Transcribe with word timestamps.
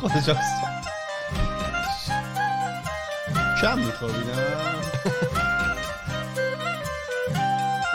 خودش 0.00 0.30
کم 3.60 3.78
میخوابیدم 3.78 4.36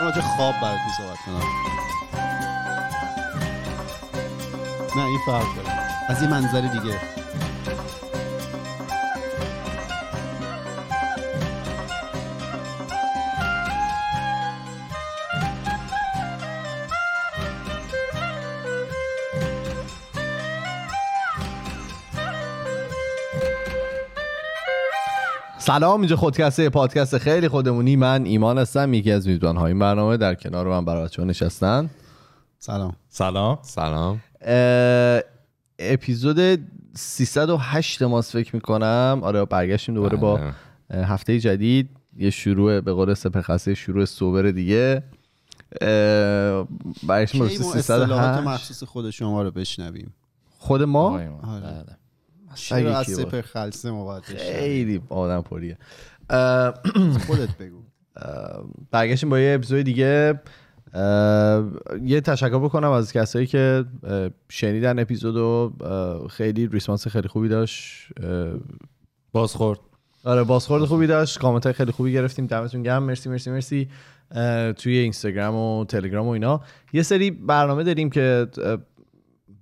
من 0.00 0.06
راجع 0.06 0.20
خواب 0.20 0.54
براتون 0.62 0.92
صحبت 0.98 1.18
کنم. 1.26 1.42
نه 4.96 5.02
این 5.04 5.20
فرق 5.26 5.56
داره. 5.56 5.68
از 6.08 6.22
این 6.22 6.30
منظر 6.30 6.60
دیگه. 6.60 7.00
سلام 25.66 26.00
اینجا 26.00 26.16
خودکسته 26.16 26.68
پادکست 26.68 27.18
خیلی 27.18 27.48
خودمونی. 27.48 27.96
من 27.96 28.24
ایمان 28.24 28.58
هستم 28.58 28.94
یکی 28.94 29.12
از 29.12 29.28
میزبان 29.28 29.56
های 29.56 29.72
این 29.72 29.78
برنامه. 29.78 30.16
در 30.16 30.34
کنار 30.34 30.66
من 30.66 30.84
برای 30.84 31.04
بچه‌ها 31.04 31.28
نشستن. 31.28 31.90
سلام. 32.58 32.96
سلام. 33.08 33.58
سلام. 33.62 34.20
اپیزود 35.78 36.60
308 36.94 38.02
ماست 38.02 38.32
فکر 38.32 38.54
می‌کنم. 38.54 39.20
آره 39.22 39.44
برگشتیم 39.44 39.94
دوباره 39.94 40.16
با 40.16 40.36
بله. 40.36 41.06
هفته 41.06 41.40
جدید. 41.40 41.88
یه 42.16 42.30
شروع 42.30 42.80
به 42.80 42.92
قول 42.92 43.14
سپرخسته 43.14 43.74
شروع 43.74 44.04
سوبر 44.04 44.42
دیگه. 44.42 45.02
برگشتیم 47.06 47.40
با 47.40 47.48
کی 47.48 47.58
ما 47.58 47.74
اصطلاحات 47.74 48.34
308 48.34 48.48
مخصوص 48.48 48.82
خود 48.82 49.10
شما 49.10 49.42
رو 49.42 49.50
بشنویم؟ 49.50 50.14
خود 50.58 50.82
ما؟ 50.82 51.20
چرا 52.56 52.98
از. 52.98 53.06
سپر 53.06 53.40
خلصه؟ 53.40 53.92
خیلی 54.22 55.00
آدم 55.08 55.40
پریه. 55.42 55.78
خودت 57.26 57.56
بگو. 57.58 57.82
برگشتیم 58.90 59.30
با 59.30 59.40
یه 59.40 59.54
اپیزود 59.54 59.80
دیگه. 59.80 60.40
یه 62.02 62.20
تشکر 62.20 62.58
بکنم 62.58 62.90
از 62.90 63.12
کسایی 63.12 63.46
که 63.46 63.84
شنیدن 64.48 64.98
اپیزود 64.98 65.36
و 65.36 65.72
اه، 65.80 66.28
خیلی 66.28 66.66
ریسپانس 66.66 67.08
خیلی 67.08 67.28
خوبی 67.28 67.48
داشت. 67.48 68.08
بازخورد. 69.32 69.78
آره 70.24 70.44
بازخورد 70.44 70.84
خوبی 70.84 71.06
داشت. 71.06 71.38
کامنت 71.38 71.64
های 71.64 71.72
خیلی 71.72 71.92
خوبی 71.92 72.12
گرفتیم. 72.12 72.46
دمتون 72.46 72.82
گرم. 72.82 73.02
مرسی 73.02 73.28
مرسی 73.28 73.50
مرسی. 73.50 73.88
توی 74.76 74.96
اینستاگرام 74.98 75.54
و 75.54 75.84
تلگرام 75.84 76.26
و 76.26 76.30
اینا. 76.30 76.60
یه 76.92 77.02
سری 77.02 77.30
برنامه 77.30 77.84
داریم 77.84 78.10
که 78.10 78.46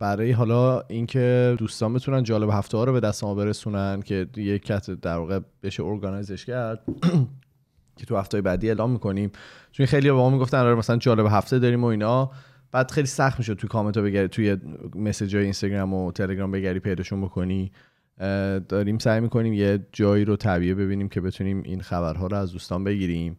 برای 0.04 0.32
حالا 0.32 0.80
اینکه 0.88 1.56
دوستان 1.58 1.94
بتونن 1.94 2.22
جالب 2.22 2.50
هفته 2.52 2.76
ها 2.76 2.84
رو 2.84 2.92
به 2.92 3.00
دست 3.00 3.24
ما 3.24 3.34
برسونن 3.34 4.02
که 4.02 4.26
یه 4.36 4.58
کت 4.58 4.90
در 4.90 5.16
واقع 5.16 5.40
بشه 5.62 5.84
ارگانایزش 5.84 6.44
کرد 6.44 6.80
که 7.96 8.06
تو 8.06 8.16
هفته 8.16 8.40
بعدی 8.40 8.68
اعلام 8.68 8.90
می‌کنیم. 8.90 9.30
چون 9.72 9.86
خیلی 9.86 10.08
به 10.08 10.14
ما 10.14 10.30
می‌گفتن 10.30 10.58
آره 10.58 10.74
مثلا 10.74 10.96
جالب 10.96 11.26
هفته 11.30 11.58
داریم 11.58 11.84
و 11.84 11.86
اینا. 11.86 12.30
بعد 12.72 12.90
خیلی 12.90 13.06
سخت 13.06 13.38
می‌شد 13.38 13.54
توی 13.54 13.68
کامنت 13.68 13.98
بگری 13.98 14.28
توی 14.28 14.56
مسیج 14.94 15.34
های 15.34 15.44
اینستاگرام 15.44 15.94
و 15.94 16.12
تلگرام 16.12 16.50
بگری 16.50 16.78
پیداشون 16.78 17.20
بکنی. 17.20 17.72
داریم 18.68 18.98
سعی 18.98 19.20
می‌کنیم 19.20 19.52
یه 19.52 19.86
جایی 19.92 20.24
رو 20.24 20.36
طبیعه 20.36 20.74
ببینیم 20.74 21.08
که 21.08 21.20
بتونیم 21.20 21.62
این 21.64 21.80
خبرها 21.80 22.26
رو 22.26 22.36
از 22.36 22.52
دوستان 22.52 22.84
بگیریم. 22.84 23.36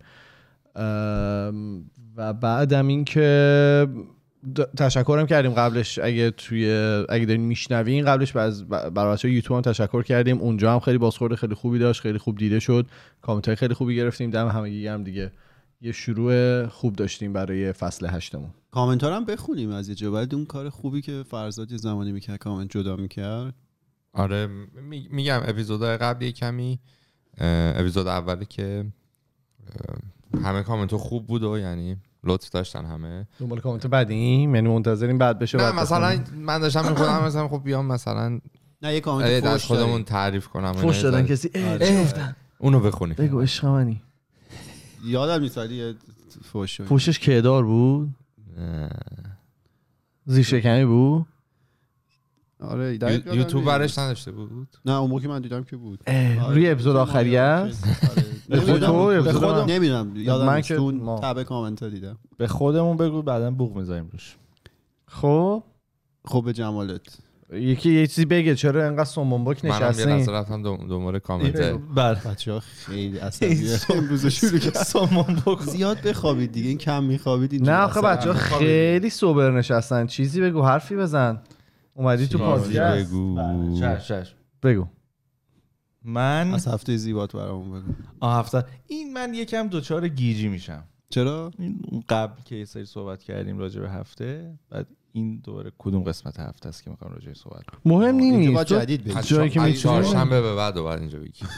و 2.15 2.33
بعدم 2.33 2.87
اینکه 2.87 3.87
تشکرم 4.77 5.25
کردیم 5.25 5.51
قبلش. 5.51 5.99
اگه 5.99 6.31
توی 6.31 6.73
اگه 7.09 7.25
دارین 7.25 7.41
میشنوین 7.41 8.05
قبلش 8.05 8.35
از 8.35 8.67
برای 8.67 9.13
بچه‌های 9.13 9.35
یوتیوب 9.35 9.55
هم 9.55 9.61
تشکر 9.61 10.03
کردیم. 10.03 10.37
اونجا 10.37 10.73
هم 10.73 10.79
خیلی 10.79 10.97
بازخورد 10.97 11.35
خیلی 11.35 11.55
خوبی 11.55 11.79
داشت 11.79 12.01
خیلی 12.01 12.17
خوب 12.17 12.37
دیده 12.37 12.59
شد. 12.59 12.87
کامنت 13.21 13.47
های 13.47 13.55
خیلی 13.55 13.73
خوبی 13.73 13.95
گرفتیم. 13.95 14.29
دم 14.29 14.47
همگی 14.47 14.87
هم 14.87 15.03
دیگه. 15.03 15.31
یه 15.81 15.91
شروع 15.91 16.65
خوب 16.67 16.95
داشتیم 16.95 17.33
برای 17.33 17.71
فصل 17.71 18.07
هشتمون. 18.09 18.49
کامنت 18.71 19.03
ها 19.03 19.09
رو 19.09 19.15
هم 19.15 19.25
بخونیم 19.25 19.69
از 19.69 20.01
یه 20.01 20.09
بعد 20.09 20.35
اون 20.35 20.45
کار 20.45 20.69
خوبی 20.69 21.01
که 21.01 21.23
فرزاد 21.29 21.71
یه 21.71 21.77
زمانی 21.77 22.11
می‌کرد 22.11 22.37
کامنت 22.37 22.71
جدا 22.71 22.95
می‌کرد. 22.95 23.53
آره 24.13 24.47
می- 24.89 25.07
میگم 25.11 25.41
اپیزودهای 25.45 25.97
قبل 25.97 26.25
یه 26.25 26.31
کمی 26.31 26.79
اپیزود 27.75 28.07
اولی 28.07 28.45
که 28.45 28.85
همه 30.43 30.63
کامنت 30.63 30.91
ها 30.91 30.97
خوب 30.97 31.27
بود 31.27 31.43
و 31.43 31.57
یعنی 31.57 31.97
لطف 32.25 32.49
داشتن 32.49 32.85
همه 32.85 33.27
دنبال 33.39 33.59
کامنت 33.59 33.87
بعدیم 33.87 34.55
یعنی 34.55 34.69
منتظریم 34.69 35.17
بعد 35.17 35.39
بشه 35.39 35.57
نه 35.57 35.71
مثلا. 35.71 36.19
من 36.37 36.59
داشتم 36.59 36.89
می‌خونم 36.89 37.23
مثلا 37.23 37.47
خب 37.47 37.61
بیام 37.63 37.85
مثلا 37.85 38.39
نه 38.81 38.93
یه 38.93 38.99
کامنت 38.99 39.49
فوش 39.49 39.65
خودمون. 39.65 40.03
تعریف 40.03 40.47
کنم 40.47 40.73
فوش 40.73 40.99
دادن 41.01 41.25
کسی 41.25 41.49
اه، 41.55 41.71
آره. 41.71 41.87
چی 41.87 42.01
گفتن 42.01 42.35
اونو 42.57 42.79
بخونیم 42.79 43.15
بگو 43.15 43.41
عشق 43.41 43.65
منی 43.65 44.01
یادم 45.05 45.43
نیست 45.43 45.57
ولی 45.57 45.75
یه 45.75 45.95
فوش 46.43 46.77
شد. 46.77 46.83
فوشش 46.85 47.19
کهدار 47.19 47.63
بود 47.63 48.09
اه، 48.57 48.89
زیر 50.25 50.43
شکنی 50.43 50.85
بود 50.85 51.25
آره 52.59 52.93
یوتیوب. 53.33 53.65
برش 53.65 53.99
نداشته 53.99 54.31
بود 54.31 54.67
نه 54.85 54.91
اون 54.93 55.09
موقع 55.09 55.21
که 55.21 55.27
من 55.27 55.41
دیدم 55.41 55.63
که 55.63 55.77
بود 55.77 55.99
اه، 56.07 56.39
آره. 56.45 56.53
روی 56.55 56.69
اپیزود 56.69 56.95
آخری 56.95 57.37
آره. 57.37 57.47
است. 57.47 57.85
به 58.49 58.61
خود 58.61 58.79
تو، 58.79 59.65
نمی‌دونم. 59.65 60.07
من؟ 60.07 60.15
یادم 60.15 60.45
من 60.45 60.61
تو 60.61 60.73
اون 60.73 60.95
ما- 60.95 61.19
تب 61.19 61.43
کامنت 61.43 61.83
دیدم. 61.83 62.17
به 62.37 62.47
خودمون 62.47 62.97
بگو 62.97 63.21
بعدا 63.21 63.51
بوق 63.51 63.77
می‌ذاریم 63.77 64.09
روش. 64.13 64.35
خب؟ 65.07 65.63
خب 66.25 66.43
به 66.45 66.53
جمالت. 66.53 67.01
یکی 67.53 67.91
یه 67.93 68.07
چیزی 68.07 68.25
بگه 68.25 68.55
چرا 68.55 68.85
انقدر 68.87 69.03
سومنباک 69.03 69.65
منم 69.65 69.73
یه 69.73 69.79
لحظه 69.87 70.05
نشسته 70.05 70.31
رفتم 70.31 70.63
دم- 70.63 70.87
دنبال 70.87 71.19
کامنت. 71.19 71.61
بله. 71.95 72.19
بچه 72.25 72.53
ها 72.53 72.59
خیلی 72.59 73.19
عصبیه 73.27 73.79
امروز 73.89 74.25
شروع 74.27 74.59
کرد. 74.59 74.73
سامان 74.73 75.41
بکن 75.45 75.65
زیاد 75.65 76.01
بخوابید 76.01 76.51
دیگه 76.51 76.69
این 76.69 76.77
کم 76.77 77.03
میخوابید 77.03 77.53
اینجوری 77.53 77.77
نه 77.77 77.83
آخه 77.83 77.99
عصبی. 77.99 78.07
بچه 78.17 78.27
ها 78.29 78.33
می‌خوابید. 78.35 78.67
خیلی 78.67 79.09
سوبر 79.09 79.51
نشستن. 79.51 80.05
چیزی 80.07 80.41
بگو 80.41 80.61
حرفی 80.61 80.95
بزن. 80.95 81.41
اومدی 81.93 82.27
تو 82.27 82.37
پادکست. 82.37 83.07
بگو. 83.09 83.35
بله، 83.35 83.79
چش 83.79 84.07
چش 84.07 84.35
بگو. 84.63 84.85
من 86.05 86.53
از 86.53 86.67
هفته 86.67 86.97
زیبات 86.97 87.35
برامون 87.35 87.81
بگو. 87.81 87.93
آه 88.19 88.39
هفته. 88.39 88.63
این 88.87 89.13
من 89.13 89.33
یکم 89.33 89.67
دوچار 89.67 90.07
گیجی 90.07 90.47
میشم. 90.47 90.83
چرا؟ 91.09 91.51
این 91.59 91.79
اون 91.91 92.03
قبل 92.09 92.41
که 92.45 92.55
یه 92.55 92.65
سری 92.65 92.85
صحبت 92.85 93.23
کردیم 93.23 93.57
راجع 93.57 93.81
به 93.81 93.89
هفته 93.89 94.53
بعد 94.69 94.87
این 95.13 95.41
دوباره 95.43 95.71
کدوم 95.77 96.03
قسمت 96.03 96.39
هفته 96.39 96.69
است 96.69 96.83
که 96.83 96.89
می‌خوام 96.89 97.11
راجع 97.13 97.27
به 97.27 97.33
صحبت 97.33 97.65
کنم؟ 97.65 97.79
مهم 97.85 98.15
نیست. 98.15 98.65
جدید 98.65 99.21
جایی 99.21 99.49
که. 99.49 99.73
چهارشنبه 99.73 100.41
به 100.41 100.55
بعد 100.55 100.75
بعد 100.75 100.99
اینجا 100.99 101.19
بگی. 101.19 101.45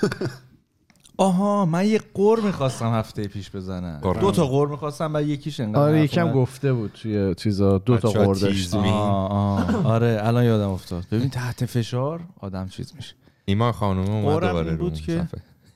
آها 1.18 1.66
من 1.66 1.86
یه 1.86 2.02
قور 2.14 2.40
می‌خواستم 2.40 2.94
هفته 2.94 3.28
پیش 3.28 3.52
بزنم. 3.52 4.00
قر. 4.04 4.20
دو 4.20 4.32
تا 4.32 4.48
قور 4.48 4.68
می‌خواستم 4.68 5.14
بعد 5.14 5.28
یکیش 5.28 5.60
انقدر 5.60 5.82
آره 5.82 6.04
یکم. 6.04 6.32
گفته 6.32 6.74
بود 6.74 6.92
توی 6.92 7.36
چیزا. 7.36 7.78
دو 7.78 7.98
تا 7.98 8.10
قور 8.10 8.36
داشتیم 8.36 8.80
آه. 8.80 9.86
آره 9.88 10.20
الان 10.22 10.44
یادم 10.46 10.70
افتاد. 10.70 11.06
ببین 11.12 11.30
تحت 11.30 11.66
فشار 11.66 12.22
آدم 12.40 12.68
چیز 12.68 12.96
میشه. 12.96 13.16
ایمان 13.48 13.72
خانم 13.72 14.12
اومد 14.12 14.40
قرم 14.40 14.48
دوباره 14.48 14.72
رو 14.72 14.78
بود 14.78 15.00
که-. 15.00 15.28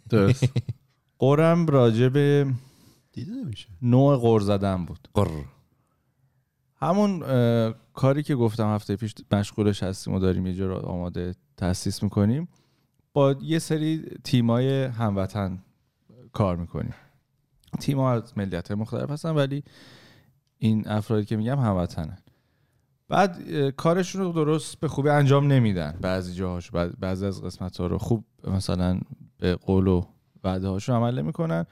درست. 0.09 0.43
قورم 1.19 1.65
راجع 1.67 2.09
به 2.09 2.53
دیده 3.13 3.31
نمیشه. 3.31 3.67
نوع 3.81 4.15
قور 4.17 4.41
زدن 4.41 4.85
بود. 4.85 5.07
قر. 5.13 5.29
همون 6.75 7.19
کاری 7.93 8.23
که 8.23 8.35
گفتم 8.35 8.73
هفته 8.73 8.95
پیش 8.95 9.15
مشغولش 9.31 9.83
هستیم 9.83 10.13
و 10.13 10.19
داریم 10.19 10.47
یه 10.47 10.53
جا 10.53 10.67
رو 10.67 10.75
آماده 10.75 11.35
تاسیس 11.57 12.03
می‌کنیم. 12.03 12.47
با 13.13 13.35
یه 13.41 13.59
سری 13.59 14.05
تیمای 14.23 14.83
هموطن 14.83 15.63
کار 16.33 16.55
می‌کنیم. 16.55 16.93
تیم 17.79 17.97
ها 17.97 18.13
از 18.13 18.37
ملیت 18.37 18.71
مختلف 18.71 19.09
هستن 19.09 19.29
ولی 19.29 19.63
این 20.57 20.87
افرادی 20.87 21.25
که 21.25 21.35
میگم 21.37 21.59
هموطنن. 21.59 22.17
بعد 23.11 23.69
کارشون 23.69 24.21
رو 24.21 24.31
درست 24.31 24.79
به 24.79 24.87
خوبی 24.87 25.09
انجام 25.09 25.51
نمیدن 25.51 25.97
بعضی 26.01 26.33
جاهاش. 26.33 26.71
بعض- 26.71 26.91
بعضی 26.99 27.25
از 27.25 27.43
قسمت 27.43 27.77
ها 27.77 27.87
رو 27.87 27.97
خوب 27.97 28.25
مثلا 28.47 28.99
به 29.37 29.55
قول 29.55 29.87
و 29.87 30.05
وعده 30.43 30.67
هاشون 30.67 30.95
عمل 30.95 31.19
نمی‌کنن. 31.19 31.65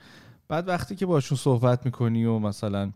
بعد 0.47 0.67
وقتی 0.67 0.95
که 0.95 1.05
باشون 1.05 1.37
صحبت 1.37 1.85
می‌کنی 1.85 2.25
و 2.25 2.39
مثلا 2.39 2.91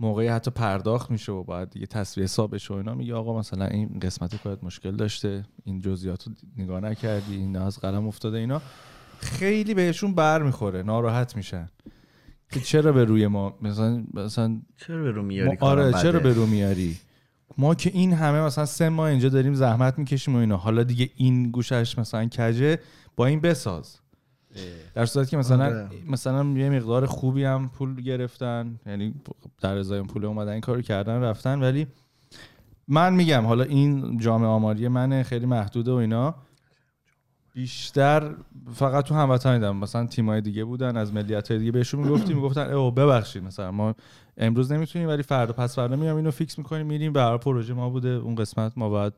موقعی 0.00 0.28
حتی 0.28 0.50
پرداخت 0.50 1.10
میشه 1.10 1.32
و 1.32 1.44
باید 1.44 1.70
دیگه 1.70 1.86
تصویه 1.86 2.24
حساب 2.24 2.54
بشه 2.54 2.74
و 2.74 2.76
اینا 2.76 2.94
میگه 2.94 3.14
آقا 3.14 3.38
مثلا 3.38 3.64
این 3.64 3.98
قسمت 4.02 4.42
کارت 4.42 4.64
مشکل 4.64 4.96
داشته 4.96 5.44
این 5.64 5.80
جزئیات 5.80 6.26
رو 6.26 6.32
نگاه 6.56 6.80
نکردی 6.80 7.36
این 7.36 7.56
از 7.56 7.78
قلم 7.78 8.06
افتاده 8.06 8.38
اینا. 8.38 8.62
خیلی 9.18 9.74
بهشون 9.74 10.14
بر 10.14 10.42
می‌خوره 10.42 10.82
ناراحت 10.82 11.36
میشن. 11.36 11.68
که 12.52 12.60
چرا 12.60 12.92
به 12.92 13.04
روی 13.04 13.26
ما 13.26 13.58
مثلا 13.62 14.04
مثلا 14.14 14.60
چرا 14.76 15.02
به 15.02 15.10
رو 15.10 15.22
میاری؟ 15.22 15.56
آره 15.60 15.92
چرا 15.92 16.20
به 16.20 16.32
رو 16.32 16.46
میاری؟ 16.46 16.96
ما 17.58 17.74
که 17.74 17.90
این 17.94 18.12
همه 18.12 18.40
مثلا 18.40 18.66
سه 18.66 18.88
ماه 18.88 19.10
اینجا 19.10 19.28
داریم 19.28 19.54
زحمت 19.54 19.98
می‌کشیم 19.98 20.34
و 20.34 20.38
اینا. 20.38 20.56
حالا 20.56 20.82
دیگه 20.82 21.10
این 21.16 21.50
گوشش 21.50 21.98
مثلا 21.98 22.28
کجه؟ 22.28 22.78
با 23.16 23.26
این 23.26 23.40
بساز. 23.40 23.96
در 24.94 25.06
صورتی 25.06 25.30
که 25.30 25.36
مثلا 25.36 25.64
آره. 25.64 25.88
مثلا 26.08 26.44
یه 26.44 26.70
مقدار 26.70 27.06
خوبی 27.06 27.44
هم 27.44 27.68
پول 27.68 28.00
گرفتن. 28.00 28.80
یعنی 28.86 29.14
در 29.60 29.76
ازای 29.76 30.02
پول 30.02 30.24
اومدن 30.24 30.52
این 30.52 30.60
کارو 30.60 30.82
کردن 30.82 31.20
رفتن. 31.20 31.60
ولی 31.60 31.86
من 32.88 33.14
میگم 33.14 33.46
حالا 33.46 33.64
این 33.64 34.18
جامعه 34.18 34.48
آماری 34.48 34.88
منه 34.88 35.22
خیلی 35.22 35.46
محدوده 35.46 35.90
و 35.90 35.94
اینا. 35.94 36.34
بیشتر 37.54 38.34
فقط 38.74 39.04
تو 39.04 39.14
هموطنی 39.14 39.54
دیدم 39.54 39.76
مثلا 39.76 40.06
تیمای 40.06 40.40
دیگه 40.40 40.64
بودن 40.64 40.96
از 40.96 41.14
ملیت 41.14 41.50
های 41.50 41.58
دیگه 41.58 41.72
بهشون 41.72 42.00
می‌گفتیم. 42.00 42.36
می‌گفتن 42.36 42.70
او 42.70 42.90
ببخشید 42.90 43.42
مثلا 43.44 43.70
ما 43.70 43.94
امروز 44.40 44.72
نمی‌تونیم 44.72 45.08
ولی 45.08 45.22
فردا 45.22 45.52
پس 45.52 45.76
فردا 45.76 45.96
میام 45.96 46.16
اینو 46.16 46.30
فیکس 46.30 46.58
می‌کنیم 46.58 46.86
میریم. 46.86 47.12
به 47.12 47.20
هر 47.20 47.36
پروژه 47.36 47.74
ما 47.74 47.90
بوده 47.90 48.08
اون 48.08 48.34
قسمت 48.34 48.72
ما 48.76 48.88
باید 48.88 49.12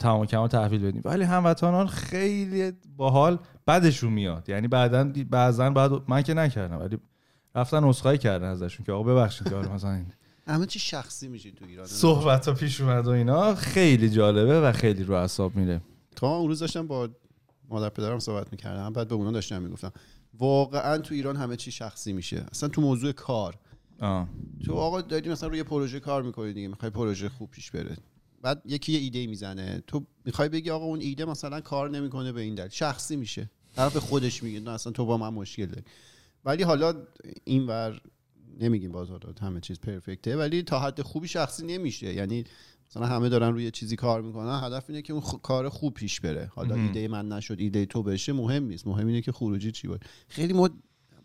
تمام 0.00 0.20
و 0.20 0.26
کمال 0.26 0.48
تحویل 0.48 0.82
بدیم. 0.82 1.02
ولی 1.04 1.24
هموطنان 1.24 1.86
خیلی 1.86 2.72
باحال 2.96 3.38
بعدشون 3.66 4.12
میاد. 4.12 4.48
یعنی 4.48 4.68
بعدا 4.68 5.12
بعضا 5.30 5.70
بعد 5.70 5.92
من 6.08 6.22
که 6.22 6.34
نکردم 6.34 6.78
ولی 6.78 6.98
رفتن 7.54 7.84
اسخای 7.84 8.18
کردن 8.18 8.48
ازشون 8.48 8.86
که 8.86 8.92
آقا 8.92 9.02
ببخشید 9.02 9.52
یار 9.52 9.68
مثلا 9.68 9.92
این 9.92 10.06
همه 10.46 10.66
چی 10.66 10.78
شخصی 10.78 11.28
میشه 11.28 11.50
تو 11.50 11.64
ایران. 11.64 11.86
صحبت 11.86 12.48
ها 12.48 12.54
پیش 12.54 12.80
اومد 12.80 13.06
و 13.06 13.10
اینا. 13.10 13.54
خیلی 13.54 14.10
جالبه 14.10 14.60
و 14.60 14.72
خیلی 14.72 15.04
رو 15.04 15.14
اعصاب 15.14 15.56
میره. 15.56 15.80
تا 16.16 16.36
اون 16.36 16.48
روز 16.48 16.58
داشتم 16.58 16.86
با 16.86 17.08
مادر 17.68 17.88
پدرم 17.88 18.18
صحبت 18.18 18.52
می‌کردم. 18.52 18.92
بعد 18.92 19.08
به 19.08 19.14
اونا 19.14 19.30
داشتم 19.30 19.62
می‌گفتم. 19.62 19.92
واقعا 20.38 20.98
تو 20.98 21.14
ایران 21.14 21.36
همه 21.36 21.56
چی 21.56 21.72
شخصی 21.72 22.12
میشه. 22.12 22.44
اصلا 22.50 22.68
تو 22.68 22.80
موضوع 22.80 23.12
کار. 23.12 23.54
آه. 24.00 24.28
تو 24.66 24.74
آقا 24.74 25.00
داری 25.00 25.30
مثلا 25.30 25.48
روی 25.48 25.62
پروژه 25.62 26.00
کار 26.00 26.22
می‌کنی 26.22 26.52
دیگه 26.52 26.68
می‌خوای 26.68 26.90
پروژه 26.90 27.28
خوب 27.28 27.50
پیش 27.50 27.70
بره. 27.70 27.96
بعد 28.42 28.62
یکی 28.66 28.92
یه 28.92 28.98
ایده 28.98 29.26
می‌زنه. 29.26 29.82
تو 29.86 30.06
می‌خوای 30.24 30.48
بگی 30.48 30.70
آقا 30.70 30.84
اون 30.84 31.00
ایده 31.00 31.24
مثلا 31.24 31.60
کار 31.60 31.90
نمی‌کنه 31.90 32.32
به 32.32 32.40
این 32.40 32.54
دلیل. 32.54 32.68
شخصی 32.70 33.16
میشه. 33.16 33.50
طرف 33.76 33.96
خودش 33.96 34.42
میگه 34.42 34.60
نه 34.60 34.70
اصلا 34.70 34.92
تو 34.92 35.06
با 35.06 35.16
من 35.16 35.28
مشکل 35.28 35.66
داری. 35.66 35.82
ولی 36.44 36.62
حالا 36.62 36.94
اینور 37.44 38.00
نمیگیم 38.60 38.92
باز 38.92 39.08
همه 39.40 39.60
چیز 39.60 39.80
پرفکته 39.80 40.36
ولی 40.36 40.62
تا 40.62 40.80
حد 40.80 41.02
خوبی 41.02 41.28
شخصی 41.28 41.66
نمیشه. 41.66 42.14
یعنی 42.14 42.44
مثلا 42.90 43.06
همه 43.06 43.28
دارن 43.28 43.52
روی 43.52 43.70
چیزی 43.70 43.96
کار 43.96 44.22
می‌کنن. 44.22 44.60
هدف 44.62 44.84
اینه 44.88 45.02
که 45.02 45.12
اون 45.12 45.22
خ- 45.22 45.40
کار 45.42 45.68
خوب 45.68 45.94
پیش 45.94 46.20
بره. 46.20 46.50
حالا 46.54 46.76
مهم. 46.76 46.86
ایده 46.86 47.08
من 47.08 47.28
نشد 47.28 47.56
ایده 47.58 47.86
تو 47.86 48.02
بشه 48.02 48.32
مهم 48.32 48.64
نیست. 48.64 48.86
مهم 48.86 49.06
اینه 49.06 49.20
که 49.22 49.32
خروجی 49.32 49.72
چی 49.72 49.88
باشه. 49.88 50.02
خیلی 50.28 50.52
ما 50.52 50.70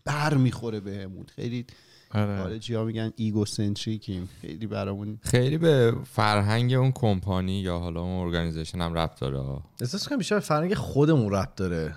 بر 0.05 0.33
می‌خوره 0.33 0.79
بهمون. 0.79 1.25
خیلی. 1.25 1.65
خارجی 2.11 2.73
ها 2.73 2.83
میگن 2.83 3.13
egocentricیم 3.15 4.29
خیلی 4.41 4.67
برامون 4.67 5.19
خیلی 5.21 5.57
به 5.57 5.95
فرهنگ 6.11 6.73
اون 6.73 6.91
کمپانی 6.91 7.59
یا 7.59 7.79
حالا 7.79 8.01
اون 8.01 8.25
organization 8.25 8.81
هم 8.81 8.93
ربط 8.93 9.19
داره. 9.19 9.61
احساس 9.81 10.07
کنم 10.07 10.17
بیشتر 10.17 10.35
به 10.35 10.41
فرهنگ 10.41 10.73
خودمون 10.73 11.33
ربط 11.33 11.55
داره. 11.55 11.95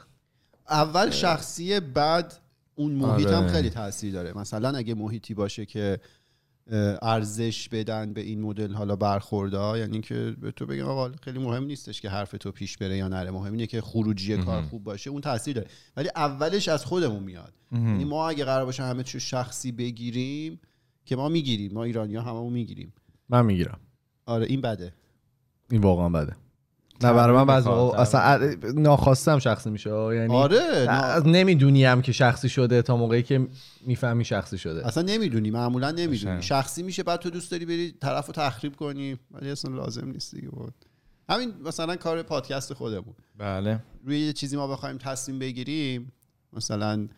اول 0.68 1.10
شخصی 1.10 1.80
بعد 1.80 2.34
اون 2.74 2.92
محیط 2.92 3.28
هم 3.28 3.34
آره. 3.34 3.52
خیلی 3.52 3.70
تاثیر 3.70 4.12
داره. 4.12 4.38
مثلا 4.38 4.76
اگه 4.76 4.94
محیطی 4.94 5.34
باشه 5.34 5.66
که 5.66 6.00
ارزش 7.02 7.68
بدن 7.68 8.12
به 8.12 8.20
این 8.20 8.40
مدل 8.40 8.72
حالا 8.72 8.96
برخورده 8.96 9.78
یعنی 9.78 10.00
که 10.00 10.36
به 10.40 10.50
تو 10.52 10.66
بگم 10.66 10.84
آقا 10.84 11.12
خیلی 11.22 11.38
مهم 11.38 11.64
نیستش 11.64 12.00
که 12.00 12.10
حرف 12.10 12.34
تو 12.40 12.52
پیش 12.52 12.78
بره 12.78 12.96
یا 12.96 13.08
نره. 13.08 13.30
مهم 13.30 13.52
اینه 13.52 13.66
که 13.66 13.80
خروجی 13.80 14.36
کار. 14.36 14.62
خوب 14.62 14.84
باشه 14.84 15.10
اون 15.10 15.20
تاثیر 15.20 15.56
داره. 15.56 15.68
ولی 15.96 16.08
اولش 16.16 16.68
از 16.68 16.84
خودمون 16.84 17.22
میاد. 17.22 17.52
یعنی 17.72 18.04
ما 18.04 18.28
اگه 18.28 18.44
قرار 18.44 18.64
باشه 18.64 18.82
همه 18.82 19.02
چیز 19.02 19.20
شخصی 19.20 19.72
بگیریم 19.72 20.60
که 21.04 21.16
ما 21.16 21.28
می‌گیریم. 21.28 21.72
ما 21.72 21.84
ایرانی 21.84 22.16
ها 22.16 22.22
هممون 22.22 22.52
می‌گیریم. 22.52 22.92
من 23.28 23.46
می‌گیرم. 23.46 23.80
آره 24.26 24.46
این 24.46 24.60
بده. 24.60 24.92
این 25.70 25.80
واقعا 25.80 26.08
بده. 26.08 26.36
نه 27.04 27.12
برای 27.12 27.36
من 27.36 27.46
بعضی 27.46 27.68
اصلا 27.68 28.54
ناخواستم 28.74 29.38
شخصی 29.38 29.70
میشه 29.70 29.90
یعنی 29.90 30.34
آره 30.34 30.86
نه. 30.88 31.30
نمی‌دونیم 31.30 32.02
که 32.02 32.12
شخصی 32.12 32.48
شده 32.48 32.82
تا 32.82 32.96
موقعی 32.96 33.22
که 33.22 33.46
می‌فهمی 33.86 34.24
شخصی 34.24 34.58
شده 34.58 34.86
اصلا 34.86 35.02
نمی‌دونی 35.02 35.50
معمولا 35.50 35.90
نمی‌دونی. 35.90 36.42
شخصی 36.42 36.82
میشه 36.82 37.02
بعد 37.02 37.20
تو 37.20 37.30
دوست 37.30 37.50
داری 37.50 37.66
بری 37.66 37.94
طرف 38.00 38.26
رو 38.26 38.32
تخریب 38.32 38.76
کنی 38.76 39.18
ولی 39.30 39.50
اصلا 39.50 39.74
لازم 39.74 40.08
نیست 40.08 40.34
دیگه 40.34 40.48
بود 40.48 40.74
همین 41.28 41.52
مثلا 41.64 41.96
کار 41.96 42.22
پادکست 42.22 42.74
خودمون 42.74 43.14
بله 43.38 43.78
روی 44.04 44.20
یه 44.20 44.32
چیزی 44.32 44.56
ما 44.56 44.66
بخوایم 44.66 44.98
تصمیم 44.98 45.38
بگیریم 45.38 46.12
مثلا 46.52 47.08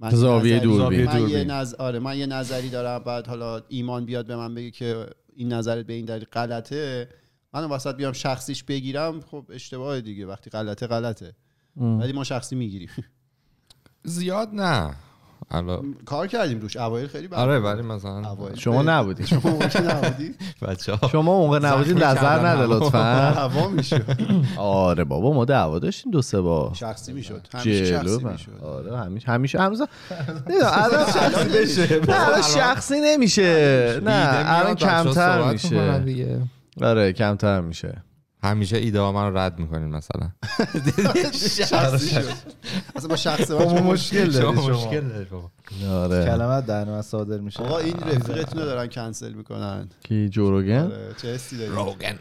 من 0.00 0.10
یه 0.10 0.16
زاویه 0.16 0.58
دوربین. 0.58 1.04
من 1.04 1.14
یه 1.14 1.18
دوربین. 1.18 1.50
نظ... 1.50 1.74
آره 1.74 1.98
من 1.98 2.18
یه 2.18 2.26
نظری 2.26 2.68
دارم 2.68 2.98
بعد 2.98 3.26
حالا 3.26 3.62
ایمان 3.68 4.04
بیاد 4.04 4.26
به 4.26 4.36
من 4.36 4.54
بگه 4.54 4.70
که 4.70 5.06
این 5.36 5.52
نظرت 5.52 5.86
به 5.86 5.92
این 5.92 6.04
دلیل 6.04 6.24
غلطه 6.32 7.08
من 7.54 7.64
وسط 7.64 7.96
بیام 7.96 8.12
شخصیش 8.12 8.64
بگیرم 8.64 9.20
خب 9.20 9.44
اشتباه 9.50 10.00
دیگه 10.00 10.26
وقتی 10.26 10.50
غلطه 10.50 10.86
غلطه. 10.86 11.32
ولی 11.76 12.12
ما 12.12 12.24
شخصی 12.24 12.56
می‌گیریم. 12.56 12.90
زیاد 14.04 14.48
نه. 14.52 14.94
الان 15.50 15.94
کار 16.04 16.26
کردیم 16.26 16.60
روش. 16.60 16.76
اوایل 16.76 17.06
خیلی 17.06 17.28
آره. 17.32 17.58
ولی 17.58 17.82
مثلا 17.82 18.22
شما 18.54 18.82
نبودی. 18.82 19.26
شما 19.26 19.50
نبودی؟ 19.52 20.34
بچه 20.62 20.98
شما 21.12 21.22
موقع 21.22 21.58
نبودی 21.58 21.94
نظر 22.06 22.46
نده. 22.46 22.66
لطفا. 22.66 23.30
هوا 23.40 23.68
میشه 23.68 24.04
آره 24.56 25.04
بابا 25.04 25.32
ما 25.32 25.44
دعوا 25.44 25.78
داشتیم 25.78 26.12
دو 26.12 26.22
سه 26.22 26.40
بار. 26.40 26.74
شخصی 26.74 27.12
می‌شد. 27.12 27.46
همیشه 27.54 27.84
شخصی. 27.84 28.24
می‌شد. 28.24 28.64
آره 28.64 28.98
همیشه 28.98 29.28
همیشه 29.28 29.58
نمی‌دونم، 29.60 29.88
الان 32.12 32.42
شخصی 32.42 33.00
نمیشه. 33.00 34.00
نه 34.04 34.42
الان 34.46 34.74
کمتر 34.74 35.52
میشه. 35.52 35.98
دیگه. 35.98 36.40
آره 36.82 37.12
کمتر 37.12 37.60
میشه. 37.60 38.02
همیشه 38.42 38.76
ایده 38.76 39.00
ها 39.00 39.12
من 39.12 39.30
رو 39.30 39.38
رد 39.38 39.58
می‌کنین 39.58 39.88
مثلا. 39.88 40.30
شخصی 41.68 42.08
شد. 42.08 42.24
اصلا 42.96 43.08
با 43.08 43.16
شخص 43.16 43.50
مشکل 43.50 44.30
داری 44.30 44.56
شما 44.56 44.68
مشکل 44.68 45.00
داری. 45.00 45.26
آره. 45.88 46.24
کلمت 46.24 46.66
در 46.66 47.02
صادر 47.02 47.38
میشه. 47.38 47.62
آقا 47.62 47.78
این 47.78 47.94
رفیقتون 47.94 48.60
رو 48.60 48.66
دارن 48.66 48.86
کنسل 48.86 49.32
می‌کنن. 49.32 49.88
کی؟ 50.02 50.28
جوروگن 50.28 50.78
آره 50.78 51.14
چه 51.22 51.38
روگن. 51.68 52.18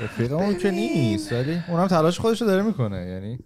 رفیقمون 0.00 0.58
که 0.58 0.70
نیست 0.70 1.32
ولی 1.32 1.62
اونم 1.68 1.86
تلاش 1.86 2.20
خودشو 2.20 2.44
داره 2.44 2.62
می‌کنه 2.62 3.06
یعنی 3.06 3.38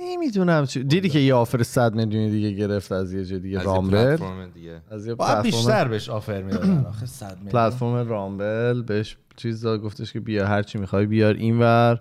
نمی‌دونم 0.00 0.66
چی 0.66 0.84
دیدی 0.84 1.08
که 1.08 1.18
یه 1.18 1.34
آفر 1.34 1.62
100 1.62 1.94
میلیونی 1.94 2.30
دیگه 2.30 2.50
گرفت 2.50 2.92
از 2.92 3.12
یه 3.12 3.24
جای 3.24 3.38
دیگه 3.38 3.58
از 3.58 3.64
یه 3.64 3.70
رامبل؟ 3.70 4.16
پلتفرم 4.16 4.50
دیگه. 4.50 4.82
از 4.90 5.06
یه 5.06 5.14
پلتفرم 5.14 5.42
بیشتر 5.42 5.88
بهش 5.88 6.08
آفر 6.08 6.42
می‌دادن. 6.42 6.84
آخه 6.88 7.06
100 7.06 7.36
میلیون. 7.36 7.52
پلتفرم 7.52 8.08
رامبل 8.08 8.82
بهش 8.82 9.16
چیز 9.36 9.60
داد 9.60 9.80
گفتش 9.80 10.12
که 10.12 10.20
بیا 10.20 10.46
هر 10.46 10.62
چی 10.62 10.78
می‌خوای 10.78 11.06
بیار. 11.06 11.34
اینور 11.34 12.00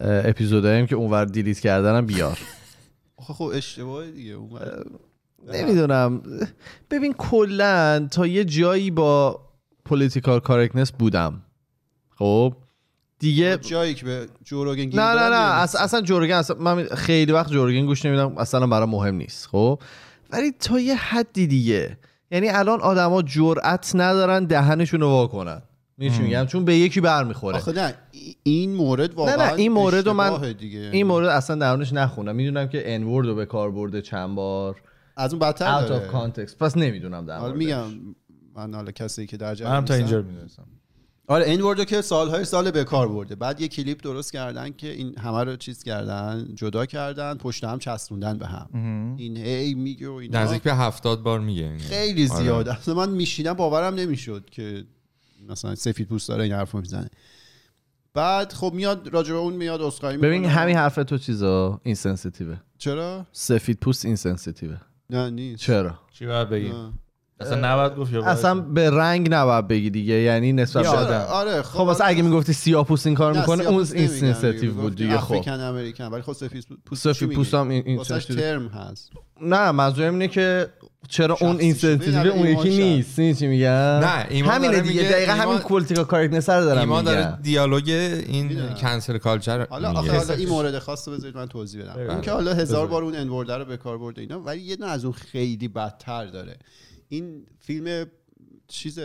episodeایی 0.00 0.80
هم 0.80 0.86
که 0.86 0.96
اونور 0.96 1.24
delete 1.24 1.60
کردنم 1.60 2.06
بیار. 2.06 2.38
آخه 3.16 3.34
خب 3.34 3.50
اشتباه 3.54 4.10
دیگه. 4.10 4.36
نمی‌دونم. 5.52 6.22
ببین 6.90 7.12
کلا 7.12 8.08
تا 8.10 8.26
یه 8.26 8.44
جایی 8.44 8.90
با 8.90 9.40
political 9.84 10.40
correctness 10.40 10.92
بودم. 10.92 11.42
خب؟ 12.16 12.54
دیگه 13.18 13.56
جایی 13.56 13.94
که 13.94 14.04
به 14.04 14.26
جو 14.44 14.57
روگن 14.57 14.82
نه 14.84 15.14
نه 15.14 15.28
نه 15.28 15.36
اصلا, 15.60 15.80
اصلا 15.80 16.00
جو 16.00 16.11
روگن 16.11 16.34
اصلا 16.34 16.56
من 16.60 16.84
خیلی 16.84 17.32
وقت 17.32 17.50
جو 17.52 17.63
روگن 17.63 17.86
گوش 17.86 18.04
نمیدم 18.06 18.38
اصلا 18.38 18.66
برام 18.66 18.90
مهم 18.90 19.14
نیست 19.14 19.46
خب؟ 19.46 19.78
ولی 20.30 20.52
تا 20.60 20.80
یه 20.80 20.94
حدی 20.94 21.46
دیگه 21.46 21.98
یعنی 22.30 22.48
الان 22.48 22.80
آدما 22.80 23.22
جرأت 23.22 23.90
ندارن 23.94 24.44
دهنشون 24.44 25.00
رو 25.00 25.08
وا 25.08 25.26
کنن. 25.26 25.62
می‌دونی 25.98 26.16
چی 26.18 26.22
میگم؟ 26.22 26.46
چون 26.46 26.64
به 26.64 26.74
یکی 26.76 27.00
برمیخوره. 27.00 27.56
آخه 27.56 27.72
نه 27.72 27.94
ای- 28.12 28.36
این 28.42 28.74
مورد 28.74 29.14
واقعا 29.14 29.36
نه 29.36 29.52
این 29.54 29.72
مورد 29.72 30.06
رو 30.06 30.12
من- 30.14 30.52
دیگه. 30.52 30.90
این 30.92 31.06
مورد 31.06 31.28
اصلا 31.28 31.56
درونش 31.56 31.92
نخونم. 31.92 32.36
می‌دونم 32.36 32.68
که 32.68 32.94
انورد 32.94 33.26
رو 33.26 33.34
به 33.34 33.46
کار 33.46 33.70
برده 33.70 34.02
چند 34.02 34.34
بار. 34.36 34.76
از 35.16 35.32
اون 35.32 35.38
بدتر 35.40 35.80
out 35.84 35.88
داره. 35.88 36.08
of 36.08 36.12
context. 36.12 36.56
پس 36.56 36.76
نمی‌دونم 36.76 37.26
در 37.26 37.38
موردش. 37.38 37.56
میگم 37.58 37.84
من 38.56 38.74
حالا 38.74 38.92
کسی 38.92 39.26
که 39.26 39.36
در 39.36 39.54
جریان 39.54 39.72
منم 39.72 39.84
تا 39.84 39.94
نیستم. 39.96 40.14
اینجا 40.14 40.28
می‌دونستم. 40.30 40.62
آره 41.30 41.44
این 41.44 41.60
وردو 41.60 41.84
که 41.84 42.02
سالهای 42.02 42.44
سال 42.44 42.70
به 42.70 42.84
کار 42.84 43.08
برده. 43.08 43.34
بعد 43.34 43.60
یه 43.60 43.68
کلیپ 43.68 44.02
درست 44.02 44.32
کردن 44.32 44.70
که 44.70 44.92
این 44.92 45.18
همه 45.18 45.44
رو 45.44 45.56
چیز 45.56 45.82
کردن 45.82 46.48
جدا 46.54 46.86
کردن 46.86 47.34
پشت 47.34 47.64
هم 47.64 47.78
چسبوندن 47.78 48.38
به 48.38 48.46
هم. 48.46 48.68
این 49.18 49.36
هی 49.36 49.74
میگه 49.74 50.08
و 50.08 50.12
اینا. 50.12 50.42
نزدیک 50.42 50.62
به 50.62 50.74
هفتاد 50.74 51.22
بار 51.22 51.40
میگه 51.40 51.62
این. 51.62 51.78
خیلی 51.78 52.28
آره. 52.28 52.42
زیاد 52.42 52.68
اصلا 52.68 52.94
من 52.94 53.10
میشینم 53.10 53.52
باورم 53.52 53.94
نمی‌شد 53.94 54.50
که 54.50 54.84
مثلا 55.48 55.74
سفید 55.74 56.08
پوست 56.08 56.28
داره 56.28 56.44
این 56.44 56.52
حرف 56.52 56.70
رو 56.70 56.80
می‌زنه. 56.80 57.10
بعد 58.14 58.52
خب 58.52 58.72
میاد 58.74 59.08
راجع 59.08 59.32
به 59.32 59.38
اون 59.38 59.52
میاد 59.52 59.82
اسخای 59.82 60.16
ببین 60.16 60.44
همین 60.44 60.76
حرف 60.76 60.94
تو 60.94 61.18
چیزا 61.18 61.80
اینسنسیتیوه 61.84 62.56
چرا؟ 62.78 63.26
سفید 63.32 63.78
پوست 63.80 64.04
اینسنسیتیوه 64.04 64.76
نه 65.10 65.30
نیست. 65.30 65.62
چرا؟ 65.62 65.98
چی 66.12 66.26
باید 66.26 66.48
بگیم 66.48 66.72
نه. 66.72 66.92
اصلا 67.40 67.72
نباید 67.72 67.96
گفت 67.96 68.12
یا 68.12 68.20
باید 68.20 68.32
اصلا 68.32 68.60
به 68.60 68.90
رنگ 68.90 69.28
نباید 69.30 69.68
بگی 69.68 69.90
دیگه 69.90 70.14
یعنی 70.14 70.52
نسبت 70.52 70.86
آدم. 70.86 71.26
آره 71.28 71.62
خب 71.62 71.80
واسه 71.80 72.04
اگه 72.06 72.22
می‌گفتی 72.22 72.52
سیاه 72.52 72.84
پوست 72.84 73.06
این 73.06 73.16
کار 73.16 73.32
نه، 73.32 73.40
می‌کنه 73.40 73.64
اون 73.64 73.86
اینسنسیتیو. 73.94 74.74
بود 74.74 74.96
دیگه 74.96 75.18
خب 75.18 75.32
افریکن 75.32 75.60
امریکن 75.60 76.04
ولی 76.04 76.22
خب 76.22 76.32
سفید 76.32 76.66
پوست 76.86 77.12
سفید؟ 77.12 77.32
پوست 77.32 77.54
هم 77.54 77.68
این, 77.68 78.02
ترم 78.02 78.68
هست 78.68 79.10
نه 79.42 79.70
منظورم 79.70 80.12
اینه 80.12 80.28
که 80.28 80.68
چرا 81.08 81.36
اون 81.40 81.60
اینسنسیتیو 81.60 82.32
اون 82.32 82.46
یکی. 82.46 82.68
نیست 82.68 83.18
این 83.18 83.34
چی 83.34 83.46
میگن 83.46 84.00
نه، 84.04 84.26
ایمان 84.28 84.54
همینه 84.54 84.72
داره 84.72 84.88
دیگه 84.88 85.02
دقیقا 85.02 85.32
همین 85.32 85.58
پولیتیکال 85.58 86.04
کارکتنس 86.04 86.50
رو 86.50 86.64
دارم 86.64 86.80
ایمان 86.80 87.04
داره 87.04 87.26
میگم 87.26 87.38
دیالوگ 87.42 87.88
این. 87.88 88.74
کنسل 88.74 89.18
کالچر 89.18 89.66
حالا. 89.70 89.90
آخه 89.90 90.18
حالا 90.18 90.34
این 90.34 90.48
مورد 90.48 90.78
خاص 90.78 91.08
رو 91.08 91.14
بذارید 91.14 91.36
من 91.36 91.46
توضیح 91.46 91.82
بدم 91.82 91.92
بله. 91.92 92.12
اون 92.12 92.20
که 92.20 92.30
حالا 92.30 92.54
هزار 92.54 92.86
بار 92.86 93.02
اون 93.02 93.16
انورده 93.16 93.56
رو 93.56 93.64
به 93.64 93.76
کار 93.76 93.98
برده 93.98 94.20
اینا 94.20 94.40
ولی 94.40 94.60
یه 94.60 94.76
دونه 94.76 94.90
از 94.90 95.04
اون 95.04 95.14
خیلی 95.14 95.68
بدتر 95.68 96.26
داره 96.26 96.56
این 97.08 97.42
فیلم 97.60 98.06
چیز 98.68 98.98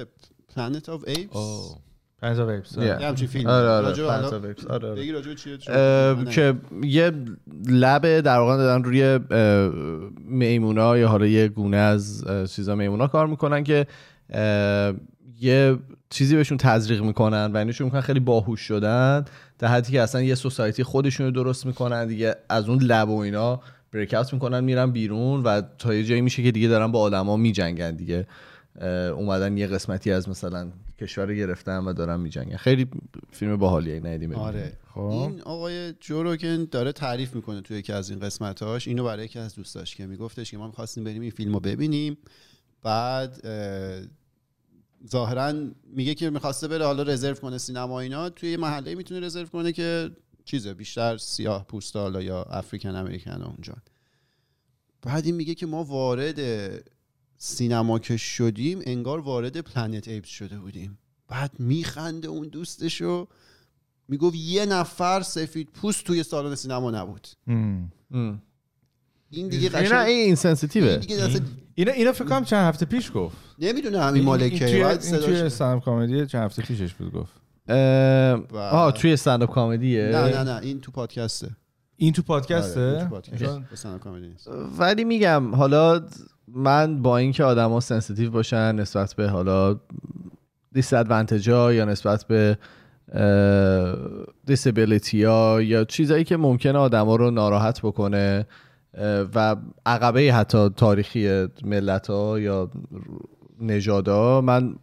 پلنت 0.55 0.89
آف 0.89 1.03
ایپس 1.07 1.35
اوه. 1.35 1.77
پنتا 2.21 2.45
ویبس 2.47 2.73
Yeah. 2.77 2.81
یه 2.81 2.95
همچین 3.07 3.27
فیلم. 3.27 3.49
آره 3.49 3.67
آره. 3.69 3.87
راجع 3.87 4.03
به 4.03 4.09
حالا- 4.11 4.29
پنتا 4.29 4.47
ویبس. 4.47 4.65
آره 4.67 4.87
آره. 4.89 5.01
بگی 5.01 5.11
راجع 5.11 5.27
به 5.29 5.35
چیه 5.35 5.57
که 6.31 6.53
یه 6.83 7.11
لب 7.67 8.19
در 8.19 8.37
واقع 8.39 8.57
دادن 8.57 8.83
روی 8.83 9.19
میمونا 10.25 10.97
یا 10.97 11.07
حالا 11.07 11.25
یه 11.25 11.47
گونه 11.47 11.77
از 11.77 12.25
چیزا 12.49 12.75
میمونا 12.75 13.07
کار 13.07 13.27
می‌کنن 13.27 13.63
که 13.63 13.87
یه 15.41 15.77
چیزی 16.09 16.35
بهشون 16.35 16.57
تزریق 16.57 17.01
می‌کنن 17.03 17.51
و 17.53 17.57
اینشون 17.57 17.85
می‌کنن 17.85 18.01
خیلی 18.01 18.19
باهوش 18.19 18.59
شدن 18.61 19.25
در 19.59 19.67
حدی 19.67 19.91
که 19.91 20.01
اصلا 20.01 20.21
یه 20.21 20.35
سوسایتی 20.35 20.83
خودشون 20.83 21.25
رو 21.25 21.31
درست 21.31 21.65
می‌کنن 21.65 22.07
دیگه 22.07 22.35
از 22.49 22.69
اون 22.69 22.79
لب 22.83 23.09
و 23.09 23.17
اینا. 23.19 23.59
بریک 23.93 24.13
اوت 24.13 24.33
می‌کنن 24.33 24.63
میرن 24.63 24.91
بیرون 24.91 25.43
و 25.43 25.61
تا 25.77 25.93
یه 25.93 26.03
جایی 26.03 26.21
میشه 26.21 26.43
که 26.43 26.51
دیگه 26.51 26.67
دارن 26.67 26.91
با 26.91 26.99
آدما 26.99 27.37
میجنگن 27.37 27.95
دیگه. 27.95 28.27
اومدن 29.11 29.57
یه 29.57 29.67
قسمتی 29.67 30.11
از 30.11 30.29
مثلا 30.29 30.71
کشور 30.99 31.25
رو 31.25 31.33
گرفتن 31.33 31.77
و 31.77 31.93
دارن 31.93 32.19
میجنگن. 32.19 32.57
خیلی 32.57 32.87
فیلم 33.31 33.57
باحالیه 33.57 33.99
ندیدیم 33.99 34.35
آره. 34.35 34.73
خب. 34.93 34.99
این 34.99 35.41
آقای 35.41 35.93
جوروگن 35.93 36.67
داره 36.71 36.91
تعریف 36.91 37.35
می‌کنه 37.35 37.61
توی 37.61 37.77
یکی 37.77 37.93
از 37.93 38.09
این 38.09 38.19
قسمتاش. 38.19 38.87
اینو 38.87 39.03
برای 39.03 39.25
یکی 39.25 39.39
از 39.39 39.55
دوستاش 39.55 39.95
که 39.95 40.05
میگفتش 40.05 40.51
که 40.51 40.57
ما 40.57 40.67
می‌خواستیم 40.67 41.03
بریم 41.03 41.21
این 41.21 41.31
فیلم 41.31 41.53
رو 41.53 41.59
ببینیم. 41.59 42.17
بعد 42.83 43.39
اه، 43.43 44.07
ظاهرا 45.11 45.53
میگه 45.95 46.15
که 46.15 46.29
می‌خواسته 46.29 46.67
بره 46.67 46.85
حالا 46.85 47.03
رزرو 47.03 47.35
کنه 47.35 47.57
سینما 47.57 47.99
اینا. 47.99 48.29
توی 48.29 48.51
یه 48.51 48.57
محله 48.57 48.95
می‌تونه 48.95 49.19
رزرو 49.19 49.45
کنه 49.45 49.71
که 49.71 50.11
چیزه 50.45 50.73
بیشتر 50.73 51.17
سیاه 51.17 51.65
پوستا 51.65 52.01
حالا 52.01 52.21
یا 52.21 52.43
افریکن 52.43 52.95
امریکن 52.95 53.41
اونجا. 53.41 53.75
بعد 55.01 55.25
این 55.25 55.35
میگه 55.35 55.55
که 55.55 55.65
ما 55.65 55.83
وارد 55.83 56.39
سینما 57.37 57.99
که 57.99 58.17
شدیم 58.17 58.79
انگار 58.85 59.19
وارد 59.19 59.61
پلنت 59.61 60.07
ایپس 60.07 60.29
شده 60.29 60.59
بودیم. 60.59 60.97
بعد 61.27 61.59
میخنده 61.59 62.27
اون 62.27 62.47
دوستشو 62.47 63.27
می‌گفت 64.07 64.35
یه 64.35 64.65
نفر 64.65 65.21
سفید 65.21 65.69
پوست 65.69 66.03
توی 66.03 66.23
سالن 66.23 66.55
سینما 66.55 66.91
نبود. 66.91 67.27
ام. 67.47 67.91
ام. 68.11 68.41
این 69.29 69.47
دیگه 69.47 69.69
قشنگ 69.69 70.07
این 70.07 70.37
این 70.45 70.99
دیگه 70.99 71.41
اینا 71.75 71.91
اینا 71.91 72.11
فکر 72.11 72.25
کنم 72.25 72.45
چند 72.45 72.67
هفته 72.67 72.85
پیش 72.85 73.11
گفت. 73.15 73.37
نمی‌دونه 73.59 74.01
همین 74.01 74.23
مالکه 74.23 74.65
این 74.65 74.83
بعد 74.83 74.99
توی, 74.99 75.13
این 75.13 75.21
توی 75.25 75.35
استندآپ 75.35 75.85
کمدی 75.85 76.25
چند 76.25 76.43
هفته 76.43 76.61
پیشش 76.61 76.93
بود 76.93 77.13
گفت. 77.13 77.33
آه 78.53 78.91
توی 78.91 79.13
استنداپ 79.13 79.49
کامدیه 79.49 80.09
نه 80.13 80.43
نه 80.43 80.43
نه 80.43 80.59
این 80.61 80.81
تو 80.81 80.91
پادکسته. 80.91 81.49
این 81.95 82.13
تو 82.13 82.33
آره، 82.33 83.07
پادکسته. 83.07 83.61
نیست. 84.19 84.49
ولی 84.79 85.03
میگم 85.03 85.55
حالا 85.55 86.01
من 86.47 87.01
با 87.01 87.17
اینکه 87.17 87.43
آدما 87.43 87.79
sensitive 87.79 88.31
باشن 88.31 88.75
نسبت 88.75 89.13
به 89.13 89.29
حالا 89.29 89.79
dis 90.71 90.93
ها 90.93 91.73
یا 91.73 91.85
نسبت 91.85 92.25
به 92.27 92.57
disability 94.45 95.23
ها 95.23 95.61
یا 95.61 95.83
چیزایی 95.83 96.23
که 96.23 96.37
ممکنه 96.37 96.77
آدما 96.77 97.15
رو 97.15 97.31
ناراحت 97.31 97.81
بکنه 97.81 98.47
و 99.35 99.55
عقبه 99.85 100.33
حتی 100.33 100.69
تاریخی 100.69 101.47
ملت 101.63 102.09
ها 102.09 102.39
یا 102.39 102.69
نژادا 103.61 104.41
من 104.41 104.75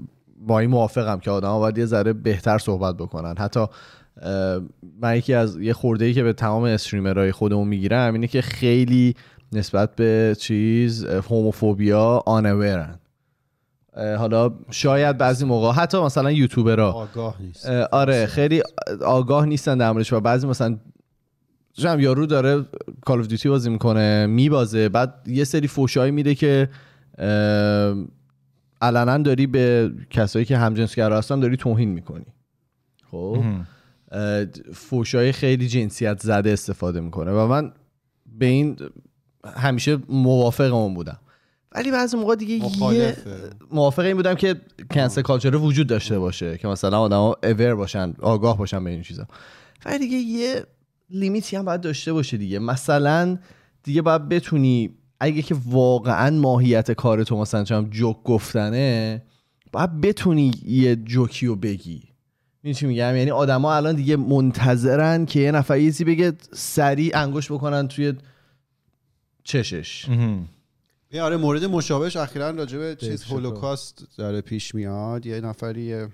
با 0.47 0.59
این 0.59 0.71
موافقم 0.71 1.19
که 1.19 1.31
آدما 1.31 1.59
باید 1.59 1.79
یه 1.79 1.87
ذره 1.87 2.13
بهتر 2.13 2.59
صحبت 2.59 2.97
بکنن. 2.97 3.35
حتی 3.39 3.67
من 5.01 5.17
یکی 5.17 5.35
از 5.35 5.61
یه 5.61 5.73
خورده 5.73 6.05
ای 6.05 6.15
که 6.15 6.23
به 6.23 6.33
تمام 6.33 6.65
streamerهای 6.65 7.33
خودمون 7.33 7.69
می‌گیرم 7.69 8.15
اینه 8.15 8.27
که 8.27 8.43
خیلی 8.43 9.15
نسبت 9.53 9.97
به 9.97 10.37
چیز 10.39 11.05
هوموفوبیا 11.05 12.23
آنورن 12.27 12.99
حالا 13.97 14.51
شاید 14.71 15.19
بعضی 15.19 15.45
موقع 15.45 15.73
حتی 15.73 15.99
مثلا 15.99 16.31
یوتیوبرها. 16.31 16.93
آگاه 16.93 17.37
نیست. 17.41 17.67
آره 17.93 18.27
خیلی 18.27 18.63
آگاه 19.05 19.47
نیستن 19.47 19.79
در 19.79 19.93
موردش 19.93 20.13
و 20.13 20.21
بعضی 20.21 20.47
مثلا 20.47 20.79
جمع 21.73 22.03
یارو 22.03 22.27
داره 22.27 22.65
کال 23.05 23.21
اف 23.21 23.27
دیوتی 23.27 23.49
بازی 23.49 23.71
می‌کنه 23.71 24.27
میبازه 24.27 24.89
بعد 24.89 25.15
یه 25.27 25.45
سری 25.45 25.69
فوشایی 25.69 26.11
میده 26.11 26.35
که 26.35 26.69
علنا 28.81 29.19
داری 29.19 29.47
به 29.47 29.93
کسایی 30.11 30.45
که 30.45 30.57
همجنسگرا 30.57 31.19
هستن 31.19 31.41
داری 31.41 31.57
توهین 31.57 31.89
می‌کنی. 31.89 32.27
خب؟ 33.11 33.45
فوشای 34.75 35.33
خیلی 35.33 35.69
جنسیت 35.69 36.21
زده 36.23 36.51
استفاده 36.51 37.01
می‌کنه 37.01 37.33
و 37.33 37.47
من 37.47 37.73
به 38.39 38.47
این 38.47 38.77
همیشه 39.57 39.99
موافق 40.09 40.75
اون 40.75 40.95
بودم. 40.95 41.19
ولی 41.73 41.91
بعضی 41.91 42.17
موقع 42.17 42.35
دیگه 42.35 42.55
یه 42.93 43.17
موافق 43.71 44.03
این 44.03 44.17
بودم 44.17 44.35
که 44.35 44.61
کنسل 44.91 45.23
کالچر 45.23 45.57
وجود 45.57 45.87
داشته 45.87 46.19
باشه 46.19 46.59
که 46.59 46.69
مثلا 46.69 47.01
آدما 47.01 47.37
اور 47.43 47.75
باشن 47.75 48.15
آگاه 48.21 48.59
باشن 48.59 48.85
به 48.85 48.91
این 48.91 49.03
چیزا. 49.03 49.27
ولی 49.85 49.99
دیگه 49.99 50.17
یه 50.17 50.67
لیمیتی 51.11 51.57
هم 51.57 51.65
باید 51.65 51.81
داشته 51.81 52.13
باشه 52.13 52.37
دیگه. 52.37 52.59
مثلا 52.59 53.39
دیگه 53.83 54.03
باید 54.03 54.29
بتونی 54.29 54.91
اگه 55.21 55.43
که 55.43 55.57
واقعا 55.67 56.37
ماهیت 56.37 56.93
کار 56.93 57.25
تو 57.25 57.37
مثلا 57.37 57.65
چم 57.65 57.89
جوک 57.91 58.23
گفتنه 58.25 59.23
باید 59.73 60.01
بتونی 60.01 60.51
یه 60.67 60.97
جوکی 60.97 61.47
رو 61.47 61.57
بگی 61.57 62.03
این 62.63 62.75
چی 62.75 62.87
میگم 62.87 63.17
یعنی 63.17 63.31
آدما 63.31 63.75
الان 63.75 63.97
دیگه 63.97 64.17
منتظرن 64.17 65.27
که 65.27 65.41
یه 65.41 65.53
نفر 65.53 65.79
یه 65.79 65.87
چیزی 65.87 66.05
بگه 66.05 66.33
سریع 66.53 67.19
انگوش 67.19 67.53
بکنن 67.53 67.89
توی 67.89 68.13
چشش. 69.45 70.07
یه 71.13 71.23
آره 71.23 71.37
مورد 71.37 71.65
مشابهش 71.65 72.17
اخیرا 72.17 72.51
راجع 72.51 72.79
به 72.79 72.97
چیز. 73.01 73.25
هولوکاست 73.25 74.07
داره 74.19 74.41
پیش 74.41 74.75
میاد 74.75 75.27
یه 75.27 75.41
نفری 75.41 76.07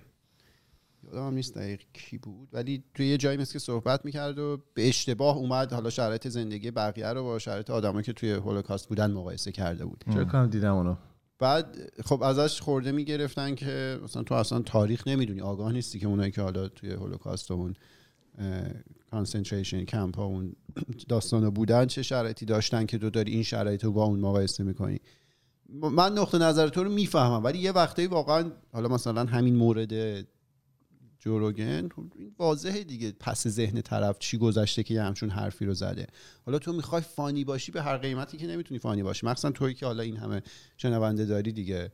یادم 1.07 1.35
نیست 1.35 1.55
دقیق 1.55 1.81
کی 1.93 2.19
بود. 2.19 2.49
ولی 2.53 2.85
توی 2.95 3.07
یه 3.07 3.17
جایی 3.17 3.39
مثل 3.39 3.53
که 3.53 3.59
صحبت 3.59 4.05
می‌کرد 4.05 4.39
و 4.39 4.59
به 4.75 4.89
اشتباه 4.89 5.37
اومد 5.37 5.73
حالا 5.73 5.91
شرایط 5.91 6.29
زندگی 6.29 6.71
بقیه 6.71 7.13
رو 7.13 7.23
با 7.23 7.39
شرایط 7.39 7.71
آدمایی 7.71 8.05
که 8.05 8.13
توی 8.13 8.33
هولوکاست 8.33 8.89
بودن 8.89 9.11
مقایسه 9.11 9.53
کرده 9.53 9.85
بود. 9.85 10.05
چرا 10.15 10.25
کنم 10.25 10.47
دیدم 10.47 10.75
اونو. 10.75 10.97
بعد 11.39 11.77
خب 12.05 12.23
ازش 12.23 12.61
خورده 12.61 12.93
می‌گرفتن 12.93 13.55
که 13.55 14.01
مثلا 14.05 14.23
تو 14.23 14.35
اصلا 14.35 14.59
تاریخ 14.61 15.09
نمی‌دونی 15.09 15.41
آگاه 15.41 15.73
نیستی 15.73 15.99
که 15.99 16.07
اونایی 16.07 16.31
که 16.31 16.43
حالا 16.43 16.69
توی 16.69 16.91
هولوکاست 16.91 17.51
و 17.51 17.55
اون 17.55 17.75
concentration 19.11 19.85
camp 19.85 20.17
ها 20.17 20.25
اون 20.25 20.57
داستانا 21.09 21.51
بودن 21.51 21.87
چه 21.87 22.03
شرایطی 22.03 22.47
داشتن 22.47 22.87
که 22.87 22.99
تو 22.99 23.11
داری 23.11 23.33
این 23.33 23.43
شرایط 23.43 23.85
رو 23.85 23.93
با 23.93 24.05
اون 24.05 24.21
مقایسه 24.21 24.65
می‌کنی؟ 24.65 25.01
من 25.69 26.13
نقطه 26.13 26.39
نظر 26.39 26.69
تو 26.69 26.85
رو 26.85 26.91
می‌فهمم 26.91 27.45
ولی 27.45 27.59
یه 27.59 27.73
وقتایی 27.73 28.09
واقعا 28.09 28.51
حالا 28.73 28.89
مثلا 28.89 29.25
همین 29.25 29.57
مورد 29.57 29.93
جو 31.27 31.47
روگن 31.47 31.89
این 32.17 32.35
واضحه 32.39 32.85
دیگه 32.85 33.13
پس 33.21 33.49
ذهن 33.49 33.81
طرف 33.81 34.19
چی 34.19 34.39
گذشته 34.39 34.83
که 34.83 34.95
یه 34.95 35.03
همچون 35.03 35.31
حرفی 35.31 35.65
رو 35.65 35.75
زده. 35.75 36.07
حالا 36.47 36.59
تو 36.59 36.73
می‌خوای 36.73 37.03
funny 37.03 37.45
باشی 37.45 37.73
به 37.73 37.83
هر 37.83 37.97
قیمتی 37.97 38.37
که 38.37 38.47
نمی‌تونی 38.47 38.79
funny 38.79 39.03
باشی. 39.03 39.27
مخصوصا 39.27 39.51
توی 39.51 39.75
که 39.75 39.87
حالا 39.87 40.03
این 40.03 40.17
همه 40.17 40.43
شنونده 40.77 41.25
داری 41.25 41.53
دیگه. 41.53 41.91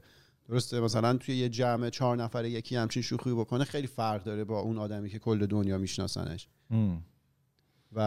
درسته؟ 0.48 0.80
مثلا 0.80 1.16
توی 1.16 1.36
یه 1.36 1.48
جمع 1.48 1.90
چهار 1.90 2.16
نفره 2.16 2.50
یکی 2.50 2.76
همچین 2.76 3.02
شوخی 3.02 3.30
بکنه 3.30 3.64
خیلی 3.64 3.86
فرق 3.86 4.24
داره 4.24 4.44
با 4.44 4.60
اون 4.60 4.78
آدمی 4.78 5.10
که 5.10 5.18
کل 5.18 5.46
دنیا 5.46 5.78
میشناسنش. 5.78 6.48
و 7.92 8.00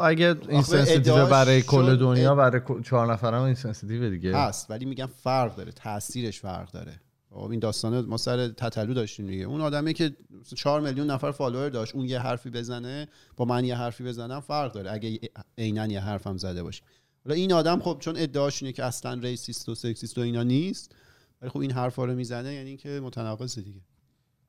اگه 0.00 0.36
insensitive 0.48 1.26
برای 1.26 1.62
کل 1.62 1.96
دنیا 1.96 2.34
برای 2.34 2.60
چهار 2.84 3.12
نفرم 3.12 3.42
insensitive 3.42 4.10
دیگه. 4.10 4.36
هست 4.36 4.70
ولی 4.70 4.84
میگم 4.84 5.06
فرق 5.06 5.56
داره 5.56 5.72
تاثیرش 5.72 6.40
فرق 6.40 6.70
داره. 6.70 7.00
این 7.30 7.60
داستان 7.60 8.06
ما 8.06 8.16
سر 8.16 8.48
تتلو 8.48 8.94
داشتیم 8.94 9.26
دیگه. 9.26 9.44
اون 9.44 9.60
آدمی 9.60 9.94
که 9.94 10.16
مثلا 10.30 10.56
چهار 10.56 10.80
میلیون 10.80 11.10
نفر 11.10 11.30
follower 11.30 11.68
داشت 11.68 11.94
اون 11.94 12.04
یه 12.04 12.18
حرفی 12.20 12.50
بزنه 12.50 13.08
با 13.36 13.44
من 13.44 13.64
یه 13.64 13.76
حرفی 13.76 14.04
بزنم 14.04 14.40
فرق 14.40 14.72
داره 14.72 14.92
اگه 14.92 15.18
عینا 15.58 15.86
یه 15.86 16.00
حرفم 16.00 16.36
زده 16.36 16.62
باشه 16.62 16.82
حالا 17.24 17.34
این 17.34 17.52
آدم 17.52 17.80
خب 17.80 17.96
چون 18.00 18.14
ادعاش 18.16 18.62
اینه 18.62 18.72
که 18.72 18.84
اصلا 18.84 19.14
ریسیست 19.14 19.68
و 19.68 19.74
سکسیست 19.74 20.18
و 20.18 20.20
اینا 20.20 20.42
نیست 20.42 20.94
ولی 21.42 21.50
خب 21.50 21.58
این 21.58 21.70
حرفا 21.70 22.04
رو 22.04 22.14
می‌زنه 22.14 22.54
یعنی 22.54 22.76
که 22.76 23.00
متناقضه 23.00 23.62
دیگه. 23.62 23.80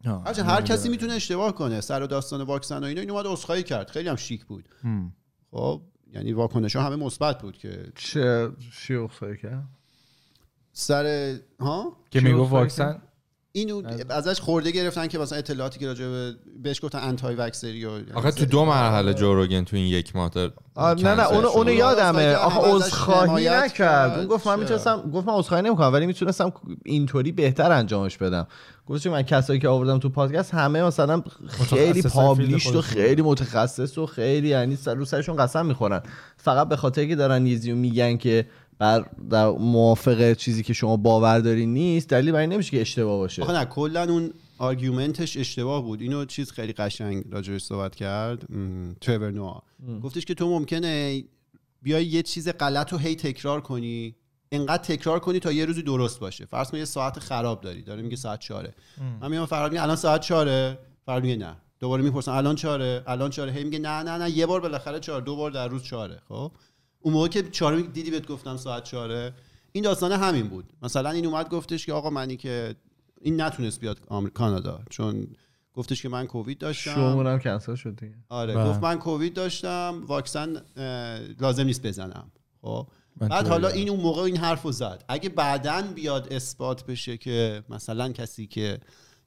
آه. 0.06 0.24
هرچند 0.26 0.46
هر 0.46 0.62
کسی 0.62 0.90
می‌تونه 0.90 1.14
اشتباه 1.14 1.56
کنه 1.56 1.82
سر 1.82 2.04
و 2.04 2.08
داستان 2.08 2.42
واکسن 2.42 2.84
و 2.84 2.84
اینا 2.84 3.02
این 3.02 3.10
اومد 3.10 3.26
عذرخواهی 3.28 3.64
کرد. 3.64 3.90
خیلی 3.90 4.10
هم 4.10 4.16
شیک 4.16 4.46
بود. 4.46 4.70
خب 5.52 5.82
یعنی 6.14 6.34
واکنش 6.34 6.76
ها 6.76 6.84
همه 6.84 6.96
مثبت 6.96 7.42
بود 7.42 7.58
که 7.58 7.92
چه 7.96 8.52
اخصایی 9.04 9.38
کرد؟ 9.38 9.68
سر 10.74 11.36
ها 11.60 11.98
که 12.12 12.20
میگو 12.20 12.44
واکسن 12.44 13.02
اینو 13.52 13.82
ازش 14.10 14.40
خورده 14.40 14.72
گرفتن 14.72 15.08
که 15.08 15.20
مثلا 15.20 15.38
اطلاعاتی 15.38 15.80
که 15.80 15.88
راجع 15.88 16.06
به 16.06 16.36
بهش 16.64 16.86
گفتن 16.86 17.00
انتای 17.00 17.36
وکسری 17.36 17.86
و 17.86 17.90
آخه 18.14 18.32
تو 18.32 18.46
دو 18.46 18.66
مرحله 18.66 19.14
جو 19.14 19.34
روگن 19.34 19.64
تو 19.64 19.76
این 19.76 19.86
یک 19.86 20.16
ماه 20.16 20.32
نه 20.36 21.16
نه 21.16 21.24
شد. 21.28 21.34
اونو 21.34 21.72
یادمه 21.74 22.34
آخه 22.34 22.60
عذرخواهی 22.60 23.46
نکرد 23.46 23.74
کرد. 23.74 24.20
اون 24.20 24.28
گفت 24.28 24.48
من؟ 24.48 24.60
می‌تونستم 24.60 25.12
گفت 25.14 25.28
من 25.28 25.34
عذرخواهی 25.34 25.64
نمی‌کنم 25.64 25.94
ولی 25.94 26.06
می‌تونستم 26.06 26.54
اینطوری 26.86 27.32
بهتر 27.32 27.72
انجامش 27.72 28.18
بدم 28.18 28.48
گفت 28.88 29.08
من 29.08 29.22
کسایی 29.22 29.60
که 29.60 29.68
آوردم 29.68 30.00
تو 30.00 30.10
پادکست 30.10 30.54
همه 30.54 30.84
مثلا 30.84 31.24
خیلی 31.50 32.02
پابلیشت 32.02 32.64
فیلد 32.64 32.76
و. 32.76 32.82
خیلی 32.82 33.22
متخصص 33.22 33.98
و 33.98 34.06
خیلی 34.06 34.48
یعنی 34.48 34.76
سر 34.76 34.94
رو 34.94 35.06
سرشون 35.06 35.36
قسم 35.36 35.66
می‌خورن 35.66 36.02
فقط 36.38 36.70
به 36.70 36.76
خاطر 36.76 37.06
که 37.06 37.16
دارن 37.16 37.48
یزیو 37.48 37.76
میگن 37.76 38.18
که 38.18 38.46
بر 38.80 39.06
در 39.30 39.50
موافق 39.50 40.34
چیزی 40.34 40.64
که 40.64 40.74
شما 40.74 40.98
باور 40.98 41.40
داری 41.40 41.66
نیست 41.66 42.10
دلیل 42.10 42.32
بر 42.32 42.40
این 42.40 42.54
نمیشه 42.54 42.72
که 42.72 42.82
اشتباه 42.82 43.18
باشه. 43.18 43.44
آخه 43.44 43.54
نه 43.54 43.66
کلا 43.66 44.04
اون 44.04 44.34
آرگومنتش 44.58 45.38
اشتباه 45.38 45.84
بود. 45.84 46.02
اینو 46.02 46.26
چیز 46.26 46.52
خیلی 46.52 46.74
قشنگ 46.74 47.24
راجعش 47.32 47.64
صحبت 47.64 47.96
کرد. 47.96 48.52
م، 48.52 48.94
ترور 49.02 49.32
نوآ. 49.32 49.60
گفتش 50.04 50.26
که 50.26 50.34
تو 50.34 50.50
ممکنه 50.50 51.24
بیای 51.82 52.06
یه 52.06 52.22
چیز 52.22 52.50
غلط 52.50 52.92
رو 52.92 52.98
هی 52.98 53.16
تکرار 53.16 53.62
کنی. 53.62 54.16
انقدر 54.52 54.84
تکرار 54.84 55.20
کنی 55.20 55.40
تا 55.40 55.52
یه 55.52 55.66
روزی 55.66 55.82
درست 55.82 56.20
باشه. 56.20 56.46
فرض 56.46 56.72
کن 56.72 56.78
یه 56.78 56.86
ساعت 56.86 57.20
خراب 57.20 57.62
داری. 57.62 57.82
داره 57.82 58.02
میگه 58.02 58.16
ساعت 58.16 58.40
چهاره. 58.40 58.74
من 59.22 59.32
میام 59.32 59.48
میگه 59.52 59.84
الان 59.84 59.96
ساعت 59.96 60.22
چهاره؟ 60.22 60.80
فراد 61.06 61.24
میگه 61.24 61.36
نه. 61.36 61.56
دوباره 61.80 62.04
می‌پرسم 62.04 62.32
الان 62.32 62.56
چهاره؟ 62.56 63.04
الان 63.08 63.30
چهاره. 63.30 63.52
هی 63.52 63.64
میگه 63.64 63.80
نه 63.80 64.04
نه 64.04 64.18
نه. 64.18 64.30
یه 64.32 64.46
بار 64.46 64.60
بالاخره 64.60 65.00
چهار. 65.00 65.22
دو 65.22 65.36
بار 65.36 65.52
در 65.52 65.68
روز 65.68 65.84
چهاره. 65.84 66.22
خب؟ 66.30 66.52
اون 67.02 67.14
موقع 67.14 67.28
که 67.28 67.44
چهاره 67.44 67.82
دیدی 67.82 68.12
بهت 68.12 68.28
گفتم 68.28 68.58
ساعت 68.58 68.84
چهاره 68.84 69.34
این 69.72 69.84
داستان 69.84 70.12
همین 70.12 70.48
بود. 70.48 70.74
مثلا 70.82 71.10
این 71.10 71.26
اومد 71.26 71.50
گفتش 71.50 71.86
که 71.86 71.94
آقا 71.94 72.10
منی 72.10 72.38
که 72.38 72.76
این 73.22 73.42
نتونست 73.42 73.80
بیاد 73.80 74.00
آمریکا 74.08 74.46
کانادا 74.46 74.82
چون 74.90 75.28
گفتش 75.74 76.02
که 76.02 76.10
من 76.10 76.28
کووید 76.28 76.58
داشتم. 76.58 76.96
شومونم 76.96 77.40
کنسل 77.40 77.76
شد 77.76 77.96
دیگه. 77.96 78.16
آره 78.30 78.54
بله. 78.54 78.70
گفت 78.70 78.84
من 78.84 79.00
کووید 79.00 79.34
داشتم 79.34 80.04
واکسن 80.08 80.62
لازم 81.40 81.64
نیست 81.64 81.86
بزنم. 81.86 82.32
خب؟ 82.62 82.88
بعد 83.18 83.48
حالا. 83.48 83.68
این 83.68 83.90
اون 83.90 84.00
موقع 84.00 84.22
این 84.22 84.38
حرف 84.38 84.62
رو 84.62 84.72
زد. 84.72 85.06
اگه 85.08 85.30
بعدا 85.30 85.82
بیاد 85.82 86.34
اثبات 86.34 86.86
بشه 86.86 87.18
که 87.18 87.64
مثلا 87.70 88.12
کسی 88.12 88.48
که 88.48 88.80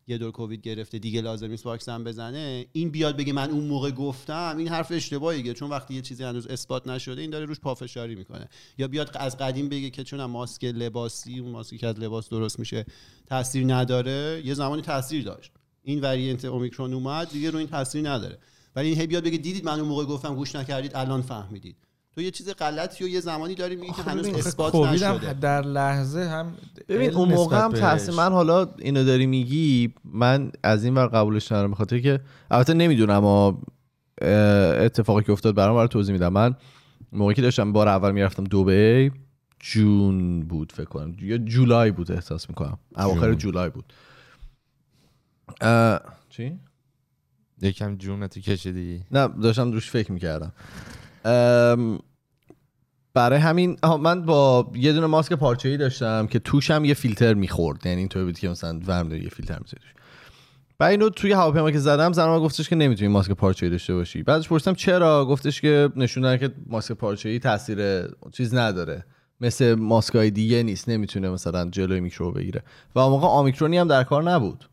یه 0.07 0.19
دور 0.19 0.31
کووید 0.31 0.63
گرفته 0.63 0.99
دیگه 0.99 1.21
لازم 1.21 1.47
نیست 1.47 1.67
واکسن 1.67 2.05
بزنه. 2.05 2.67
این 2.73 2.91
بیاد 2.91 3.17
بگه 3.17 3.33
من 3.33 3.51
اون 3.51 3.65
موقع 3.65 3.91
گفتم 3.91 4.55
این 4.59 4.69
حرف 4.69 4.93
اشتباهیه 4.93 5.55
چون 5.55 5.71
وقتی 5.71 5.95
یه 5.95 6.03
چیزی 6.03 6.25
هنوز 6.25 6.47
اثبات 6.47 6.87
نشده 6.87 7.21
این 7.21 7.31
داره 7.31 7.45
روش 7.45 7.61
پافشاری 7.61 8.15
می‌کنه. 8.15 8.49
یا 8.79 8.89
بیاد 8.89 9.17
از 9.17 9.37
قدیم 9.37 9.69
بگه 9.69 9.91
که 9.91 10.05
چون 10.05 10.25
ماسک 10.25 10.65
لباسی 10.65 11.39
اون 11.39 11.51
ماسکی 11.51 11.79
که 11.79 11.87
از 11.87 11.99
لباس 11.99 12.29
درست 12.29 12.59
میشه 12.59 12.87
تاثیر 13.27 13.75
نداره. 13.75 14.43
یه 14.45 14.55
زمانی 14.55 14.83
تاثیر 14.83 15.25
داشت. 15.25 15.53
این 15.83 16.01
وریانت 16.01 16.45
اومیکرون 16.45 16.95
اومد 16.95 17.31
دیگه 17.31 17.51
رو 17.51 17.59
این 17.59 17.69
تاثیر 17.69 18.09
نداره. 18.09 18.39
ولی 18.77 18.89
این 18.89 19.01
هی 19.01 19.07
بیاد 19.07 19.25
بگه 19.25 19.39
دیدید 19.39 19.65
من 19.65 19.81
اون 19.81 19.89
موقع 19.89 20.05
گفتم 20.05 20.35
گوش 20.35 20.57
نکردید 20.57 20.97
الان 20.97 21.23
فهمیدید. 21.23 21.77
تو 22.15 22.21
یه 22.21 22.31
چیز 22.31 22.51
غلطی 22.51 23.05
و 23.05 23.09
یه 23.09 23.21
زمانی 23.21 23.55
داری 23.55 23.77
میگی 23.77 23.93
که 23.93 24.03
هنوز 24.03 24.29
اثبات 24.29 24.75
هم 24.75 24.83
نشده. 24.83 25.33
در 25.33 25.63
لحظه 25.63 26.21
هم 26.25 26.55
ببین 26.89 27.15
اون 27.15 27.29
موقع 27.29 27.65
هم. 27.65 27.73
تحصیل 27.73 28.15
من 28.15 28.33
حالا 28.33 28.75
اینو 28.79 29.05
داری 29.05 29.27
میگی 29.27 29.95
من 30.05 30.53
از 30.63 30.85
این 30.85 30.95
ور 30.95 31.07
قبولش 31.07 31.53
ندارم 31.53 31.71
به 31.71 31.77
خاطر 31.77 31.99
که 31.99 32.21
البته 32.51 32.75
نمی‌دونم 32.75 33.25
اما 33.25 33.63
اتفاقی 34.23 35.25
که 35.25 35.33
افتاد 35.33 35.55
برام 35.55 35.77
برای 35.77 35.89
توضیح 35.89 36.13
میدم. 36.13 36.29
من 36.29 36.55
موقعی 37.13 37.35
که 37.35 37.43
داشتم 37.43 37.73
بار 37.73 37.89
اول 37.89 38.13
می‌رفتم 38.13 38.45
دبی 38.45 39.11
جون 39.61 40.41
بود 40.41 40.73
فکر 40.73 40.85
کنم. 40.85 41.17
یا 41.21 41.39
جولای 41.39 41.91
بود 41.91 42.13
احساس 42.13 42.49
می‌کنم. 42.49 42.79
اواخر 42.97 43.29
جون. 43.29 43.37
جولای 43.37 43.71
بود. 43.71 43.93
چی؟ 46.29 46.59
یکم 47.63 47.97
جونتو 47.97 48.41
کشیدی. 48.41 49.05
نه 49.11 49.29
داشتم 49.29 49.73
روش 49.73 49.91
فکر 49.91 50.13
می‌کردم. 50.13 50.53
برای 53.15 53.39
همین 53.39 53.77
من 54.01 54.23
با 54.23 54.73
یه 54.75 54.93
دونه 54.93 55.07
ماسک 55.07 55.33
پارچه 55.33 55.69
ای 55.69 55.77
داشتم 55.77 56.27
که 56.27 56.39
توش 56.39 56.71
هم 56.71 56.85
یه 56.85 56.95
فیلتر 56.95 57.35
می‌خورد. 57.35 57.87
یعنی 57.87 57.99
اینطوری 57.99 58.25
بود 58.25 58.39
که 58.39 58.49
مثلا 58.49 58.81
ورم 58.87 59.09
داری 59.09 59.23
یه 59.23 59.29
فیلتر 59.29 59.59
توش. 59.59 59.95
بعد 60.79 60.91
اینو 60.91 61.09
توی 61.09 61.33
هواپیما 61.33 61.71
که 61.71 61.79
زدم 61.79 62.13
زنم 62.13 62.39
گفتش 62.39 62.69
که 62.69 62.77
نمی‌تونی 62.77 63.09
ماسک 63.09 63.33
پارچه 63.33 63.67
ای 63.67 63.71
داشته 63.71 63.95
باشی. 63.95 64.23
بعدش 64.23 64.49
پرسیدم 64.49 64.75
چرا؟ 64.75 65.25
گفتش 65.25 65.61
که 65.61 65.89
نشون 65.97 66.37
که 66.37 66.51
ماسک 66.67 66.93
پارچه 66.93 67.29
ای 67.29 67.39
تاثیر 67.39 68.09
چیز 68.33 68.55
نداره. 68.55 69.05
مثل 69.41 69.75
ماسک 69.75 70.15
های 70.15 70.31
دیگه 70.31 70.63
نیست 70.63 70.89
نمی‌تونه 70.89 71.31
مثلا 71.31 71.71
جلوی 71.71 72.01
میکروب 72.01 72.39
بگیره. 72.39 72.63
و 72.95 72.99
اون 72.99 73.11
موقع 73.11 73.27
آمیکرونی 73.27 73.79
هم 73.79 73.89
در 73.89 74.05
کار 74.05 74.23
نبود. 74.23 74.65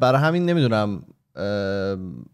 برای 0.00 0.20
همین 0.20 0.46
نمی‌دونم 0.46 1.02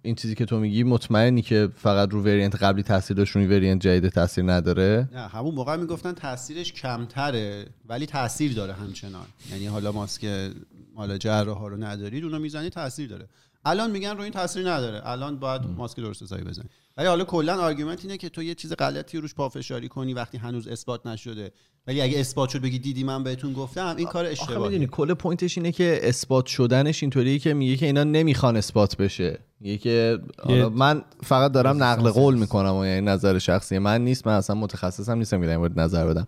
این 0.02 0.14
چیزی 0.14 0.34
که 0.34 0.44
تو 0.44 0.58
میگی 0.58 0.82
مطمئنی 0.82 1.42
که 1.42 1.68
فقط 1.76 2.10
رو 2.10 2.22
وریانت 2.22 2.62
قبلی 2.62 2.82
تاثیر 2.82 3.16
داشت 3.16 3.36
روی 3.36 3.46
وریانت 3.46 3.82
جدید 3.82 4.08
تاثیر 4.08 4.52
نداره؟ 4.52 5.08
نه 5.12 5.28
همون 5.28 5.54
موقع 5.54 5.76
می‌گفتن 5.76 6.12
تاثیرش 6.12 6.72
کمتره 6.72 7.66
ولی 7.88 8.06
تاثیر 8.06 8.54
داره 8.54 8.72
همچنان. 8.72 9.26
یعنی 9.50 9.66
حالا 9.66 9.92
ماسک 9.92 10.50
مال 10.94 11.18
جراح 11.18 11.58
ها 11.58 11.68
رو 11.68 11.76
ندارید 11.76 12.24
اونو 12.24 12.38
می‌زنی 12.38 12.70
تاثیر 12.70 13.08
داره. 13.08 13.28
الان 13.64 13.90
میگن 13.90 14.10
رو 14.10 14.20
این 14.20 14.32
تاثیر 14.32 14.70
نداره. 14.70 15.06
الان 15.08 15.38
باید 15.38 15.62
ماسک 15.76 15.96
درست 15.96 16.22
حسابی 16.22 16.44
بزنی. 16.44 16.68
ولی 16.96 17.06
حالا 17.06 17.24
کلا 17.24 17.56
argument 17.62 18.04
اینه 18.04 18.16
که 18.16 18.28
تو 18.28 18.42
یه 18.42 18.54
چیز 18.54 18.72
غلطی 18.72 19.18
روش 19.18 19.34
پافشاری 19.34 19.88
کنی 19.88 20.14
وقتی 20.14 20.38
هنوز 20.38 20.68
اثبات 20.68 21.06
نشده. 21.06 21.52
ولی 21.88 22.00
اگه 22.00 22.18
اثبات 22.18 22.48
شد 22.48 22.60
بگی 22.60 22.78
دیدی 22.78 23.04
من 23.04 23.24
بهتون 23.24 23.52
گفتم 23.52 23.94
این 23.96 24.06
کار 24.06 24.24
آخه 24.24 24.32
اشتباهه. 24.32 24.68
می‌دونی 24.68 24.86
کل 24.86 25.14
pointش 25.14 25.58
اینه 25.58 25.72
که 25.72 26.00
اثبات 26.02 26.46
شدنش 26.46 27.02
اینطوریه 27.02 27.38
که 27.38 27.54
میگه 27.54 27.76
که 27.76 27.86
اینا 27.86 28.04
نمی‌خوان 28.04 28.56
اثبات 28.56 28.96
بشه. 28.96 29.38
میگه 29.60 29.78
که 29.78 30.18
من 30.74 31.02
فقط 31.22 31.52
دارم 31.52 31.82
نقل 31.82 32.10
قول 32.10 32.34
می‌کنم 32.38 32.74
و 32.74 32.86
یعنی 32.86 33.06
نظر 33.06 33.38
شخصی 33.38 33.78
من 33.78 34.04
نیست 34.04 34.26
من 34.26 34.32
اصلا 34.32 34.56
متخصصم 34.56 35.18
نیستم 35.18 35.40
که 35.40 35.46
در 35.46 35.52
این 35.52 35.60
مورد 35.60 35.80
نظر 35.80 36.06
بدم. 36.06 36.26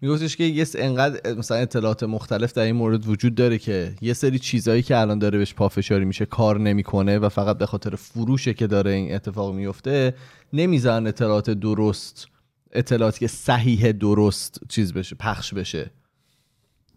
میگفتش 0.00 0.36
که 0.36 0.44
یه 0.44 0.66
انقدر 0.74 1.34
مثلا 1.34 1.56
اطلاعات 1.56 2.02
مختلف 2.02 2.52
در 2.52 2.62
این 2.62 2.76
مورد 2.76 3.08
وجود 3.08 3.34
داره 3.34 3.58
که 3.58 3.94
یه 4.00 4.12
سری 4.12 4.38
چیزایی 4.38 4.82
که 4.82 4.98
الان 4.98 5.18
داره 5.18 5.38
بهش 5.38 5.54
پافشاری 5.54 6.04
میشه 6.04 6.26
کار 6.26 6.60
نمی‌کنه 6.60 7.18
و 7.18 7.28
فقط 7.28 7.58
به 7.58 7.66
خاطر 7.66 7.96
فروشه 7.96 8.54
که 8.54 8.66
داره 8.66 8.90
این 8.90 9.14
اتفاق 9.14 9.54
میفته 9.54 10.14
نمی‌ذارن 10.52 11.06
اطلاعات 11.06 11.50
درست 11.50 12.28
اطلاعاتی 12.74 13.20
که 13.20 13.26
صحیح 13.26 13.92
درست 13.92 14.60
چیز 14.68 14.92
بشه 14.92 15.16
پخش 15.16 15.54
بشه 15.54 15.90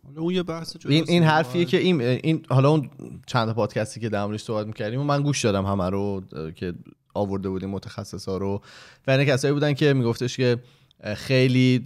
حالا 0.08 0.22
اون 0.22 0.34
یه 0.34 0.44
بحث. 0.44 0.76
این 0.86 1.06
این 1.08 1.24
حرفیه 1.24 1.66
که 1.66 1.78
این 1.78 2.02
این 2.02 2.46
حالا 2.50 2.70
اون 2.70 2.90
چند 3.26 3.54
پادکستی 3.54 4.00
که 4.00 4.10
در 4.10 4.38
صحبت 4.38 4.68
می‌کردیم 4.68 5.00
و 5.00 5.04
من 5.04 5.22
گوش 5.22 5.46
دادم 5.46 5.66
همه 5.66 5.90
رو 5.90 6.24
که 6.56 6.74
آورده 7.14 7.50
بودیم 7.50 7.70
متخصصا 7.70 8.38
رو 8.38 8.62
و 9.08 9.12
این 9.12 9.26
کسایی 9.26 9.54
بودن 9.54 9.74
که 9.74 9.94
میگفتش 9.94 10.38
که 10.38 10.58
خیلی 11.16 11.84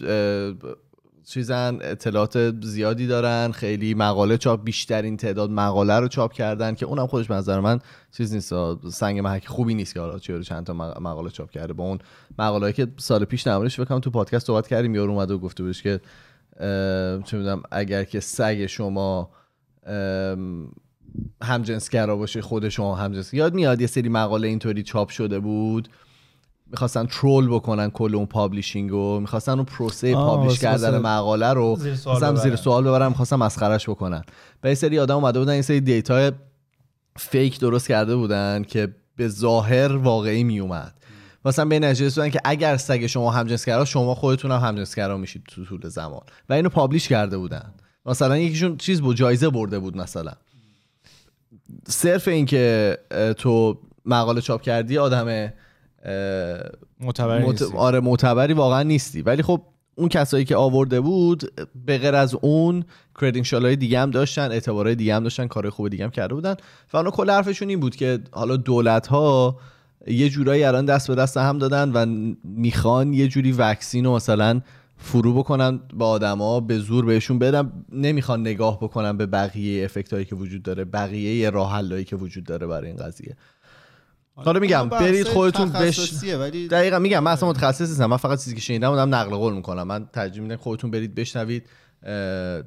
چیزن 1.26 1.78
اطلاعات 1.82 2.66
زیادی 2.66 3.08
دارن 3.08 3.52
خیلی 3.52 3.94
مقاله 3.94 4.38
چاپ 4.38 4.64
بیشترین 4.64 5.18
تعداد 5.18 5.50
مقاله 5.50 6.00
رو 6.00 6.08
چاپ 6.08 6.34
کردن 6.34 6.76
که 6.76 6.86
اونم 6.86 7.08
خودش 7.08 7.28
به 7.28 7.36
نظر 7.36 7.60
من 7.60 7.80
چیز 8.18 8.34
نیست. 8.34 8.54
سنگ 8.90 9.20
محک 9.20 9.48
خوبی 9.48 9.74
نیست 9.74 9.94
که 9.94 10.00
حالا 10.00 10.20
چند 10.20 10.66
تا 10.66 10.74
مق- 10.74 11.02
مقاله 11.02 11.30
چاپ 11.30 11.50
کرده. 11.50 11.74
با 11.74 11.84
اون 11.84 12.00
مقاله‌ای 12.40 12.74
که 12.74 12.88
سال 12.98 13.26
پیش 13.26 13.48
نمونش 13.48 13.76
فکر 13.76 13.86
کنم 13.86 14.00
تو 14.00 14.12
پادکست 14.12 14.48
صحبت 14.48 14.68
کردیم 14.68 14.96
یارو 14.96 15.12
اومده 15.12 15.34
و 15.34 15.38
گفته 15.38 15.64
بودش 15.64 15.84
که 15.84 16.00
چه 17.26 17.38
می‌دونم 17.38 17.64
اگر 17.72 18.04
که 18.04 18.20
سگ 18.20 18.66
شما 18.66 19.30
همجنسگرا 21.44 22.16
باشه 22.16 22.42
خود 22.42 22.70
شما 22.70 22.96
همجنس 22.96 23.34
یاد 23.34 23.54
میاد 23.54 23.82
یه 23.82 23.88
سری 23.88 24.10
مقاله 24.10 24.48
اینطوری 24.48 24.84
چاپ 24.84 25.10
شده 25.10 25.40
بود؟ 25.40 25.90
می‌خواستن 26.72 27.06
troll 27.06 27.48
بکنن 27.48 27.90
کل 27.90 28.16
اون 28.16 28.26
publishing 28.26 28.94
و 28.94 29.20
می‌خواستن 29.20 29.52
اون 29.52 29.66
پروسه 29.66 30.14
publish 30.14 30.60
کردن 30.60 30.98
مقاله 30.98 31.54
رو. 31.54 31.76
زیر 31.80 31.96
سوال 31.96 32.16
مثلا 32.16 32.36
زیر. 32.36 32.56
سوال 32.56 32.84
ببرن 32.84 33.08
می‌خواستن 33.08 33.36
مسخرش 33.36 33.90
بکنن. 33.90 34.24
و 34.64 34.68
یه 34.68 34.76
سری 34.76 35.00
آدم 35.00 35.16
اومده 35.16 35.40
بودن 35.40 35.56
یه 35.56 35.62
سری 35.62 35.82
data 35.82 36.32
fake 37.18 37.60
درست 37.60 37.88
کرده 37.88 38.16
بودن 38.16 38.64
که 38.64 38.96
به 39.16 39.28
ظاهر 39.28 39.98
واقعی 39.98 40.44
میومد. 40.44 40.94
مثلا 41.46 41.66
به 41.66 41.76
این 41.76 41.84
نتیجه 41.84 42.06
رسیدن 42.06 42.30
که 42.30 42.40
اگر 42.44 42.78
سگ 42.78 43.08
شما 43.08 43.32
همجنسگرا 43.32 43.86
شما 43.86 44.16
خودتون 44.16 44.52
هم 44.52 44.60
همجنسگرا 44.60 45.18
میشید 45.18 45.44
تو 45.48 45.66
طول 45.66 45.90
زمان. 45.90 46.22
و 46.50 46.54
اینو 46.54 46.70
publish 46.70 47.08
کرده 47.08 47.38
بودن. 47.38 47.74
مثلا 48.06 48.38
یکیشون 48.38 48.78
چیز 48.78 49.02
بود 49.02 49.16
جایزه 49.16 49.50
برده 49.50 49.80
بود 49.80 49.98
مثلا. 49.98 50.32
صرف 51.88 52.28
این 52.28 52.46
که 52.46 52.98
اه، 53.12 53.34
تو 53.34 53.80
مقاله 54.06 54.42
چاپ 54.42 54.62
کردی 54.62 54.98
آدم 54.98 55.54
اه، 56.04 56.62
معتبر 57.00 57.46
مت... 57.46 57.62
آره 57.62 58.00
معتبری 58.00 58.54
واقعا 58.54 58.84
نیستی. 58.84 59.22
ولی 59.22 59.44
خب 59.44 59.62
اون 59.96 60.10
کسایی 60.10 60.46
که 60.46 60.56
آورده 60.56 61.00
بود 61.00 61.68
به 61.86 61.98
غیر 61.98 62.16
از 62.16 62.36
اون 62.42 62.84
کردینشال 63.22 63.66
های 63.66 63.76
دیگه 63.76 64.00
هم 64.00 64.12
داشتن 64.12 64.52
اعتبارهای 64.52 64.96
دیگه 64.96 65.16
هم 65.16 65.24
داشتن 65.24 65.48
کار 65.48 65.70
خوب 65.70 65.90
دیگه 65.90 66.04
هم 66.04 66.10
کرده 66.10 66.34
بودن. 66.34 66.56
و 66.94 66.98
اونا 66.98 67.12
کل 67.12 67.30
حرفشون 67.30 67.70
این 67.70 67.80
بود 67.80 67.96
که 67.96 68.20
حالا 68.32 68.58
دولت 68.58 69.08
ها 69.08 69.58
یه 70.08 70.30
جورایی 70.30 70.64
الان 70.64 70.86
دست 70.86 71.08
به 71.08 71.16
دست 71.16 71.38
هم 71.38 71.58
دادن 71.58 71.92
و 71.92 72.34
می‌خوان 72.44 73.14
یه 73.14 73.28
جوری 73.28 73.52
وکسین 73.52 74.06
رو 74.06 74.16
مثلا 74.16 74.62
فرو 74.98 75.34
بکنن 75.34 75.80
به 75.98 76.06
آدما 76.06 76.60
به 76.60 76.78
زور 76.78 77.06
بهشون 77.06 77.40
بدن. 77.40 77.72
نمی‌خوان 77.92 78.42
نگاه 78.42 78.78
بکنن 78.78 79.18
به 79.18 79.26
بقیه 79.26 79.86
افکت 79.86 80.14
هایی 80.14 80.26
که 80.26 80.36
وجود 80.36 80.64
داره 80.64 80.86
بقیه 80.86 81.50
راه 81.50 82.04
که 82.04 82.16
وجود 82.16 82.44
داره 82.44 82.68
برای 82.68 82.88
این 82.88 82.98
قضیه. 82.98 83.36
حالا 84.46 84.60
میگم 84.60 84.90
بحث 84.90 85.02
برید 85.02 85.28
خودتون 85.28 85.70
بش 85.70 86.24
ولی 86.24 86.68
دقیقا 86.68 87.00
میگم 87.00 87.24
من 87.24 87.32
اصلا 87.32 87.50
متخصص 87.50 87.90
نیستم 87.90 88.06
من 88.06 88.18
فقط 88.18 88.44
چیزی 88.44 88.56
که 88.56 88.62
شنیدم 88.62 88.90
بودم 88.90 89.16
نقل 89.16 89.36
قول 89.36 89.54
می‌کنم. 89.54 89.84
من 89.84 90.10
ترجیح 90.14 90.44
میدم 90.44 90.56
خودتون 90.56 90.92
برید 90.92 91.16
بشنوید 91.16 91.64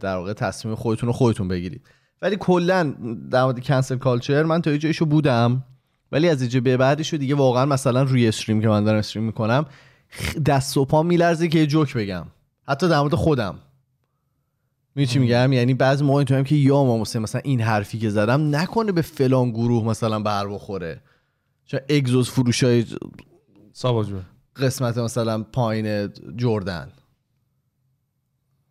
در 0.01 0.17
واقع 0.17 0.33
تصمیم 0.33 0.75
خودتون 0.75 1.07
رو 1.07 1.13
خودتون 1.13 1.49
بگیرید. 1.49 1.87
ولی 2.23 2.37
کلا 2.37 2.95
در 3.31 3.45
مورد 3.45 3.65
کنسل 3.65 3.97
کالچر 3.97 4.43
من 4.43 4.63
تا 4.63 4.71
یه 4.71 4.79
جایشو 4.79 5.07
بودم 5.07 5.65
ولی 6.13 6.29
از 6.29 6.41
اینجا 6.41 6.61
به 6.61 6.77
بعدش 6.77 7.13
رو 7.13 7.19
دیگه 7.19 7.35
واقعا 7.35 7.67
مثلا 7.67 8.03
روی 8.03 8.29
استریم 8.29 8.61
که 8.61 8.69
من 8.69 8.85
دارم 8.85 8.99
استریم 8.99 9.27
می‌کنم 9.27 9.67
دست 10.47 10.77
و 10.77 10.85
پا 10.85 11.03
میلرزه 11.03 11.49
که 11.49 11.59
یه 11.59 11.67
جوک 11.67 11.95
بگم. 11.97 12.27
حتی 12.69 12.89
در 12.89 13.01
مورد 13.01 13.15
خودم. 13.15 13.55
می‌دونی 14.95 15.13
چی 15.13 15.19
میگم؟ 15.19 15.53
یعنی 15.53 15.75
بعضی 15.75 16.05
موقع 16.05 16.25
تو 16.25 16.35
هم 16.35 16.45
که 16.45 16.55
یا 16.55 16.85
ما 16.85 16.99
مثلا 16.99 17.23
مثلا 17.23 17.41
این 17.45 17.61
حرفی 17.61 17.99
که 17.99 18.11
زدم 18.11 18.57
نکنه 18.57 18.93
به 18.93 19.03
فلان 19.03 19.51
گروه 19.51 19.85
مثلا 19.85 20.21
بر 20.21 20.47
بخوره. 20.47 21.01
چون 21.67 21.81
اگزوز 21.89 22.31
فروشای 22.31 22.85
سابا 23.73 24.05
جون 24.05 24.23
قسمت 24.57 24.99
مثلا 24.99 25.43
پایین 25.43 26.13
جردن 26.37 26.89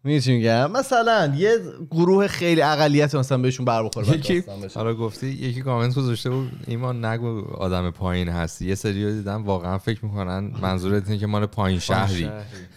می‌دونی 0.03 0.21
چی 0.21 0.33
میگم 0.33 0.71
مثلا 0.71 1.33
یه 1.37 1.57
گروه 1.91 2.27
خیلی 2.27 2.61
اقلیت 2.61 3.15
مثلا 3.15 3.37
بهشون 3.37 3.65
بر 3.65 3.83
بخوره 3.83 4.09
یکی. 4.09 4.43
حالا 4.75 4.93
گفتی 4.93 5.27
یکی 5.27 5.61
کامنت 5.61 5.95
گذاشته 5.95 6.29
بود 6.29 6.51
ایمان 6.67 7.05
نگو 7.05 7.41
آدم 7.53 7.91
پایین 7.91 8.29
هستی 8.29 8.65
یه 8.65 8.75
سری 8.75 9.13
دیدم 9.13 9.43
واقعا 9.43 9.77
فکر 9.77 10.05
می‌کنن 10.05 10.51
منظورت 10.61 11.07
اینه 11.07 11.19
که 11.19 11.27
مال 11.27 11.45
پایین 11.45 11.79
شهری 11.79 12.29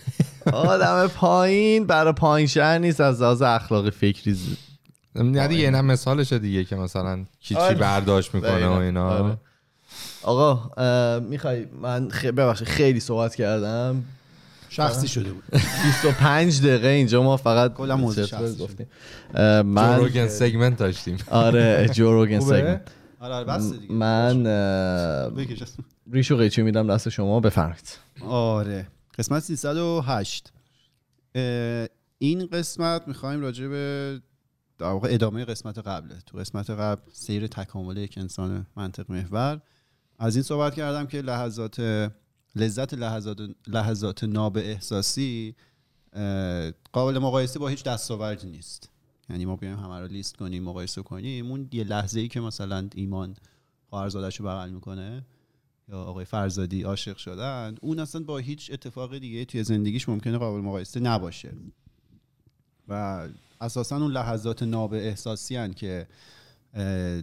آدم 0.53 1.07
پایین 1.07 1.87
برای 1.87 2.13
پایین 2.13 2.47
شهر 2.47 2.79
نیست 2.79 3.01
از 3.01 3.23
لحاظ 3.23 3.43
اخلاقی 3.43 3.91
فکری 3.91 4.37
نه 5.15 5.49
دیگه 5.49 5.65
اینم 5.65 5.85
مثالشه 5.85 6.39
دیگه 6.39 6.65
که 6.65 6.77
مثلا 6.77 7.25
کی 7.41 7.55
چی 7.55 7.61
آره. 7.61 7.75
برداشت 7.75 8.35
می‌کنه 8.35 8.67
و. 8.67 8.73
اینا 8.73 9.09
آره. 9.09 9.39
آقا 10.27 11.19
می‌خوای 11.21 11.67
من 11.83 12.09
خ... 12.11 12.25
ببخشید 12.25 12.69
خیلی 12.69 13.01
صحبت 13.01 13.35
کردم. 13.35 14.05
شخصی 14.69 15.09
شده 15.09 15.33
بود. 15.33 15.43
25 15.53 16.61
دقیقه 16.61 16.89
اینجا 16.89 17.23
ما 17.23 17.37
فقط 17.37 17.75
کلا 17.75 17.97
موضوع 17.97 18.27
شخصی 18.27 18.57
گفتیم. 18.65 18.87
من 19.65 19.97
جوروگن 19.97 20.29
سگمنت 20.29 20.77
داشتیم. 20.79 21.17
آره 21.31 21.89
جوروگن؟ 21.95 22.41
سگمنت 22.41 22.89
آره 23.21 23.35
آره 23.35 23.45
بس 23.45 23.73
دیگه. 23.73 23.93
من. 23.93 24.47
ریشو 26.13 26.37
قیچی 26.37 26.63
میدم 26.63 26.95
دست 26.95 27.09
شما 27.09 27.41
بفرمایید. 27.41 27.99
آره. 28.29 28.87
قسمت 29.19 29.43
308 29.43 30.53
اه، 31.35 31.87
این 32.19 32.47
قسمت 32.47 33.09
می‌خوایم 33.09 33.41
راجع 33.41 33.67
به 33.69 34.21
در 34.79 34.87
واقع 34.87 35.09
ادامه 35.11 35.45
قسمت 35.45 35.79
قبله. 35.79 36.15
تو 36.27 36.39
قسمت 36.39 36.71
قبل 36.71 37.01
سیر 37.13 37.47
تکامل 37.47 37.97
یک 37.97 38.19
انسان 38.19 38.67
منطق 38.77 39.11
محور 39.11 39.61
از 40.19 40.37
این 40.37 40.43
صحبت 40.43 40.75
کردم 40.75 41.07
که 41.07 41.23
لحظات 41.23 41.81
لذت 42.57 42.95
لحظات 42.95 43.39
لحظات 43.67 44.25
ناب 44.25 44.57
احساسی 44.57 45.55
قابل 46.93 47.19
مقایسه 47.19 47.59
با 47.59 47.69
هیچ 47.69 47.85
دستاوردی 47.85 48.51
نیست. 48.51 48.91
یعنی 49.31 49.45
ما 49.45 49.57
بیایم 49.57 49.79
همه 49.79 50.01
رو 50.01 50.07
لیست 50.07 50.37
کنیم 50.37 50.63
مقایسه 50.63 51.03
کنیم. 51.03 51.51
اون 51.51 51.69
یه 51.73 51.85
لحظه 51.85 52.21
ای 52.21 52.29
که 52.29 52.41
مثلا 52.41 52.89
ایمان 52.95 53.37
خواهرزادش 53.91 54.41
رو 54.41 54.47
بغل 54.47 54.71
می‌کنه 54.71 55.27
یا 55.89 56.03
آقای 56.03 56.25
فرزادی 56.25 56.83
عاشق 56.83 57.17
شدن 57.17 57.75
اون 57.81 57.99
اصلا 57.99 58.23
با 58.23 58.39
هیچ 58.39 58.71
اتفاق 58.73 59.19
دیگه 59.19 59.45
توی 59.45 59.65
زندگیش 59.65 60.09
ممکنه 60.09 60.39
قابل 60.39 60.61
مقایسه 60.61 61.01
نباشه. 61.01 61.53
و 62.89 63.29
اساسا 63.61 63.97
اون 63.97 64.13
لحظات 64.13 64.63
ناب 64.63 64.95
احساسی 64.95 65.57
هن 65.57 65.73
که 65.73 66.07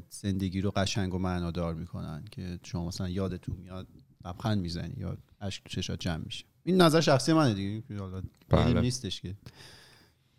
زندگی 0.10 0.62
رو 0.62 0.72
قشنگ 0.72 1.13
و 1.13 1.18
معنادار 1.18 1.74
می‌کنن 1.74 2.26
که 2.32 2.60
شما 2.63 2.88
مثلا 2.88 3.10
یادتون 3.10 3.56
میاد 3.56 3.88
لبخند 4.26 4.62
می‌زنی 4.62 4.94
یا 4.98 5.18
اشک 5.42 5.68
چشات 5.68 6.00
جمع 6.00 6.24
میشه. 6.26 6.46
این 6.63 6.82
نظر 6.82 7.02
شخصی 7.02 7.34
منه 7.34 7.54
دیگه. 7.54 8.00
حالا 8.00 8.22
بله. 8.50 8.82
نیستش 8.82 9.22
که. 9.22 9.36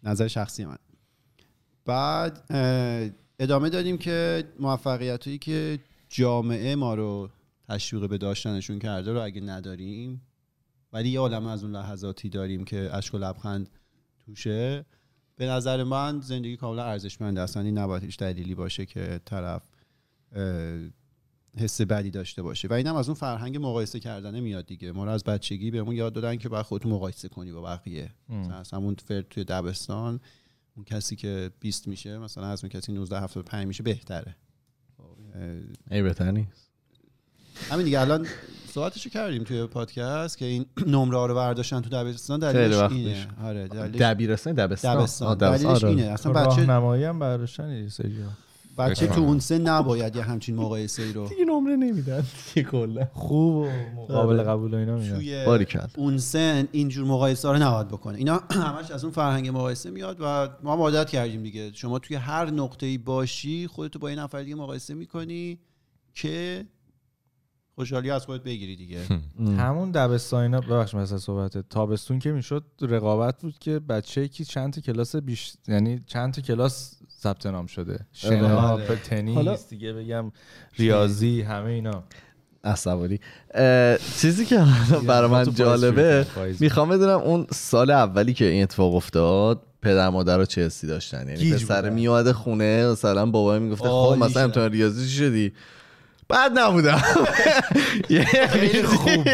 نظر 0.02 0.28
شخصی 0.28 0.64
من 0.64 0.78
بعد 1.84 2.44
ادامه 3.38 3.70
دادیم 3.70 3.98
که 3.98 4.44
موفقیت 4.60 5.26
هایی 5.26 5.38
که 5.38 5.78
جامعه 6.08 6.74
ما 6.74 6.94
رو 6.94 7.30
تشویق 7.68 8.08
به 8.08 8.18
داشتنشون 8.18 8.78
کرده 8.78 9.12
رو 9.12 9.22
اگه 9.22 9.40
نداریم 9.40 10.22
ولی 10.92 11.08
یه 11.08 11.20
عالم 11.20 11.46
از 11.46 11.64
اون 11.64 11.76
لحظاتی 11.76 12.28
داریم 12.28 12.64
که 12.64 12.90
اشک 12.92 13.14
و 13.14 13.18
لبخند 13.18 13.68
توشه 14.26 14.84
به 15.36 15.46
نظر 15.46 15.82
من 15.82 16.20
زندگی 16.20 16.56
کاملا 16.56 16.84
ارزشمنده 16.84 17.40
اصلا 17.40 17.62
این 17.62 17.78
نباید 17.78 18.04
هیچ 18.04 18.18
دلیلی 18.18 18.54
باشه 18.54 18.86
که 18.86 19.20
طرف 19.24 19.62
حس 21.58 21.80
بدی 21.80 22.10
داشته 22.10 22.42
باشه. 22.42 22.68
و 22.68 22.72
اینم 22.72 22.96
از 22.96 23.08
اون 23.08 23.14
فرهنگ 23.14 23.56
مقایسه 23.56 24.00
کردنه 24.00 24.40
میاد 24.40 24.66
دیگه. 24.66 24.92
ما 24.92 25.04
رو 25.04 25.10
از 25.10 25.24
بچگی 25.24 25.70
بهمون 25.70 25.96
یاد 25.96 26.12
دادن 26.12 26.36
که 26.36 26.48
باید 26.48 26.66
خودتو 26.66 26.88
مقایسه 26.88 27.28
کنی 27.28 27.52
با 27.52 27.62
بقیه. 27.62 28.10
مثلا 28.28 28.56
از 28.56 28.70
همون 28.70 28.94
فرد 28.94 29.28
توی 29.28 29.44
دبستان 29.44 30.20
اون 30.76 30.84
کسی 30.84 31.16
که 31.16 31.50
20 31.60 31.88
میشه 31.88 32.18
مثلا 32.18 32.46
از 32.46 32.64
اون 32.64 32.68
کسی 32.68 32.92
19 32.92 33.20
75 33.20 33.66
میشه 33.66 33.82
بهتره. 33.82 34.36
ای 35.90 36.02
بهتر 36.02 36.30
نیست. 36.30 36.70
همین 37.70 37.84
دیگه 37.84 38.00
الان 38.00 38.26
صحبتشو 38.74 39.10
کردیم 39.10 39.44
توی 39.44 39.66
پادکست 39.66 40.38
که 40.38 40.44
این 40.44 40.66
نمره 40.86 41.26
رو 41.26 41.34
برداشتن 41.34 41.80
تو 41.80 42.04
خیلی 42.04 42.38
دلیلش 42.40 42.92
اینه. 42.92 43.26
آره 43.44 43.68
دلیلش 43.68 44.00
دبیرستان 44.00 44.52
دبستان. 44.54 44.96
دبستان. 44.96 45.38
دلیلش 45.38 45.64
آره. 45.64 45.88
اینه. 45.88 46.02
اصلا 46.02 46.32
بچه 46.32 46.62
هم 46.62 47.18
برداشتن 47.18 47.70
یه 47.70 47.88
سری 47.88 48.14
بچه 48.78 49.06
تو. 49.06 49.20
اون 49.20 49.38
سن 49.38 49.60
نباید 49.60 50.16
یه 50.16 50.22
همچین 50.22 50.56
مقایسه 50.56 51.02
ای 51.02 51.12
رو. 51.12 51.28
دیگه 51.28 51.44
نمره 51.44 51.76
نمیدن. 51.76 52.24
دیگه 52.54 52.68
کلا. 52.68 53.08
خوب 53.12 53.54
و 53.54 53.68
مقابل 53.96 54.42
قبول 54.42 54.74
و 54.74 54.76
اینا 54.76 54.96
میدن. 54.96 55.88
اون 55.96 56.18
سن 56.18 56.68
اینجور 56.72 57.06
مقایسه 57.06 57.48
ها 57.48 57.54
رو 57.54 57.62
نباید 57.62 57.88
بکنه. 57.88 58.18
اینا 58.18 58.42
همش 58.50 58.90
از 58.90 59.04
اون 59.04 59.12
فرهنگ 59.12 59.48
مقایسه 59.48 59.90
میاد 59.90 60.16
و 60.20 60.48
ما 60.62 60.72
هم 60.72 60.80
عادت 60.80 61.10
کردیم 61.10 61.42
دیگه. 61.42 61.70
شما 61.74 61.98
توی 61.98 62.16
هر 62.16 62.50
نقطه 62.50 62.86
ای 62.86 62.98
باشی 62.98 63.66
خودتو 63.66 63.98
با 63.98 64.10
یه 64.10 64.16
نفر 64.16 64.42
دیگه 64.42 64.54
مقایسه 64.54 64.94
می‌کنی 64.94 65.58
که 66.14 66.64
خوشحالی 67.74 68.10
از 68.10 68.24
خودت 68.24 68.42
بگیری 68.42 68.76
دیگه. 68.76 68.98
همون 69.62 69.90
دبستان 69.90 70.60
ببخش 70.60 70.94
مثلا 70.94 71.18
صحبت. 71.18 71.68
تابستون 71.68 72.18
که 72.18 72.32
می‌شد 72.32 72.64
رقابت 72.80 73.42
بود 73.42 73.58
که 73.58 73.78
بچه 73.78 74.28
کی 74.28 74.44
چند 74.44 74.72
تا 74.72 74.80
کلاس 74.80 75.16
بیش 75.16 75.52
یعنی 75.68 76.00
چند 76.06 76.34
تا 76.34 76.42
کلاس 76.42 76.94
ثبت 77.20 77.46
نام 77.46 77.66
شده؟ 77.66 77.98
شنا 78.12 78.58
آره. 78.58 78.96
تنیس 78.96 79.68
دیگه 79.68 79.92
بگم 79.92 80.32
ریاضی 80.78 81.42
همه 81.42 81.70
اینا. 81.70 82.04
عصبانی. 82.64 83.20
چیزی 84.20 84.46
که 84.46 84.64
برای 85.06 85.30
من 85.30 85.54
جالبه. 85.54 86.26
می‌خوام 86.60 86.88
بدونم 86.88 87.18
اون 87.18 87.46
سال 87.52 87.90
اولی 87.90 88.34
که 88.34 88.44
این 88.44 88.62
اتفاق 88.62 88.94
افتاد 88.94 89.62
پدر 89.82 90.08
مادر 90.08 90.38
رو 90.38 90.44
چه 90.44 90.66
حسی 90.66 90.86
داشتن. 90.86 91.28
یعنی 91.28 91.52
پسر. 91.52 91.90
میومده 91.90 92.32
خونه 92.32 92.86
مثلا 92.86 93.26
بابا 93.26 93.58
می‌گفته 93.58 93.88
خب 93.88 94.16
مثلا. 94.18 94.42
امتحان 94.42 94.72
ریاضی 94.72 95.04
چی 95.08 95.16
شدی؟ 95.16 95.52
بعد 96.28 96.58
نبودم. 96.58 96.96
خیلی 98.48 98.82
خوب. 98.82 99.28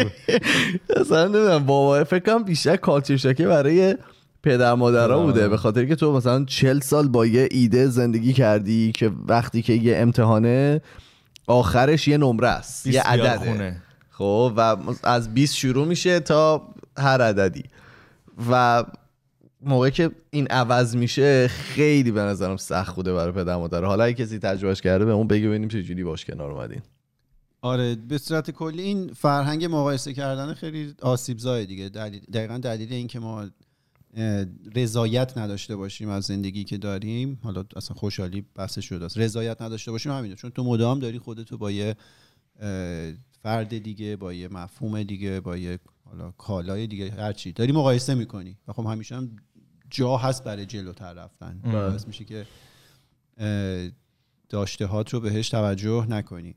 مثلا 0.99 1.23
نمی‌دونم 1.23 1.65
بابا 1.65 2.03
فکر 2.03 2.19
کنم 2.19 2.43
بیشتر 2.43 2.75
کالچر 2.75 3.17
شاکه 3.17 3.47
برای 3.47 3.95
پدر 4.43 4.73
مادرها. 4.73 5.23
بوده. 5.23 5.49
به 5.49 5.57
خاطر 5.57 5.85
که 5.85 5.95
تو 5.95 6.13
مثلا 6.13 6.45
چل 6.45 6.79
سال 6.79 7.07
با 7.07 7.25
یه 7.25 7.47
ایده 7.51 7.87
زندگی 7.87 8.33
کردی 8.33 8.91
که 8.91 9.11
وقتی 9.27 9.61
که 9.61 9.73
یه 9.73 9.97
امتحانه 9.97 10.81
آخرش 11.47 12.07
یه 12.07 12.17
نمره 12.17 12.47
است 12.47 12.87
یه 12.87 13.01
عدده. 13.01 13.37
خونه. 13.37 13.81
خب 14.11 14.53
و 14.57 14.77
از 15.03 15.33
20 15.33 15.55
شروع 15.55 15.87
میشه 15.87 16.19
تا 16.19 16.67
هر 16.97 17.21
عددی. 17.21 17.63
و 18.51 18.83
موقعی 19.61 19.91
که 19.91 20.11
این 20.29 20.47
عوض 20.47 20.95
میشه 20.95 21.47
خیلی 21.47 22.11
به 22.11 22.21
نظرم 22.21 22.57
سخت 22.57 22.95
بوده 22.95 23.13
برای 23.13 23.31
پدر 23.31 23.55
مادر. 23.55 23.83
حالا 23.85 24.03
اگه 24.03 24.25
کسی 24.25 24.39
تجربهش 24.39 24.81
کرده 24.81 25.05
به 25.05 25.11
اون 25.11 25.27
بگه 25.27 25.47
ببینیم 25.47 25.69
چه 25.69 25.83
جوری 25.83 26.03
باش 26.03 26.25
کنار 26.25 26.51
اومدین. 26.51 26.81
آره 27.61 27.95
به 27.95 28.17
صورت 28.17 28.51
کلی 28.51 28.81
این 28.81 29.13
فرهنگ 29.13 29.65
مقایسه 29.65 30.13
کردن 30.13 30.53
خیلی 30.53 30.93
آسیب 31.01 31.37
زای 31.37 31.65
دیگه. 31.65 31.89
دلیل 31.89 32.21
دقیقا 32.33 32.57
دلیل 32.57 32.93
این 32.93 33.07
که 33.07 33.19
ما 33.19 33.47
رضایت 34.75 35.37
نداشته 35.37 35.75
باشیم 35.75 36.09
از 36.09 36.23
زندگی 36.23 36.63
که 36.63 36.77
داریم 36.77 37.39
حالا 37.43 37.63
اصلا 37.75 37.95
خوشحالی 37.95 38.45
بحث 38.55 38.79
شده 38.79 39.05
است. 39.05 39.17
رضایت 39.17 39.61
نداشته 39.61 39.91
باشیم 39.91 40.11
همینه 40.11 40.35
چون 40.35 40.49
تو 40.51 40.63
مدام 40.63 40.99
داری 40.99 41.19
خودتو 41.19 41.57
با 41.57 41.71
یه 41.71 41.95
فرد 43.41 43.77
دیگه 43.77 44.15
با 44.15 44.33
یه 44.33 44.47
مفهوم 44.47 45.03
دیگه 45.03 45.39
با 45.39 45.57
یه 45.57 45.79
حالا 46.03 46.31
کالای 46.31 46.87
دیگه 46.87 47.11
هرچی 47.11 47.51
داری 47.51 47.71
مقایسه 47.71 48.15
می‌کنی. 48.15 48.57
و 48.67 48.73
خب 48.73 48.85
همیشه 48.85 49.15
هم 49.15 49.31
جا 49.91 50.17
هست 50.17 50.43
برای 50.43 50.65
جلوتر 50.65 51.13
رفتن. 51.13 51.59
باعث 51.63 52.07
میشه 52.07 52.25
که 52.25 52.45
داشته 54.49 54.85
هات 54.85 55.13
رو 55.13 55.19
بهش 55.19 55.49
توجه 55.49 56.05
نکنی. 56.09 56.55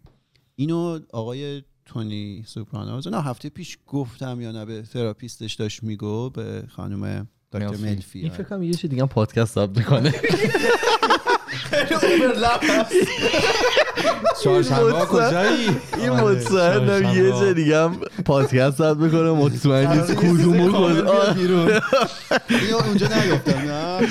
اینو 0.56 1.00
آقای 1.12 1.62
تونی 1.84 2.42
سوپرانوز 2.46 3.08
نه 3.08 3.22
هفته 3.22 3.48
پیش 3.48 3.78
گفتم 3.86 4.40
یا 4.40 4.52
نه 4.52 4.64
به 4.64 4.82
تراپیستش 4.82 5.54
داشت 5.54 5.82
میگو 5.82 6.30
به 6.30 6.64
خانم 6.68 7.28
دکتر 7.52 7.76
ملفی. 7.76 8.20
این 8.20 8.30
فکر 8.30 8.42
کنم 8.42 8.62
یه 8.62 8.74
چه 8.74 8.88
دیگه 8.88 9.02
هم 9.02 9.08
پادکست 9.08 9.54
ثبت 9.54 9.78
می‌کنه. 9.78 10.12
چهارشنبه 14.42 14.92
کجایی؟ 14.92 15.68
این 15.96 16.08
آره، 16.08 16.22
مطمئنم 16.22 17.16
یه. 17.16 17.30
جا 17.30 17.52
دیگه 17.52 17.78
هم 17.78 18.00
پادکست 18.24 18.78
ثبت 18.78 18.96
می‌کنه 18.96 19.30
مطمئن 19.30 19.92
نیست 19.92 20.14
کدوم 20.14 20.72
کد 20.72 21.06
آه. 21.06 21.38
اینو 21.38 22.76
اونجا 22.86 23.06
نگفتم 23.06 23.58
نه. 23.58 24.08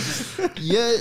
یه 0.61 0.97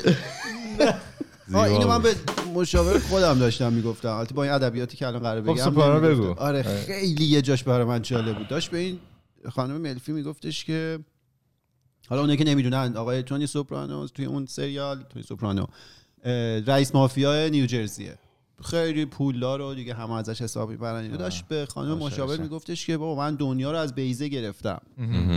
آه، 1.55 1.62
اینو 1.62 1.88
من 1.88 2.02
به 2.02 2.14
مشاور 2.55 2.98
خودم 2.98 3.38
داشتم 3.38 3.72
می‌گفتم. 3.72 4.09
البته 4.09 4.35
با 4.35 4.42
این 4.42 4.52
ادبیاتی 4.52 4.96
که 4.96 5.07
الان 5.07 5.22
قرار 5.22 5.42
خب، 5.42 5.50
بگم 5.52 5.64
نمی‌گفتم. 5.64 6.00
بگو. 6.00 6.35
آره 6.38 6.62
خیلی 6.62 7.24
یه 7.24 7.42
جاش 7.42 7.64
برای 7.64 7.85
من 7.85 8.02
جالب 8.02 8.38
بود. 8.38 8.48
داشت 8.48 8.70
به 8.70 8.78
این 8.78 8.98
خانم 9.50 9.76
ملفی 9.81 10.12
میگفتش 10.12 10.64
که 10.64 10.98
حالا 12.09 12.20
اونایی 12.20 12.38
که 12.38 12.44
نمی‌دونن 12.44 12.96
آقای 12.96 13.22
تونی 13.22 13.46
سوپرانو 13.46 14.07
توی 14.07 14.24
اون 14.24 14.46
سریال 14.46 15.05
تونی 15.12 15.24
سوپرانو. 15.24 15.64
رئیس 16.66 16.94
مافیا 16.94 17.48
نیوجرسیه 17.48 18.18
خیلی 18.64 19.04
پولدار 19.04 19.61
و 19.61 19.74
دیگه 19.74 19.94
همه 19.94 20.14
ازش 20.14 20.42
حساب 20.42 20.70
می‌برن. 20.70 21.02
اینو 21.02 21.16
داشت 21.16 21.44
به 21.48 21.66
خانم 21.66 21.98
مشاور. 21.98 22.40
میگفتش 22.40 22.87
که 22.87 22.96
بابا 22.96 23.22
من 23.22 23.35
دنیا 23.35 23.72
رو 23.72 23.78
از 23.78 23.94
بیزه 23.94 24.28
گرفتم. 24.28 24.80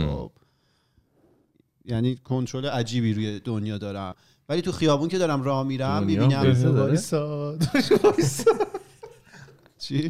خب. 0.06 0.30
یعنی 1.84 2.16
کنترل 2.16 2.66
عجیبی 2.66 3.14
روی 3.14 3.40
دنیا 3.40 3.78
دارم. 3.78 4.14
ولی 4.48 4.62
تو 4.62 4.72
خیابون 4.72 5.08
که 5.08 5.18
دارم 5.18 5.42
راه 5.42 5.66
میرم 5.66 6.04
می‌بینم. 6.04 6.96
چی؟ 9.78 10.08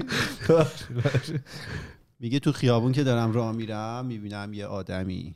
میگه 2.21 2.39
تو 2.39 2.53
خیابون 2.53 2.93
که 2.93 3.05
دارم 3.05 3.33
راه 3.33 3.53
میرم 3.53 4.07
می‌بینم 4.07 4.53
یه 4.53 4.67
آدمی 4.67 5.35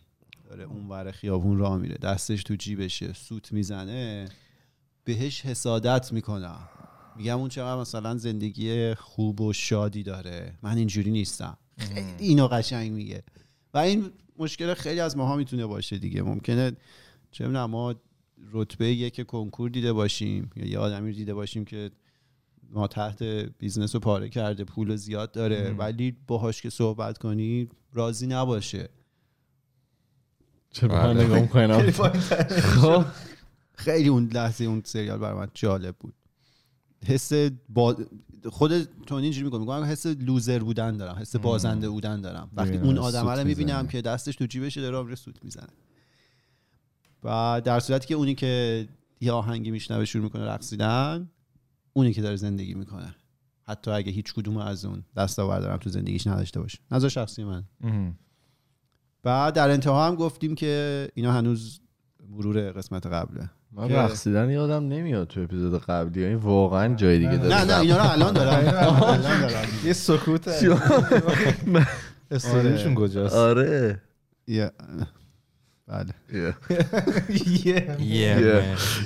داره 0.48 0.64
اونور 0.64 1.10
خیابون 1.10 1.58
راه 1.58 1.76
میره. 1.78 1.94
دستش 1.94 2.42
تو 2.42 2.54
جیبشه 2.54 3.12
سوت 3.12 3.52
می‌زنه. 3.52 4.28
بهش 5.14 5.46
حسادت 5.46 6.12
می‌کنم. 6.12 6.68
میگم 7.16 7.38
اون 7.38 7.48
چقدر 7.48 7.80
مثلا 7.80 8.16
زندگی 8.16 8.94
خوب 8.94 9.40
و 9.40 9.52
شادی 9.52 10.02
داره. 10.02 10.58
من 10.62 10.76
اینجوری 10.76 11.10
نیستم. 11.10 11.56
خیلی 11.78 12.06
اینو 12.18 12.48
قشنگ 12.48 12.92
میگه. 12.92 13.22
و 13.74 13.78
این 13.78 14.10
مشکل 14.38 14.74
خیلی 14.74 15.00
از 15.00 15.16
ماها 15.16 15.36
می‌تونه 15.36 15.66
باشه 15.66 15.98
دیگه. 15.98 16.22
ممکنه 16.22 16.72
چه 17.30 17.46
می‌دونم 17.46 17.70
ما 17.70 17.94
رتبه 18.52 18.86
یک 18.86 19.26
کنکور 19.26 19.70
دیده 19.70 19.92
باشیم 19.92 20.50
یا 20.56 20.66
یه 20.66 20.78
آدمی 20.78 21.10
رو 21.10 21.16
دیده 21.16 21.34
باشیم 21.34 21.64
که 21.64 21.90
ما 22.70 22.86
تحت 22.86 23.22
بیزنس 23.58 23.94
رو 23.94 24.00
پاره 24.00 24.28
کرده 24.28 24.64
پول 24.64 24.96
زیاد 24.96 25.32
داره 25.32 25.70
ولی 25.70 26.16
باهاش 26.26 26.62
که 26.62 26.70
صحبت 26.70 27.18
کنی 27.18 27.68
راضی 27.92 28.26
نباشه. 28.26 28.88
چرا 30.70 30.88
من 30.88 31.14
بله. 31.14 31.24
نگاه 31.24 31.38
می‌کنی؟ 31.40 31.92
خب. 32.76 33.04
خیلی 33.80 34.08
اون 34.08 34.30
لحظه 34.34 34.64
اون 34.64 34.82
سریال 34.84 35.18
برای 35.18 35.38
من 35.38 35.48
جالب 35.54 35.96
بود. 35.96 36.14
حس 37.06 37.32
با 37.68 37.96
خود 38.48 38.84
تونی 39.06 39.22
اینجوری 39.22 39.44
میگه 39.44 39.58
میگم 39.58 39.84
حس 39.84 40.06
لوزر 40.06 40.58
بودن 40.58 40.96
دارم 40.96 41.16
حس 41.16 41.36
بازنده 41.36 41.88
بودن 41.88 42.20
دارم. 42.20 42.50
وقتی 42.52 42.76
اون 42.76 42.98
آدم 42.98 43.28
رو 43.28 43.44
می‌بینم. 43.44 43.88
که 43.88 44.02
دستش 44.02 44.36
تو 44.36 44.46
جیبشه 44.46 44.80
داره 44.80 44.96
آمره 44.96 45.14
سوت 45.14 45.44
می‌زنه. 45.44 45.68
و 47.24 47.62
در 47.64 47.80
صورتی 47.80 48.06
که 48.06 48.14
اونی 48.14 48.34
که 48.34 48.88
یه 49.20 49.32
آهنگی 49.32 49.70
میشنوه 49.70 50.04
شروع 50.04 50.24
می‌کنه 50.24 50.44
رقصیدن 50.44 51.30
اونی 51.92 52.12
که 52.12 52.22
داره 52.22 52.36
زندگی 52.36 52.74
می‌کنه. 52.74 53.14
حتی 53.62 53.90
اگه 53.90 54.12
هیچ 54.12 54.34
کدوم 54.34 54.56
از 54.56 54.84
اون 54.84 55.04
دستاوردارم 55.16 55.76
تو 55.76 55.90
زندگیش 55.90 56.26
نداشته 56.26 56.60
باشه. 56.60 56.78
نظر 56.90 57.08
شخصی 57.08 57.44
من. 57.44 57.64
بعد 59.22 59.54
در 59.54 59.70
انتها 59.70 60.06
هم 60.06 60.14
گفتیم 60.14 60.54
که 60.54 61.08
اینا 61.14 61.32
هنوز 61.32 61.80
مرور 62.28 62.72
قسمت 62.72 63.06
قبله. 63.06 63.50
من 63.72 63.88
رقصیدن 63.90 64.50
یادم 64.50 64.88
نمیاد 64.88 65.28
تو 65.28 65.40
اپیزود 65.40 65.82
قبلی 65.82 66.24
این 66.24 66.34
واقعا 66.36 66.94
جای 66.94 67.18
دیگه 67.18 67.36
داره 67.36 67.64
نه 67.64 67.74
نه 67.74 67.80
اینا 67.80 67.96
رو 67.96 68.10
الان 68.10 68.32
دارم. 68.34 68.58
الان 68.58 69.40
دارم. 69.40 69.68
یه 69.84 69.92
سکوت. 69.92 70.48
استوریشون 72.30 72.94
کجاست؟ 72.94 73.34
آره. 73.34 74.00
یه- 74.46 74.72
بله. 75.88 76.54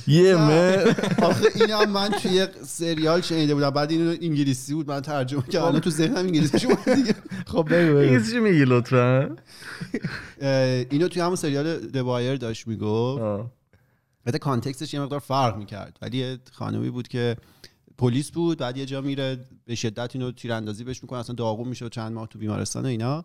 یه. 0.07 0.37
من 0.37 0.85
آخه 1.22 1.46
اینم 1.55 1.90
من 1.90 2.09
توی 2.09 2.31
یک 2.31 2.50
سریال 2.62 3.20
شنیده 3.20 3.55
بودم. 3.55 3.70
بعد 3.70 3.90
اینو 3.90 4.11
انگلیسی 4.22 4.74
بود. 4.74 4.88
من 4.88 5.00
ترجمه 5.00 5.42
کردم. 5.42 5.64
الان 5.66 5.81
تو 5.81 5.90
ذهنم 5.90 6.16
انگلیسی 6.16 6.59
شد. 6.59 6.68
دیگه 6.94 7.14
خب 7.46 7.68
بگو 7.70 7.98
بگو. 7.98 8.24
چی 8.31 8.38
میگی 8.40 8.64
لطفا؟ 8.64 9.37
اینو 10.90 11.09
توی 11.09 11.22
همون 11.22 11.37
سریال 11.37 11.77
دوایر 11.79 12.37
داشت 12.37 12.68
می‌گفت. 12.68 13.22
البته 14.27 14.39
کانتکستش 14.39 14.95
یه 14.95 15.01
مقدار 15.01 15.21
فرق 15.21 15.57
می‌کرد. 15.57 15.99
ولی 16.03 16.19
یه 16.19 16.39
خانمی 16.53 16.91
بود 16.91 17.09
که 17.09 17.37
پلیس 17.99 18.31
بود 18.31 18.59
بعد 18.59 18.77
یه 18.77 18.87
جا 18.87 19.01
میره 19.01 19.45
به 19.65 19.75
شدت 19.75 20.17
اینو 20.17 20.33
تیراندازی 20.33 20.85
بهش 20.85 21.03
می‌کنه 21.03 21.19
اصلا 21.19 21.35
داغون 21.35 21.69
میشه 21.69 21.85
و 21.85 21.89
چند 21.89 22.13
ماه 22.13 22.27
تو 22.27 22.39
بیمارستان 22.39 22.85
و 22.85 22.89
اینا. 22.89 23.25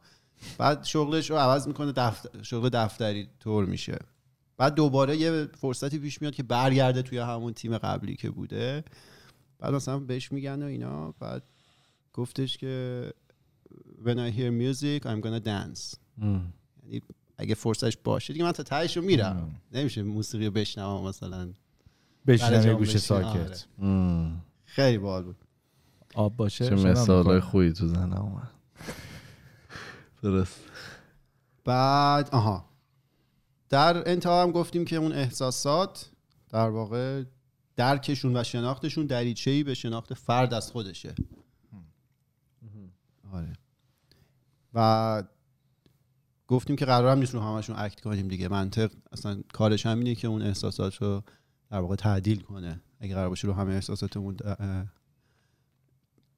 بعد 0.58 0.84
شغلش 0.84 1.30
رو 1.30 1.36
عوض 1.36 1.68
می‌کنه 1.68 1.92
دفتر 1.92 2.44
شغل 2.44 2.70
دفتری 2.70 3.28
طور 3.40 3.66
میشه. 3.66 4.00
بعد 4.58 4.76
دوباره 4.76 5.18
یه 5.18 5.48
فرصتی 5.58 6.00
پیش 6.00 6.22
میاد 6.22 6.36
که 6.36 6.44
برگرده 6.44 7.02
توی 7.02 7.18
همون 7.18 7.54
تیم 7.54 7.78
قبلی 7.78 8.16
که 8.16 8.30
بوده. 8.30 8.84
بعد 9.60 9.74
مثلا 9.74 10.00
بهش 10.00 10.32
میگن 10.32 10.64
و 10.64 10.66
اینا. 10.66 11.12
بعد 11.12 11.44
گفتش 12.14 12.58
که 12.58 13.14
when 14.06 14.18
I 14.18 14.38
hear 14.38 14.52
music 14.52 15.04
I'm 15.04 15.22
gonna 15.26 15.46
dance. 15.46 15.98
یعنی 16.84 17.02
اگه 17.40 17.56
فرصتش 17.56 17.98
باشه 18.04 18.34
دیگه 18.34 18.46
من 18.46 18.52
تا 18.52 18.64
تهش 18.64 18.98
رو 18.98 19.04
میرم. 19.04 19.62
نمیشه 19.72 20.04
موسیقی 20.04 20.46
رو 20.46 20.52
بشنوم 20.52 21.08
مثلا. 21.08 21.54
بشنم 22.28 22.68
یه 22.68 22.74
گوشه 22.74 22.98
ساکت. 22.98 23.66
ام. 23.82 24.42
خیلی 24.66 24.98
باحال 24.98 25.24
بود. 25.24 25.36
آب 26.16 26.36
باشه؟ 26.36 26.70
چه 26.70 26.76
مثال. 26.76 27.40
خوبی 27.40 27.74
تو 27.74 27.88
زنم 27.88 28.14
اومد. 28.14 28.52
درست. 30.24 30.60
بعد 31.66 32.30
آها. 32.32 32.70
در 33.70 34.10
انتها 34.10 34.44
هم 34.44 34.52
گفتیم 34.52 34.86
که 34.86 34.96
اون 34.96 35.12
احساسات 35.12 36.10
در 36.50 36.70
واقع 36.70 37.24
درکشون 37.76 38.38
و 38.38 38.44
شناختشون 38.44 39.06
دریچه‌ای 39.06 39.64
به 39.64 39.74
شناخت 39.74 40.14
فرد 40.14 40.54
از 40.54 40.72
خودشه. 40.72 41.16
آره. 43.34 43.54
و 44.74 45.24
گفتیم 46.50 46.76
که 46.76 46.86
قرار 46.86 47.12
هم 47.12 47.20
نیست 47.20 47.34
رو 47.34 47.40
همشون 47.40 47.76
اکت 47.80 48.00
کنیم 48.00 48.28
دیگه. 48.28 48.48
منطق 48.48 48.92
اصلا 49.12 49.42
کارش 49.54 49.86
هم 49.86 49.98
اینه 49.98 50.16
که 50.16 50.28
اون 50.28 50.42
احساسات 50.42 50.96
رو 50.96 51.24
در 51.72 51.80
واقع 51.80 51.96
تعدیل 51.96 52.42
کنه. 52.42 52.82
اگه 53.00 53.16
قرار 53.16 53.30
باشه 53.30 53.48
رو 53.48 53.54
همه 53.54 53.74
احساساتمون 53.74 54.38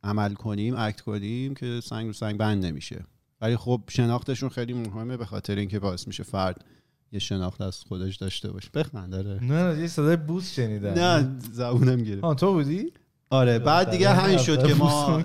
عمل 0.03 0.33
کنیم 0.33 0.75
اکت 0.77 1.01
کنیم 1.01 1.53
که 1.53 1.79
سنگ 1.83 2.07
رو 2.07 2.13
سنگ 2.13 2.37
بند 2.37 2.65
نمیشه. 2.65 3.05
ولی 3.41 3.57
خب 3.57 3.81
شناختشون 3.89 4.49
خیلی 4.49 4.73
مهمه 4.73 5.17
به 5.17 5.25
خاطر 5.25 5.55
اینکه 5.55 5.79
باعث 5.79 6.07
میشه 6.07 6.23
فرد 6.23 6.65
یه 7.11 7.19
شناخت 7.19 7.61
از 7.61 7.77
خودش 7.77 8.15
داشته 8.15 8.51
باشه. 8.51 8.69
بخند 8.73 9.11
داره 9.11 9.43
نه 9.43 9.73
نه 9.73 9.81
یه 9.81 9.87
صدای 9.87 10.15
بوس 10.15 10.53
شنیدم. 10.53 10.93
نه 10.93 11.39
زبونم 11.51 12.03
گرفت 12.03 12.39
تو 12.39 12.53
بودی؟ 12.53 12.93
آره 13.29 13.59
بعد 13.59 13.91
دیگه 13.91 14.09
همین 14.09 14.37
شد 14.37 14.67
که 14.67 14.73
ما 14.73 15.23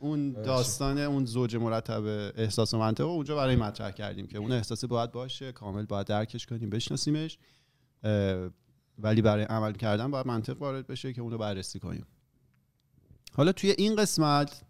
اون 0.00 0.32
داستان 0.32 0.98
اون 0.98 1.24
زوج 1.24 1.56
مرتب 1.56 2.04
احساس 2.36 2.74
و 2.74 2.78
منطق 2.78 3.04
رو 3.04 3.10
اونجا 3.10 3.36
برای 3.36 3.56
مطرح 3.56 3.90
کردیم 3.90 4.26
که 4.26 4.38
اون 4.38 4.52
احساس 4.52 4.84
باید 4.84 5.12
باشه 5.12 5.52
کامل 5.52 5.86
باید 5.86 6.06
درکش 6.06 6.46
کنیم 6.46 6.70
بشناسیمش 6.70 7.38
ولی 8.98 9.22
برای 9.22 9.44
عمل 9.44 9.72
کردن 9.72 10.10
باید 10.10 10.26
منطق 10.26 10.62
وارد 10.62 10.86
بشه 10.86 11.12
که 11.12 11.20
اون 11.20 11.30
رو 11.32 11.38
بررسی 11.38 11.78
کنیم. 11.78 12.06
حالا 13.32 13.52
توی 13.52 13.74
این 13.78 13.96
قسمت 13.96 14.62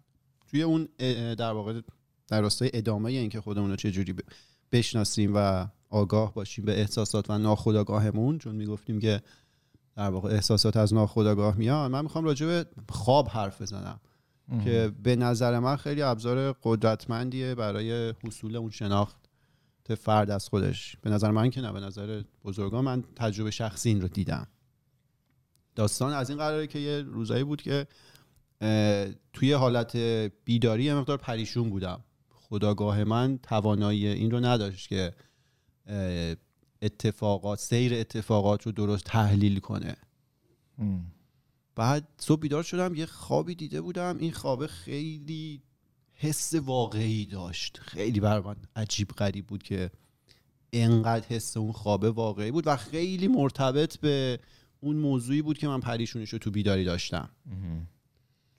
توی 0.47 0.63
اون 0.63 0.89
در 1.35 1.51
واقع 1.51 1.81
در 2.27 2.41
راستای 2.41 2.71
ادامه 2.73 3.11
این 3.11 3.29
که 3.29 3.41
خودمون 3.41 3.69
رو 3.69 3.75
چجوری 3.75 4.13
ب- 4.13 4.19
بشناسیم 4.71 5.31
و 5.35 5.67
آگاه 5.89 6.33
باشیم 6.33 6.65
به 6.65 6.79
احساسات 6.79 7.29
و 7.29 7.37
ناخودآگاهمون 7.37 8.37
چون 8.37 8.55
می‌گفتیم 8.55 8.99
که 8.99 9.21
در 9.95 10.09
واقع 10.09 10.29
احساسات 10.29 10.77
از 10.77 10.93
ناخودآگاه 10.93 11.57
میان 11.57 11.91
من 11.91 12.01
می‌خوام 12.01 12.23
راجع 12.23 12.45
به 12.45 12.65
خواب 12.89 13.27
حرف 13.27 13.61
بزنم. 13.61 13.99
که 14.59 14.91
به 15.03 15.15
نظر 15.15 15.59
من 15.59 15.75
خیلی 15.75 16.01
ابزار 16.01 16.55
قدرتمندیه 16.63 17.55
برای 17.55 18.13
حصول 18.23 18.55
اون 18.55 18.69
شناخت 18.69 19.17
فرد 19.97 20.31
از 20.31 20.49
خودش. 20.49 20.97
به 21.01 21.09
نظر 21.09 21.31
من 21.31 21.49
که 21.49 21.61
نه 21.61 21.71
به 21.71 21.79
نظر 21.79 22.23
بزرگان 22.43 22.83
من 22.83 23.03
تجربه 23.15 23.51
شخصی 23.51 23.89
این 23.89 24.01
رو 24.01 24.07
دیدم. 24.07 24.47
داستان 25.75 26.13
از 26.13 26.29
این 26.29 26.39
قراره 26.39 26.67
که 26.67 26.79
یه 26.79 27.01
روزایی 27.01 27.43
بود 27.43 27.61
که 27.61 27.87
توی 29.33 29.53
حالت 29.53 29.95
بیداری 30.45 30.83
یه 30.83 30.95
مقدار 30.95 31.17
پریشون 31.17 31.69
بودم. 31.69 32.03
خداگاه 32.29 33.03
من 33.03 33.39
توانایی 33.43 34.07
این 34.07 34.31
رو 34.31 34.39
نداشت 34.39 34.89
که 34.89 35.13
اتفاقات 36.81 37.59
سیر 37.59 37.93
اتفاقات 37.93 38.65
رو 38.65 38.71
درست 38.71 39.03
تحلیل 39.03 39.59
کنه. 39.59 39.95
ام. 40.77 41.11
بعد 41.75 42.07
صبح 42.17 42.39
بیدار 42.39 42.63
شدم 42.63 42.95
یه 42.95 43.05
خوابی 43.05 43.55
دیده 43.55 43.81
بودم. 43.81 44.17
این 44.19 44.31
خوابه 44.31 44.67
خیلی 44.67 45.61
حس 46.13 46.53
واقعی 46.53 47.25
داشت. 47.25 47.79
خیلی 47.81 48.19
بر 48.19 48.39
من 48.39 48.55
عجیب 48.75 49.07
غریب 49.07 49.47
بود 49.47 49.63
که 49.63 49.91
انقدر 50.73 51.27
حس 51.27 51.57
اون 51.57 51.71
خوابه 51.71 52.11
واقعی 52.11 52.51
بود 52.51 52.67
و 52.67 52.75
خیلی 52.75 53.27
مرتبط 53.27 53.97
به 53.97 54.39
اون 54.79 54.95
موضوعی 54.95 55.41
بود 55.41 55.57
که 55.57 55.67
من 55.67 55.79
پریشونش 55.79 56.29
رو 56.29 56.39
تو 56.39 56.51
بیداری 56.51 56.83
داشتم. 56.83 57.29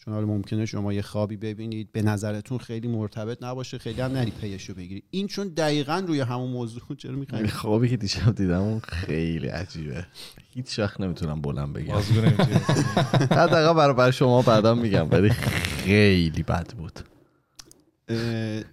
چون 0.05 0.15
حالا 0.15 0.27
ممکنه 0.27 0.67
شما 0.67 0.93
یه 0.93 1.03
خوابی 1.03 1.37
ببینید 1.37 1.93
به 1.93 2.03
نظرتون 2.03 2.59
خیلی 2.59 2.89
مرتبط 2.89 3.43
نباشه 3.43 3.79
خیلی 3.79 4.01
هم 4.01 4.13
نری 4.13 4.31
پیش 4.31 4.69
رو 4.69 4.75
بگیری. 4.75 5.03
این 5.11 5.27
چون 5.27 5.49
دقیقا 5.49 6.05
روی 6.07 6.21
همون 6.21 6.51
موضوع 6.51 6.83
چرا 6.99 7.13
می‌خوایم 7.13 7.47
خوابی 7.47 7.89
که 7.89 7.97
دیشب 7.97 8.35
دیدم 8.35 8.61
اون 8.61 8.81
خیلی 8.81 9.49
عجیبه. 9.49 10.07
هیچ 10.55 10.79
وقت 10.79 11.01
نمی‌تونم 11.01 11.41
بلند 11.41 11.73
بگم. 11.73 11.95
حداقل 13.41 13.93
برای 13.93 14.13
شما 14.13 14.43
بعدا 14.43 14.75
میگم 14.75 15.11
ولی 15.11 15.31
خیلی 15.31 16.43
بد 16.43 16.73
بود. 16.73 17.01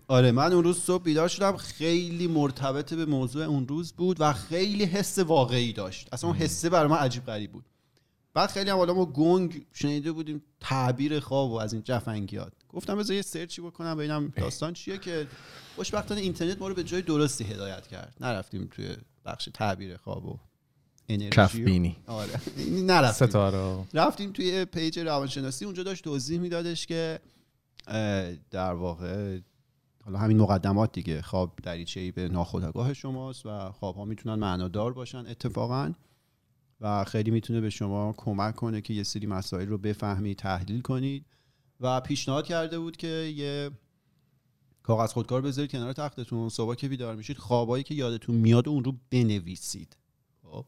آره 0.08 0.32
من 0.32 0.54
اون 0.54 0.64
روز 0.64 0.80
صبح 0.80 1.04
بیدار 1.04 1.28
شدم 1.28 1.58
خیلی 1.58 2.28
مرتبط 2.28 2.94
به 2.94 3.06
موضوع 3.06 3.44
اون 3.44 3.68
روز 3.68 3.94
بود 3.94 4.18
و 4.20 4.34
خیلی 4.34 4.86
حس 4.86 5.20
واقعی 5.20 5.74
داشت. 5.74 6.10
اصلا 6.12 6.30
اون 6.30 6.40
حسه 6.40 6.70
برای 6.70 6.90
من 6.90 6.98
عجیب 6.98 7.26
غریب 7.26 7.52
بود. 7.52 7.66
بعد 8.34 8.50
خیلی 8.50 8.70
هم 8.70 8.78
حالا 8.78 8.94
ما 8.94 9.06
گنگ 9.06 9.66
شنیده 9.74 10.12
بودیم 10.12 10.44
تعبیر 10.60 11.20
خواب 11.20 11.52
و 11.52 11.56
از 11.56 11.74
این 11.74 11.82
جفنگیات 11.86 12.54
گفتم 12.70 12.98
بذار 12.98 13.16
یه 13.16 13.22
سرچی 13.22 13.62
بکنم 13.62 13.98
ببینم 13.98 14.34
داستان 14.36 14.74
چیه 14.74 14.98
که 14.98 15.28
خوشبختانه 15.76 16.22
اینترنت 16.22 16.62
ما 16.62 16.68
رو 16.68 16.76
به 16.76 16.84
جای 16.84 17.02
درستی 17.02 17.44
هدایت 17.44 17.88
کرد. 17.88 18.18
نرفتیم 18.22 18.68
توی 18.72 18.96
بخش 19.26 19.50
تعبیر 19.54 19.98
خواب 19.98 20.26
و 20.26 20.40
انرژی 21.10 21.64
بینی. 21.64 21.98
آره. 22.08 22.30
نرفتیم. 22.92 23.28
ستاره. 23.28 23.86
رفتیم 23.94 24.32
توی 24.32 24.66
پیج 24.66 25.00
روانشناسی. 25.00 25.66
اونجا 25.66 25.84
داشت 25.84 26.04
توضیح 26.04 26.40
میدادش 26.40 26.88
که 26.88 27.20
در 28.52 28.74
واقع 28.74 29.40
حالا 30.06 30.20
همین 30.20 30.38
مقدمات 30.38 30.92
دیگه 30.92 31.22
خواب 31.22 31.60
دریچه 31.64 32.00
ای 32.00 32.12
به 32.12 32.30
ناخودآگاه 32.30 32.94
شماست 32.94 33.46
و 33.46 33.72
خواب 33.72 33.96
ها 33.96 34.06
می‌تونن 34.06 34.36
معنادار 34.36 34.94
باشن 34.94 35.26
اتفاقا. 35.28 35.94
و 36.82 37.04
خیلی 37.04 37.32
می‌تونه 37.32 37.62
به 37.62 37.70
شما 37.70 38.14
کمک 38.18 38.56
کنه 38.56 38.82
که 38.82 38.94
یه 38.94 39.04
سری 39.04 39.28
مسائل 39.28 39.68
رو 39.68 39.78
بفهمید 39.78 40.38
تحلیل 40.38 40.82
کنید. 40.82 41.26
و 41.80 42.02
پیشنهاد 42.02 42.46
کرده 42.46 42.80
بود 42.80 42.98
که 42.98 43.08
یه 43.08 43.72
کاغذ 44.84 45.12
خودکار 45.12 45.42
بذارید 45.42 45.72
کنار 45.72 45.94
تختتون. 45.94 46.50
صبح 46.50 46.76
که 46.76 46.88
بیدار 46.88 47.16
میشید 47.16 47.38
خوابایی 47.38 47.84
که 47.84 47.96
یادتون 47.96 48.36
میاد 48.36 48.70
اون 48.70 48.84
رو 48.84 48.94
بنویسید. 49.12 49.98
خب. 50.44 50.66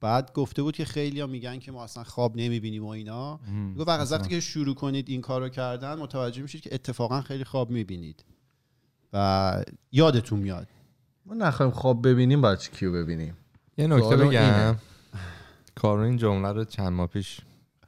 بعد 0.00 0.32
گفته 0.32 0.62
بود 0.62 0.76
که 0.76 0.84
خیلی 0.84 1.26
میگن 1.26 1.58
که 1.58 1.72
ما 1.72 1.84
اصلا 1.84 2.04
خواب 2.04 2.36
نمی‌بینیم 2.36 2.84
و 2.84 2.88
اینا. 2.88 3.40
گفت 3.76 3.86
فقط 3.86 4.00
از 4.00 4.12
وقتی 4.12 4.28
که 4.28 4.40
شروع 4.40 4.74
کنید 4.74 5.08
این 5.08 5.20
کار 5.20 5.40
رو 5.40 5.48
کردن 5.48 5.94
متوجه 5.94 6.42
میشید 6.42 6.60
که 6.60 6.74
اتفاقا 6.74 7.20
خیلی 7.20 7.44
خواب 7.44 7.70
می‌بینید. 7.70 8.24
و 9.12 9.64
یادتون 9.92 10.38
میاد. 10.38 10.68
ما 11.26 11.34
نخواهیم 11.34 11.74
خواب 11.74 12.08
ببینیم 12.08 12.40
باید 12.40 12.58
چی 12.58 12.70
کیو 12.70 12.92
ببینیم؟ 12.92 13.36
یه 13.78 13.86
نکته 13.86 14.16
بگم. 14.16 14.76
کارون 15.78 16.04
این 16.04 16.16
جمله 16.16 16.52
رو 16.52 16.64
چند 16.64 16.92
ماه 16.92 17.06
پیش 17.06 17.40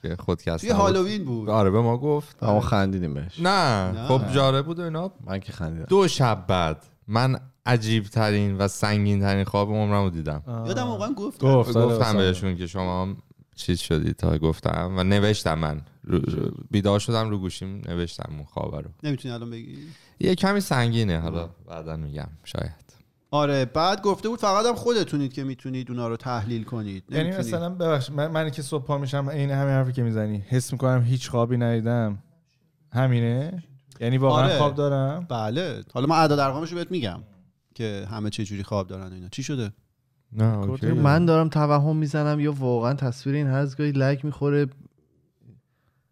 که 0.03 0.17
خودکست 0.19 0.61
توی 0.61 0.71
هالووین 0.71 1.25
بود. 1.25 1.49
آره 1.51 1.71
به 1.71 1.81
ما 1.81 1.97
گفت. 1.99 2.43
اما 2.43 2.61
خندیدیم 2.61 3.15
بهش 3.15 3.41
نه 3.41 3.91
نه. 3.93 4.07
خب 4.09 4.33
جاره 4.33 4.63
بود 4.63 4.79
و 4.79 4.83
اینا. 4.83 5.13
من 5.27 5.39
که 5.41 5.53
خندیدم. 5.53 5.85
دو 5.89 6.09
شب 6.09 6.45
بعد 6.49 6.87
من 7.09 7.41
عجیب 7.67 8.05
ترین 8.05 8.59
و 8.59 8.69
سنگین 8.69 9.21
ترین 9.21 9.45
خواب 9.45 9.69
عمرم 9.71 10.05
رو 10.05 10.11
دیدم. 10.11 10.43
یادم 10.67 10.87
واقعا 10.87 11.13
گفت 11.13 11.41
گفت 11.45 11.77
آره، 11.77 11.87
گفتم 11.87 12.17
بهشون 12.17 12.57
که 12.57 12.67
شما 12.67 13.03
هم 13.03 13.17
چیز 13.57 13.79
شدید 13.81 14.17
تا 14.17 14.39
گفتم. 14.39 14.95
و 14.97 15.05
نوشتم 15.05 15.59
من. 15.59 15.81
رو- 16.05 16.19
رو- 16.19 16.51
بیدار 16.71 16.99
شدم 16.99 17.31
رو 17.31 17.39
گوشیم 17.39 17.83
نوشتم 17.89 18.33
اون 18.35 18.45
خواب 18.45 18.77
رو. 18.77 18.91
نمی‌تونی 19.03 19.35
الان 19.35 19.51
بگی؟ 19.51 19.79
یه 20.21 20.35
کمی 20.35 20.61
سنگینه 20.61 21.21
حالا 21.21 21.49
بعدا 21.67 21.97
میگم 21.97 22.29
شاید. 22.45 22.90
آره 23.31 23.65
بعد 23.65 24.03
گفته 24.03 24.29
بود 24.29 24.39
فقط 24.39 24.67
هم 24.67 24.75
خودتونید 24.75 25.33
که 25.33 25.45
می‌تونید 25.45 25.91
اونا 25.91 26.09
رو 26.09 26.17
تحلیل 26.17 26.65
کنید. 26.65 27.05
یعنی. 27.11 27.31
مثلا 27.31 27.69
ببخش 27.71 28.11
من, 28.11 28.27
منی 28.27 28.51
که 28.51 28.63
صبح 28.63 28.85
پا 28.85 28.99
میشم 28.99 29.29
این 29.29 29.51
همین 29.51 29.75
حرفی 29.75 29.93
که 29.93 30.03
می‌زنی 30.03 30.39
حس 30.39 30.73
می‌کنم 30.73 31.03
هیچ 31.03 31.31
خوابی 31.31 31.57
ندیدم. 31.57 32.19
همینه؟ 32.93 33.63
یعنی 34.01 34.19
واقعا 34.19 34.45
آره. 34.45 34.59
خواب 34.59 34.75
دارم؟ 34.75 35.27
بله. 35.29 35.85
حالا 35.95 36.07
من 36.07 36.17
اعداد 36.17 36.39
ارقامش 36.39 36.71
رو 36.71 36.79
بهت 36.79 36.91
میگم 36.91 37.21
که 37.75 38.07
همه 38.11 38.31
چه 38.31 38.45
جوری 38.45 38.63
خواب 38.63 38.87
دارن 38.87 39.09
و 39.09 39.15
اینا. 39.15 39.29
چی 39.29 39.43
شده؟ 39.43 39.73
نه 40.33 40.59
اوکی. 40.59 40.87
من 40.87 41.25
دارم 41.27 41.49
توهم 41.49 41.97
می‌زنم 41.97 42.41
یا 42.41 42.53
واقعا 42.53 42.95
تصویر 42.95 43.37
این 43.37 43.47
هست 43.47 43.77
گاهی 43.77 43.93
لک 43.93 44.25
می‌خوره. 44.25 44.67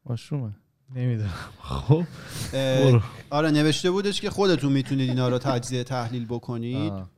ماشرومه 0.05 0.53
نمی‌دونم. 0.95 1.35
خب. 1.63 2.05
آره 3.31 3.51
نوشته 3.51 3.91
بودش 3.91 4.21
که 4.21 4.31
خودتون 4.31 4.73
می‌تونید 4.73 5.09
اینا 5.09 5.29
رو 5.29 5.39
تجزیه 5.39 5.85
تحلیل 5.85 6.25
بکنید. 6.25 6.93
آه. 6.93 7.11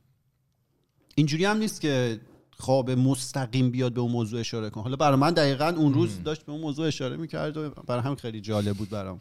اینجوری 1.15 1.45
هم 1.45 1.57
نیست 1.57 1.81
که 1.81 2.19
خواب 2.57 2.91
مستقیم 2.91 3.71
بیاد 3.71 3.93
به 3.93 4.01
اون 4.01 4.11
موضوع 4.11 4.39
اشاره 4.39 4.69
کن 4.69 4.81
حالا 4.81 4.95
برای 4.95 5.17
من 5.17 5.33
دقیقا 5.33 5.73
اون 5.77 5.93
روز 5.93 6.23
داشت 6.23 6.45
به 6.45 6.51
اون 6.51 6.61
موضوع 6.61 6.87
اشاره 6.87 7.17
می‌کرد 7.17 7.57
و 7.57 7.69
برای 7.69 8.01
هم 8.01 8.15
خیلی 8.15 8.41
جالب 8.41 8.77
بود 8.77 8.89
برام. 8.89 9.19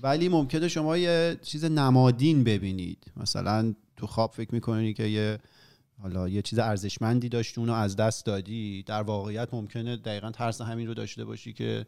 ولی 0.00 0.28
ممکنه 0.28 0.68
شما 0.68 0.96
یه 0.96 1.36
چیز 1.42 1.64
نمادین 1.64 2.44
ببینید. 2.44 3.12
مثلا 3.16 3.74
تو 3.96 4.06
خواب 4.06 4.32
فکر 4.32 4.54
می‌کنی 4.54 4.94
که 4.94 5.02
یه 5.02 5.38
حالا 6.02 6.28
یه 6.28 6.42
چیز 6.42 6.58
ارزشمندی 6.58 7.28
داشتی 7.28 7.60
اونو 7.60 7.72
از 7.72 7.96
دست 7.96 8.26
دادی. 8.26 8.82
در 8.82 9.02
واقعیت 9.02 9.54
ممکنه 9.54 9.96
دقیقا 9.96 10.30
ترس 10.30 10.60
همین 10.60 10.86
رو 10.86 10.94
داشته 10.94 11.24
باشی 11.24 11.52
که 11.52 11.86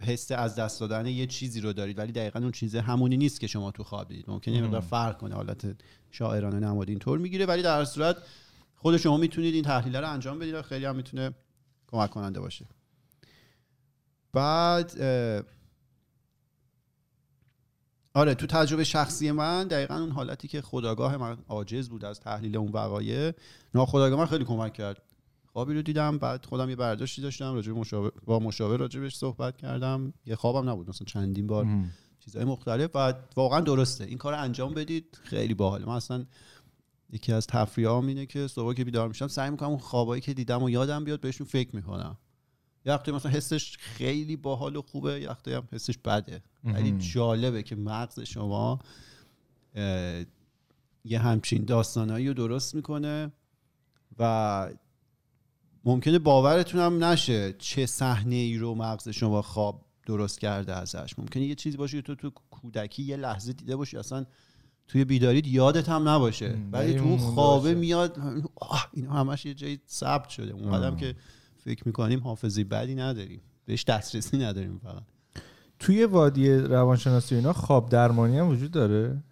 حس 0.00 0.32
از 0.32 0.54
دست 0.54 0.80
دادن 0.80 1.06
یه 1.06 1.26
چیزی 1.26 1.60
رو 1.60 1.72
دارید 1.72 1.98
ولی 1.98 2.12
دقیقا 2.12 2.40
اون 2.40 2.52
چیز 2.52 2.76
همونی 2.76 3.16
نیست 3.16 3.40
که 3.40 3.46
شما 3.46 3.70
تو 3.70 3.84
خواب 3.84 4.08
دیدید 4.08 4.30
ممکنه 4.30 4.54
یه 4.54 4.62
مقدار 4.62 4.80
فرق 4.80 5.18
کنه 5.18 5.34
حالت 5.34 5.76
شاعرانه 6.10 6.60
نمادین 6.60 6.98
طور 6.98 7.18
می‌گیره 7.18 7.46
ولی 7.46 7.62
در 7.62 7.84
صورت 7.84 8.16
خود 8.74 8.96
شما 8.96 9.16
می‌تونید 9.16 9.54
این 9.54 9.64
تحلیل 9.64 9.96
رو 9.96 10.10
انجام 10.10 10.38
بدید 10.38 10.54
و 10.54 10.62
خیلی 10.62 10.84
هم 10.84 10.96
می‌تونه 10.96 11.30
کمک 11.86 12.10
کننده 12.10 12.40
باشه. 12.40 12.66
بعد 14.32 15.00
آره 18.14 18.34
تو 18.34 18.46
تجربه 18.46 18.84
شخصی 18.84 19.30
من 19.30 19.68
دقیقا 19.68 19.94
اون 19.94 20.10
حالتی 20.10 20.48
که 20.48 20.60
خداگاه 20.60 21.16
من 21.16 21.38
عاجز 21.48 21.88
بود 21.88 22.04
از 22.04 22.20
تحلیل 22.20 22.56
اون 22.56 22.72
وقایع 22.72 23.32
ناخداگاه 23.74 24.18
من 24.18 24.26
خیلی 24.26 24.44
کمک 24.44 24.72
کرد. 24.72 25.02
خوابی 25.52 25.74
رو 25.74 25.82
دیدم 25.82 26.18
بعد 26.18 26.46
خودم 26.46 26.70
یه 26.70 26.76
برداشتی 26.76 27.22
داشتم 27.22 27.54
راجع 27.54 27.72
به 27.72 27.78
مشاور 27.80 28.12
با 28.24 28.38
مشاور 28.38 28.76
راجع 28.76 29.00
بهش 29.00 29.16
صحبت 29.16 29.56
کردم. 29.56 30.12
یه 30.26 30.36
خوابم 30.36 30.70
نبود 30.70 30.88
مثلا 30.88 31.04
چندین 31.04 31.46
بار 31.46 31.64
مم. 31.64 31.90
چیزهای 32.20 32.44
مختلف. 32.44 32.90
و 32.94 33.14
واقعا 33.36 33.60
درسته. 33.60 34.04
این 34.04 34.18
کار 34.18 34.34
انجام 34.34 34.74
بدید 34.74 35.18
خیلی 35.22 35.54
باحال 35.54 35.84
من 35.84 35.94
اصلا 35.94 36.26
یکی 37.12 37.32
از 37.32 37.46
تفریحام 37.46 38.06
اینه 38.06 38.26
که 38.26 38.46
صبح 38.46 38.74
که 38.74 38.84
بیدار 38.84 39.08
میشم 39.08 39.28
سعی 39.28 39.50
می‌کنم 39.50 39.68
اون 39.68 39.78
خوابایی 39.78 40.20
که 40.22 40.34
دیدم 40.34 40.62
و 40.62 40.70
یادم 40.70 41.04
بیاد 41.04 41.20
بهشون 41.20 41.46
فکر 41.46 41.76
می‌کنم. 41.76 42.18
یه 42.86 42.92
وقتی 42.92 43.12
مثلا 43.12 43.32
حسش 43.32 43.76
خیلی 43.78 44.36
باحال 44.36 44.76
و 44.76 44.82
خوبه 44.82 45.20
یه 45.20 45.28
وقتی 45.28 45.52
هم 45.52 45.68
حسش 45.72 45.98
بده. 45.98 46.42
ولی 46.64 46.98
جالبه 46.98 47.62
که 47.62 47.76
مغز 47.76 48.20
شما 48.20 48.78
یه 51.04 51.18
همچین 51.18 51.64
داستانایی 51.64 52.28
رو 52.28 52.34
درست 52.34 52.74
می‌کنه 52.74 53.32
و 54.18 54.70
ممکنه 55.84 56.18
باورتون 56.18 56.80
هم 56.80 57.04
نشه 57.04 57.52
چه 57.58 57.86
صحنه 57.86 58.34
ای 58.34 58.56
رو 58.56 58.74
مغز 58.74 59.08
شما 59.08 59.42
خواب 59.42 59.84
درست 60.06 60.40
کرده 60.40 60.74
ازش. 60.74 61.18
ممکنه 61.18 61.44
یه 61.44 61.54
چیزی 61.54 61.76
باشه 61.76 61.96
که 61.96 62.02
تو 62.02 62.14
تو 62.14 62.30
کودکی 62.50 63.02
یه 63.02 63.16
لحظه 63.16 63.52
دیده 63.52 63.76
باشی 63.76 63.96
اصلا 63.96 64.26
توی 64.88 65.04
بیدارید 65.04 65.46
یادت 65.46 65.88
هم 65.88 66.08
نباشه. 66.08 66.48
ولی 66.72 66.92
ولی 66.92 66.94
تو 66.94 67.18
خوابه 67.18 67.68
باشه. 67.68 67.80
میاد 67.80 68.18
آه 68.56 68.88
اینا 68.92 69.12
همش 69.12 69.46
یه 69.46 69.54
جایی 69.54 69.80
ثبت 69.88 70.28
شده. 70.28 70.52
اون 70.52 70.72
قدم 70.72 70.96
که 70.96 71.14
فکر 71.64 71.82
می‌کنیم 71.86 72.20
حافظه 72.20 72.64
بدی 72.64 72.94
نداریم. 72.94 73.40
بهش 73.64 73.84
دسترسی 73.84 74.38
نداریم 74.38 74.80
فقط. 74.84 75.02
توی 75.78 76.04
وادی 76.04 76.52
روانشناسی 76.52 77.34
اینا 77.34 77.52
خواب 77.52 77.88
درمانی 77.88 78.38
هم 78.38 78.48
وجود 78.48 78.70
داره؟ 78.70 79.22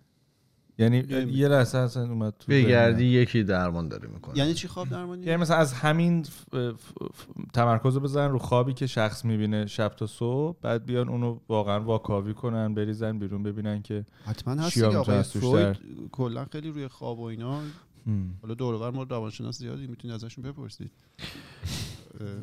یعنی 0.78 0.96
یه 1.32 1.48
لحظه 1.48 1.78
اصلا 1.78 2.02
اومد 2.02 2.34
تو 2.38 2.52
بگردی. 2.52 3.04
یکی 3.04 3.44
درمان 3.44 3.88
داره 3.88 4.08
می‌کنه. 4.08 4.38
یعنی 4.38 4.54
چی 4.54 4.68
خواب 4.68 4.88
درمانی؟ 4.88 5.26
یعنی 5.26 5.42
مثلا 5.42 5.56
از 5.56 5.72
همین 5.72 6.24
ف- 6.24 6.28
ف- 6.28 7.04
ف- 7.04 7.52
تمرکز 7.52 7.94
رو 7.94 8.00
بزنن 8.00 8.30
رو 8.30 8.38
خوابی 8.38 8.74
که 8.74 8.86
شخص 8.86 9.24
می‌بینه 9.24 9.66
شب 9.66 9.88
تا 9.88 10.06
صبح 10.06 10.56
بعد 10.62 10.86
بیان 10.86 11.08
اونو 11.08 11.38
واقعا 11.48 11.80
واکاوی 11.80 12.34
کنن 12.34 12.74
بریزن 12.74 13.18
بیرون 13.18 13.42
ببینن 13.42 13.82
که 13.82 14.04
حتما 14.24 14.54
هست 14.54 14.76
می‌تونه 14.76 14.98
آقای 14.98 15.22
فروید 15.22 15.76
کلا 16.12 16.44
خیلی 16.52 16.70
روی 16.70 16.88
خواب 16.88 17.18
و 17.18 17.22
اینا. 17.22 17.60
حالا 18.42 18.54
دور 18.54 18.74
و 18.74 18.78
بر 18.78 18.90
ما 18.90 19.02
روانشناس 19.02 19.58
زیادی 19.58 19.86
می‌تونید 19.86 20.14
ازشون 20.14 20.44
بپرسید. 20.44 20.90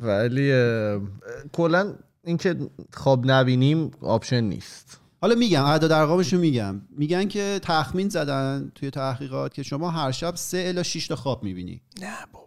ولی 0.02 0.52
کلا 1.52 1.94
اینکه 2.24 2.56
خواب 2.92 3.30
نبینیم 3.30 3.90
option 4.00 4.40
نیست. 4.40 5.00
حالا 5.20 5.34
میگم 5.34 5.64
اعداد 5.64 5.92
ارقامش 5.92 6.32
رو 6.32 6.40
میگم. 6.40 6.80
میگن 6.90 7.28
که 7.28 7.60
تخمین 7.62 8.08
زدن 8.08 8.72
توی 8.74 8.90
تحقیقات 8.90 9.54
که 9.54 9.62
شما 9.62 9.90
هر 9.90 10.10
شب 10.10 10.34
سه 10.34 10.64
الی 10.66 10.82
6 10.82 11.06
تا 11.06 11.16
خواب 11.16 11.42
می‌بینی. 11.42 11.82
نه 12.00 12.16
بابا. 12.32 12.46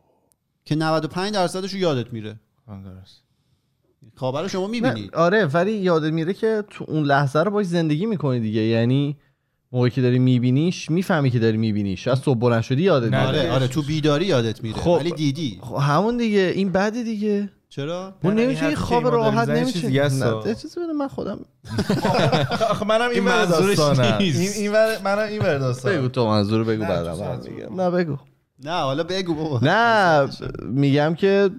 که 0.66 0.76
95 0.76 1.34
درصدش 1.34 1.74
رو 1.74 1.80
یادت 1.80 2.14
میره. 2.14 2.40
درست. 2.68 3.24
خواب 4.16 4.38
رو 4.38 4.48
شما 4.48 4.66
نه 4.66 4.72
می‌بینید 4.72 5.16
آره 5.16 5.46
ولی 5.46 5.72
یادت 5.72 6.14
میره 6.14 6.34
که 6.34 6.64
تو 6.70 6.86
اون 6.88 7.04
لحظه 7.04 7.40
رو 7.40 7.52
باش 7.52 7.66
زندگی 7.66 8.06
می‌کنی 8.06 8.40
دیگه. 8.40 8.62
یعنی 8.62 9.18
موقعی 9.72 9.90
که 9.90 10.02
داری 10.02 10.20
میبینیش 10.20 10.92
می‌فهمی 10.92 11.32
که 11.32 11.40
داری 11.40 11.58
میبینیش. 11.58 12.08
از 12.08 12.20
صبح 12.20 12.40
بلند 12.40 12.62
شدی 12.62 12.82
یادت 12.82 13.06
میره. 13.06 13.28
آره 13.28 13.52
آره 13.52 13.68
تو 13.68 13.82
بیداری 13.82 14.26
یادت 14.26 14.64
میره. 14.64 14.78
خب. 14.78 14.98
ولی 15.00 15.12
دیدی. 15.12 15.60
خب 15.62 15.76
همون 15.76 16.18
دیگه. 16.18 16.52
این 16.56 16.72
بده 16.72 17.04
دیگه. 17.04 17.50
چرا؟ 17.70 18.14
ما 18.24 18.32
حرفی 18.32 18.56
که 18.56 18.76
خواب 18.76 19.08
راحت 19.08 19.50
نمیشه. 19.50 20.10
نه 20.10 20.56
چیزی 20.56 20.80
بده 20.80 20.94
من 20.94 21.08
خودم. 21.08 21.40
آخه 22.70 22.86
منم 22.86 23.10
این 23.10 23.26
ور 23.26 23.46
منظورش 23.46 23.78
داستانم 23.78 24.18
نیست. 24.18 24.40
این 24.40 24.50
این 24.50 24.72
ور 24.72 25.02
منم 25.04 25.28
این 25.28 25.42
ور 25.42 25.58
داستانم 25.58 25.98
بگو 25.98 26.08
تو 26.08 26.28
منظور 26.28 26.64
بگو 26.64 26.86
میگم. 27.50 27.82
نه 27.82 27.90
بگو. 27.90 28.18
نه 28.64 28.72
حالا 28.72 29.04
بگو 29.04 29.34
بابا. 29.34 29.60
نه 29.64 30.30
میگم 30.62 31.16
که 31.16 31.50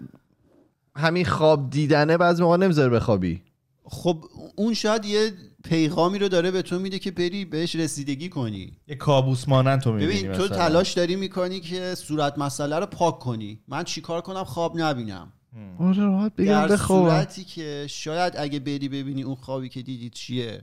همین 0.96 1.24
خواب 1.24 1.70
دیدنه 1.70 2.16
بعضی 2.16 2.42
موقع 2.42 2.56
نمی‌ذاره 2.56 2.88
بخوابی. 2.88 3.42
خب 3.84 4.24
اون 4.56 4.74
شاید 4.74 5.04
یه 5.04 5.32
پیغامی 5.64 6.18
رو 6.18 6.28
داره 6.28 6.50
به 6.50 6.62
تو 6.62 6.78
میده 6.78 6.98
که 6.98 7.10
بری 7.10 7.44
بهش 7.44 7.76
رسیدگی 7.76 8.28
کنی. 8.28 8.72
یه 8.86 8.96
کابوس 8.96 9.48
مانند 9.48 9.80
تو 9.80 9.92
می‌بینی 9.92 10.22
ببین 10.22 10.32
تو 10.32 10.48
تلاش 10.48 10.92
داری 10.92 11.16
می‌کنی 11.16 11.60
که 11.60 11.94
صورت 11.94 12.38
مسئله 12.38 12.78
رو 12.78 12.86
پاک 12.86 13.18
کنی. 13.18 13.60
من 13.68 13.84
چیکار 13.84 14.20
کنم؟ 14.20 14.44
خواب 14.44 14.80
نبینم. 14.80 15.32
آره 15.78 16.04
راحت 16.04 16.36
بگم 16.36 16.66
در 16.66 16.76
صورتی 16.76 17.44
که 17.44 17.86
شاید 17.88 18.32
اگه 18.36 18.60
بری 18.60 18.88
ببینی 18.88 19.22
اون 19.22 19.34
خوابی 19.34 19.68
که 19.68 19.82
دیدی 19.82 20.10
چیه 20.10 20.62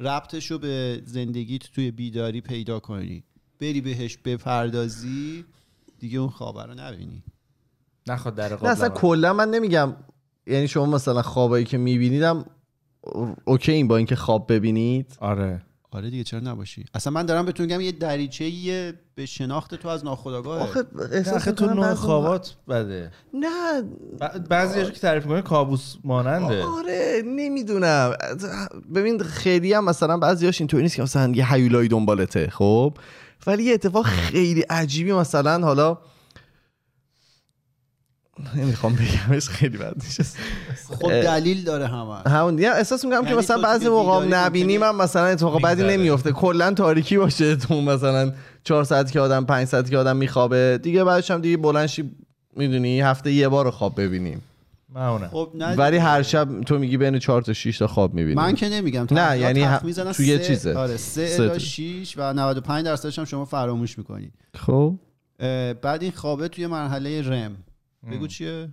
ربطش 0.00 0.50
رو 0.50 0.58
به 0.58 1.02
زندگیت 1.04 1.62
توی 1.72 1.90
بیداری 1.90 2.40
پیدا 2.40 2.80
کنی. 2.80 3.24
بری 3.60 3.80
بهش 3.80 4.16
بپردازی 4.16 5.44
دیگه 5.98 6.18
اون 6.18 6.30
خوابه 6.30 6.62
رو 6.62 6.74
نبینی. 6.74 7.22
نخواد 8.06 8.34
در 8.34 8.62
نه 8.62 8.68
اصلا 8.68 8.88
کلا 8.88 9.32
من 9.32 9.50
نمیگم. 9.50 9.96
یعنی 10.46 10.68
شما 10.68 10.86
مثلا 10.86 11.22
خوابایی 11.22 11.64
که 11.64 11.78
میبینیدم 11.78 12.44
اوکی 13.44 13.72
این 13.72 13.88
با 13.88 13.96
اینکه 13.96 14.16
خواب 14.16 14.52
ببینید. 14.52 15.16
آره. 15.20 15.62
آره 15.90 16.10
دیگه 16.10 16.24
چرا 16.24 16.40
نباشی؟ 16.40 16.84
اصلا 16.94 17.12
من 17.12 17.26
دارم 17.26 17.44
بهتون 17.44 17.66
میگم 17.66 17.80
یه 17.80 17.92
دریچه 17.92 18.94
به 19.14 19.26
شناخت 19.26 19.74
تو 19.74 19.88
از 19.88 20.04
ناخودآگاه 20.04 20.62
آخه 20.62 20.84
احساس 21.12 21.34
آخه 21.34 21.52
تو 21.52 21.66
نوع 21.66 21.86
بعضی 21.86 21.96
خوابات 21.96 22.54
بده. 22.68 23.10
نه. 23.34 23.82
بعضی 24.48 24.84
که 24.84 25.00
تعریف 25.00 25.22
می‌کنه 25.22 25.42
کابوس 25.42 25.94
ماننده. 26.04 26.64
آره 26.64 27.22
نمی‌دونم. 27.26 28.12
ببین 28.94 29.22
خیلی 29.22 29.72
هم 29.72 29.84
مثلا 29.84 30.16
بعضیاش 30.16 30.60
اینطوری 30.60 30.82
نیست 30.82 30.96
که 30.96 31.02
مثلا 31.02 31.32
یه 31.34 31.52
هیولایی 31.52 31.88
دنبالته 31.88 32.50
خب؟ 32.50 32.94
ولی 33.46 33.64
یه 33.64 33.74
اتفاق 33.74 34.04
خیلی 34.04 34.60
عجیبی 34.60 35.12
مثلا 35.12 35.66
حالا 35.66 35.98
نمی‌خوام 38.56 38.94
بگمش 38.96 39.48
خیلی 39.48 39.78
بد 39.78 39.94
میشه 40.04 40.24
خب 41.00 41.08
دلیل 41.22 41.64
داره 41.64 41.86
همه 41.86 42.14
همون 42.26 42.56
دیگه 42.56 42.70
احساس 42.70 43.04
می‌کنم 43.04 43.20
که 43.22 43.26
یعنی 43.26 43.38
مثلا 43.38 43.56
تو 43.56 43.62
بعضی 43.62 43.88
موقع 43.88 44.24
بیداری 44.24 44.44
نبینی 44.44 44.78
ممکنه 44.78 44.92
من 44.92 45.04
مثلا 45.04 45.24
اتفاق 45.26 45.62
بدی. 45.62 45.82
نمیفته 45.82 46.32
کلا 46.32 46.72
تاریکی 46.72 47.18
باشه 47.18 47.56
تو 47.56 47.80
مثلا 47.80 48.32
چهار 48.64 48.84
ساعت 48.84 49.12
که 49.12 49.20
آدم 49.20 49.44
پنج 49.44 49.68
ساعت 49.68 49.90
که 49.90 49.98
آدم 49.98 50.16
میخوابه. 50.16 50.78
دیگه 50.82 51.04
بعدش 51.04 51.30
هم 51.30 51.40
دیگه 51.40 51.56
بلنشی 51.56 52.10
می‌دونی 52.56 53.00
هفته 53.00 53.32
یه 53.32 53.48
بار 53.48 53.70
خواب 53.70 54.00
ببینیم. 54.00 54.42
خب 55.30 55.50
نه 55.54 55.74
ولی 55.74 55.96
هر 55.96 56.22
شب 56.22 56.60
تو 56.60 56.78
میگی 56.78 56.96
بین 56.96 57.18
چهار 57.18 57.42
تا 57.42 57.52
6 57.52 57.78
تا 57.78 57.86
خواب 57.86 58.14
می‌بینی 58.14 58.34
من 58.34 58.54
که 58.54 58.68
نمیگم. 58.68 59.06
نه، 59.10 59.38
یعنی 59.38 59.64
ه- 59.64 59.80
توی 60.16 60.38
سه- 60.38 60.38
چیزه. 60.38 60.74
آره 60.74 60.96
3 60.96 61.26
سه 61.26 61.42
الی 61.42 61.52
تا. 61.52 61.58
6 61.58 62.14
و 62.16 62.32
95 62.32 62.84
درصدش 62.84 63.18
هم 63.18 63.24
شما 63.24 63.44
فراموش 63.44 63.98
می‌کنید 63.98 64.32
خب. 64.54 64.94
بعد 65.82 66.02
این 66.02 66.12
خوابه 66.12 66.48
توی 66.48 66.66
مرحله 66.66 67.22
REM. 67.22 67.56
بگو 68.10 68.26
چیه؟ 68.26 68.68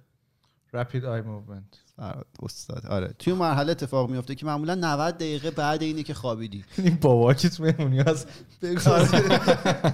rapid 0.74 1.06
eye 1.06 1.22
movement 1.22 1.80
استاد. 2.44 2.86
آره. 2.86 3.14
توی 3.20 3.34
مرحله 3.34 3.72
اتفاق 3.72 4.10
میفته 4.10 4.36
که 4.36 4.46
معمولا 4.46 4.76
90 4.76 5.16
دقیقه 5.16 5.52
بعد 5.52 5.84
اینه 5.84 6.04
که 6.04 6.14
خوابیدی. 6.14 6.66
این 6.78 6.98
باباکیت 7.02 7.60
مهمونی 7.60 8.00
هست؟ 8.00 8.28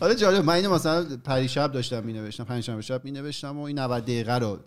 حالا 0.00 0.14
جالب 0.14 0.44
من 0.44 0.54
اینو 0.54 0.74
مثلا 0.74 1.16
پریشب 1.24 1.72
داشتم 1.72 2.04
می 2.04 2.12
نوشتم 2.12 2.44
پنجشنبه 2.44 2.82
شب 2.82 3.04
می 3.04 3.10
نوشتم 3.10 3.58
و 3.58 3.62
این 3.62 3.78
90 3.78 4.02
دقیقه 4.02 4.38
رو 4.38 4.58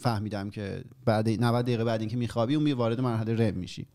فهمیدم 0.00 0.50
که 0.50 0.84
بعد 1.04 1.28
90 1.28 1.64
دقیقه 1.64 1.84
بعد 1.84 2.00
اینکه 2.00 2.16
میخوابی 2.16 2.54
اون 2.54 2.64
می 2.64 2.72
وارد 2.72 3.00
مرحله 3.00 3.48
رم 3.48 3.54
میشی. 3.54 3.86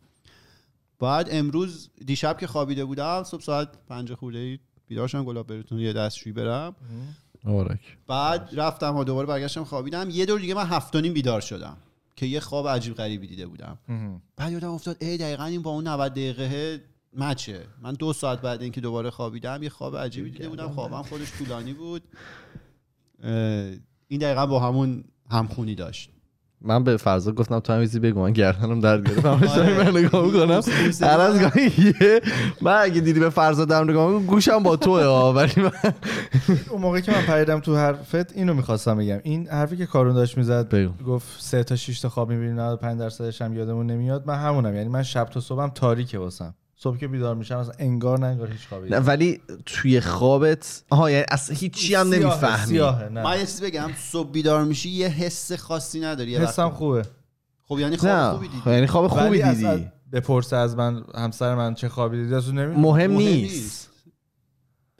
بعد 1.00 1.28
امروز 1.32 1.90
دیشب 2.06 2.38
که 2.38 2.48
خوابیده 2.48 2.86
بودم 2.86 3.24
صبح 3.24 3.42
ساعت 3.42 3.70
5 3.88 4.14
خورده 4.14 4.38
ای 4.38 4.60
بیدار 4.88 5.08
شدم 5.08 5.24
گلاب 5.24 5.48
براتون 5.48 5.80
یه 5.80 5.94
دستشویی 5.94 6.34
برم. 6.34 6.76
مبارک. 7.46 7.80
بعد 8.08 8.50
رفتم 8.54 8.96
و 8.96 9.04
دوباره 9.04 9.28
برگشتم 9.28 9.64
خوابیدم. 9.64 10.10
یه 10.10 10.26
دور 10.26 10.40
دیگه 10.40 10.54
من 10.54 10.66
هفت 10.66 10.96
و 10.96 11.02
نیم 11.02 11.14
بیدار 11.14 11.42
شدم 11.42 11.78
که 12.16 12.26
یه 12.26 12.40
خواب 12.40 12.68
عجیب 12.68 12.96
غریبی 12.96 13.28
دیده 13.28 13.48
بودم. 13.48 13.78
بعد 14.38 14.52
یادم 14.52 14.72
افتاد 14.72 14.98
ای 15.00 15.18
دقیقا 15.18 15.46
این 15.46 15.62
با 15.62 15.72
اون 15.72 15.88
90 15.88 16.12
دقیقه 16.12 16.82
مچه. 17.14 17.68
من 17.82 17.94
دو 17.94 18.14
ساعت 18.14 18.42
بعد 18.42 18.62
اینکه 18.62 18.82
دوباره 18.82 19.10
خوابیدم 19.10 19.64
یه 19.64 19.70
خواب 19.70 19.98
عجیبی 19.98 20.30
دیده 20.30 20.50
بودم. 20.50 20.70
خوابم 20.70 21.02
خودش 21.02 21.32
طولانی 21.38 21.74
بود. 21.74 22.02
این 24.08 24.20
دقیقا 24.22 24.46
با 24.46 24.60
همون 24.60 25.04
همخونی 25.32 25.76
داشت. 25.76 26.12
من 26.66 26.84
به 26.84 26.98
فرضا 26.98 27.32
گفتم 27.32 27.60
تو 27.60 27.74
هم 27.74 27.80
یه 27.80 27.86
چیزی 27.86 28.00
بگو 28.00 28.22
من 28.22 28.32
گردنم 28.32 28.80
درد 28.80 29.10
گرفت. 29.10 29.26
همش 29.26 29.50
آره. 29.50 29.84
من 29.92 29.98
نگاه 29.98 30.26
می‌کنم 30.26 30.56
بوس- 30.56 31.04
هر 31.04 31.20
از 31.20 31.40
گاهی 31.42 31.72
یه 32.02 32.22
من 32.62 32.78
اگه 32.82 33.02
دیدی 33.02 33.20
به 33.20 33.30
فرضا 33.30 33.66
دارم 33.66 33.90
نگاه 33.90 34.08
می‌کنم 34.12 34.26
گوشم 34.26 34.64
با 34.64 34.76
توه 34.76 35.04
ها 35.04 35.34
ولی 35.34 35.54
من 35.58 35.72
اون 36.70 36.82
موقعی 36.82 37.02
که 37.02 37.12
من 37.12 37.22
پریدم 37.22 37.60
تو 37.60 37.76
حرفت 37.76 38.38
اینو 38.38 38.54
می‌خواستم 38.54 38.98
بگم. 38.98 39.20
این 39.24 39.48
حرفی 39.48 39.78
که 39.78 39.86
کارون 39.86 40.14
داشت 40.16 40.38
می‌زد. 40.38 40.76
گفت 41.08 41.28
سه 41.42 41.64
تا 41.64 41.76
6 41.76 42.00
تا 42.00 42.10
خواب 42.10 42.30
می‌بینیم 42.30 42.60
95 42.60 43.00
درصدش 43.00 43.42
هم 43.42 43.54
یادمون 43.54 43.86
نمیاد. 43.86 44.28
من 44.28 44.36
همونم. 44.36 44.76
یعنی 44.76 44.90
من 44.90 45.04
شب 45.04 45.26
تا 45.26 45.40
صبحم 45.40 45.70
تاریکه 45.70 46.20
واسم 46.20 46.56
صبح 46.78 46.98
که 46.98 47.08
بیدار 47.08 47.36
میشم 47.36 47.58
اصلا 47.58 47.74
انگار 47.80 48.20
نه 48.20 48.26
انگار 48.26 48.52
هیچ 48.52 48.68
خوابی 48.68 48.90
نه 48.90 48.98
ولی 48.98 49.42
توی 49.66 50.02
خوابت 50.02 50.84
آها 50.90 51.12
یعنی 51.12 51.26
اصلا 51.32 51.56
هیچی 51.56 51.96
هم 51.96 52.10
نمی‌فهمی. 52.10 52.66
سیاهه 52.66 53.10
نه. 53.10 53.24
من 53.24 53.40
یه 53.40 53.46
چیزی 53.46 53.64
بگم 53.64 53.90
صبح 53.98 54.32
بیدار 54.32 54.64
میشی 54.64 54.90
یه 54.90 55.08
حس 55.08 55.52
خاصی 55.52 56.00
نداری 56.00 56.32
یه 56.32 56.42
حسم 56.42 56.70
خوبه. 56.70 57.06
خب 57.64 57.80
یعنی 57.80 57.98
خواب 57.98 58.12
نه 58.12 58.32
خوبی 58.32 58.48
دیدی. 58.48 58.70
یعنی 58.70 58.88
خواب 58.88 59.08
خوبی 59.08 59.30
دیدی. 59.30 59.42
اصلا 59.42 59.92
بپرسه 60.12 60.56
از 60.56 60.76
من 60.76 61.04
همسر 61.16 61.56
من 61.56 61.74
چه 61.74 61.90
خوابی 61.90 62.18
دیدی 62.18 62.36
از 62.36 62.48
اون 62.48 62.60
نمی‌دونم. 62.60 62.82
مهم 62.82 63.12
مهم 63.12 63.18
نیست. 63.18 63.54
نیست. 63.54 63.90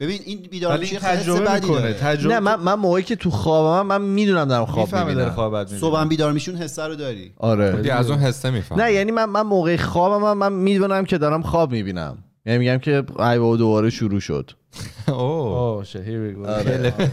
ببین 0.00 0.20
این 0.24 0.42
بیدار 0.50 0.70
ولی 0.72 0.80
میشی 0.80 0.92
این 0.96 1.00
خیلی 1.04 1.16
حس 1.16 1.22
تجربه 1.22 1.44
بدی 1.44 1.68
می‌کنه. 1.68 1.92
تجربه 1.92 2.34
نه 2.34 2.40
من 2.40 2.54
من 2.54 2.74
موقعی 2.74 3.02
که 3.02 3.16
تو 3.16 3.30
خوابم 3.30 3.86
من 3.86 4.02
می‌دونم 4.02 4.44
دارم 4.44 4.66
خواب 4.66 4.96
می‌بینم 4.96 5.30
خواب. 5.30 5.66
صبحم 5.66 6.08
بیدار 6.08 6.32
میشی 6.32 6.50
اون 6.50 6.60
حسه 6.60 6.82
رو 6.84 6.94
داری 6.94 7.32
آره 7.36 7.72
دیگه 7.72 7.94
از 7.94 8.10
اون 8.10 8.18
حسه 8.18 8.50
میفهم 8.50 8.80
نه 8.80 8.92
یعنی 8.92 9.12
من 9.12 9.24
من 9.24 9.42
موقع 9.42 9.76
خوابم 9.76 10.24
من, 10.24 10.32
من 10.32 10.52
می‌دونم 10.52 11.04
که 11.04 11.18
دارم 11.18 11.42
خواب 11.42 11.72
می‌بینم 11.72 12.18
یعنی 12.46 12.58
میگم 12.58 12.78
که 12.78 13.04
ای 13.18 13.38
بابا 13.38 13.56
دوباره 13.56 13.90
شروع 13.90 14.20
شد 14.20 14.50
اوه 15.08 15.16
اوه 15.18 15.84
shit, 15.84 15.96
here 15.96 15.98
we 15.98 16.44
go. 16.44 16.48
آره. 16.48 16.94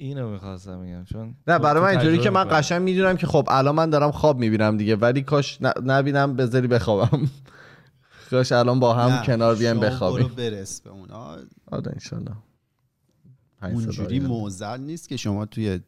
اینو 0.00 0.30
می‌خواستم 0.30 0.82
بگم 0.82 1.04
چون 1.04 1.34
نه 1.46 1.58
برای 1.58 1.82
من 1.82 1.88
اینطوری 1.88 2.18
که 2.18 2.30
من. 2.30 2.44
قشنگ 2.50 2.82
می‌دونم 2.82 3.16
که 3.16 3.26
خب 3.26 3.48
الان 3.50 3.74
من 3.74 3.90
دارم 3.90 4.10
خواب 4.10 4.38
می‌بینم 4.38 4.76
دیگه 4.76 4.96
ولی 4.96 5.22
کاش 5.22 5.58
نبینم 5.84 6.36
بذاری 6.36 6.66
بخوابم 6.66 7.28
کاش 8.30 8.52
الان 8.52 8.80
با 8.80 8.94
هم 8.94 9.10
نه، 9.10 9.26
کنار 9.26 9.54
بیایم 9.56 9.76
شما 9.76 9.82
برو 9.84 9.90
بخوابیم 9.94 10.28
برس 10.28 10.80
به 10.80 10.90
اون 10.90 11.10
آه، 11.10 11.38
آره 11.66 11.92
انشالله 11.92 12.32
اونجوری. 13.62 14.20
موزل 14.20 14.80
نیست 14.80 15.08
که 15.08 15.16
شما 15.16 15.46
توی 15.46 15.80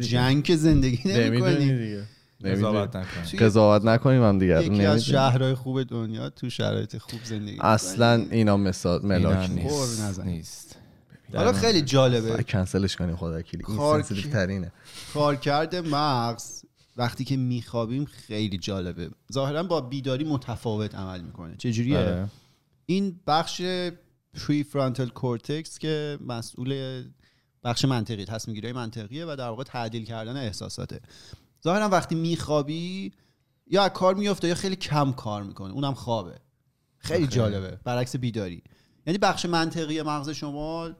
جنگ, 0.00 0.56
زندگی 0.56 1.00
نمی‌کنی. 1.12 1.56
دیگه. 1.56 2.04
قضاوت 2.44 2.96
نمی‌دونی. 2.96 3.04
نکن 3.04 3.24
توی 3.30 3.38
قضاوت 3.38 3.84
نکنیم 3.84 4.22
هم 4.22 4.38
دیگه. 4.38 4.64
یکی 4.64 4.84
از. 4.84 5.04
شهرهای 5.04 5.54
خوب 5.54 5.82
دنیا 5.82 6.30
تو 6.30 6.50
شرایط 6.50 6.98
خوب 6.98 7.20
زندگی 7.24 7.58
اصلا 7.60 8.26
اینا 8.30 8.56
مثال 8.56 9.06
ملاک 9.06 9.50
نیست. 9.50 10.76
حالا 11.34 11.52
خیلی 11.52 11.82
جالبه. 11.82 12.42
کنسلش 12.42 12.96
کنیم 12.96 13.16
خدا 13.16 13.36
این 13.36 13.76
کار- 13.76 14.02
ترینه. 14.02 14.72
کارکرد 15.14 15.76
مغز. 15.76 16.61
وقتی 16.96 17.24
که 17.24 17.36
میخوابیم 17.36 18.04
خیلی 18.04 18.58
جالبه. 18.58 19.10
ظاهرا 19.32 19.62
با 19.62 19.80
بیداری 19.80 20.24
متفاوت 20.24 20.94
عمل 20.94 21.20
می‌کنه. 21.20 21.56
چجوریه؟ 21.56 21.98
آره. 21.98 22.28
این 22.86 23.20
بخش 23.26 23.62
پری 24.34 24.64
فرانتال 24.64 25.08
کورتکس 25.08 25.78
که 25.78 26.18
مسئول 26.26 27.02
بخش 27.64 27.84
منطقی 27.84 28.24
تصمیم 28.24 28.54
گیری 28.54 28.72
منطقیه 28.72 29.24
و 29.26 29.36
در 29.38 29.48
واقع 29.48 29.64
تعدیل 29.64 30.04
کردن 30.04 30.36
احساساته. 30.36 31.00
ظاهرا 31.64 31.88
وقتی 31.88 32.14
میخوابی 32.14 33.12
یا 33.66 33.82
از 33.82 33.90
کار 33.90 34.14
میفته 34.14 34.48
یا 34.48 34.54
خیلی 34.54 34.76
کم 34.76 35.12
کار 35.12 35.42
می‌کنه. 35.42 35.72
اونم 35.72 35.94
خوابه. 35.94 36.38
خیلی 36.98 37.26
جالبه. 37.26 37.78
برعکس 37.84 38.16
بیداری. 38.16 38.62
یعنی 39.06 39.18
بخش 39.18 39.46
منطقی 39.46 40.02
مغز 40.02 40.30
شما 40.30 40.90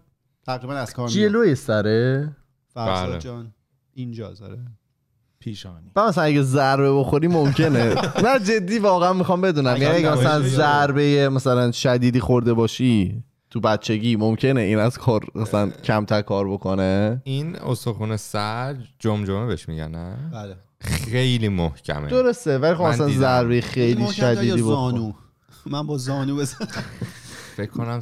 تقریبا 0.46 0.74
از 0.74 0.94
کار 0.94 1.08
جلوی 1.08 1.54
سره. 1.54 2.36
فرزاد 2.68 3.10
بله. 3.10 3.18
جان 3.18 3.54
اینجا 3.94 4.34
زاره 4.34 4.58
پیشانی. 5.42 5.90
مثلا 5.96 6.24
اگه 6.24 6.42
ضربه 6.42 6.92
بخوری 6.98 7.28
ممکنه. 7.28 7.94
نه 8.24 8.38
جدی 8.44 8.78
واقعا 8.78 9.12
می‌خوام 9.12 9.40
بدونم. 9.40 9.74
اگه 9.74 9.82
یعنی 9.82 9.96
اگه 9.96 10.12
مثلا 10.12 10.40
ضربه 10.42 11.28
مثلا 11.28 11.72
شدیدی 11.72 12.20
خورده 12.20 12.52
باشی 12.54 13.22
تو 13.50 13.60
بچگی 13.60 14.16
ممکنه 14.16 14.60
این 14.60 14.78
از 14.78 14.98
کار 14.98 15.24
مثلا 15.34 15.70
کمتر 15.70 16.22
کار 16.22 16.48
بکنه؟ 16.48 17.22
این 17.24 17.56
استخون 17.56 18.16
سر 18.16 18.76
جمجمه 18.98 19.46
بهش 19.46 19.68
میگن 19.68 19.90
نه؟ 19.90 20.16
بله. 20.32 20.56
خیلی 20.80 21.48
محکمه. 21.48 22.08
درسته 22.08 22.58
ولی 22.58 22.74
خب 22.74 22.82
مثلا. 22.84 23.08
ضربه 23.08 23.60
خیلی 23.60 24.12
شدیدی 24.12 24.62
بخور. 24.62 24.74
زانو. 24.74 25.12
من 25.66 25.86
با 25.86 25.98
زانو 25.98 26.36
بزن 26.36 26.66
فکر 27.56 27.70
کنم 27.70 28.00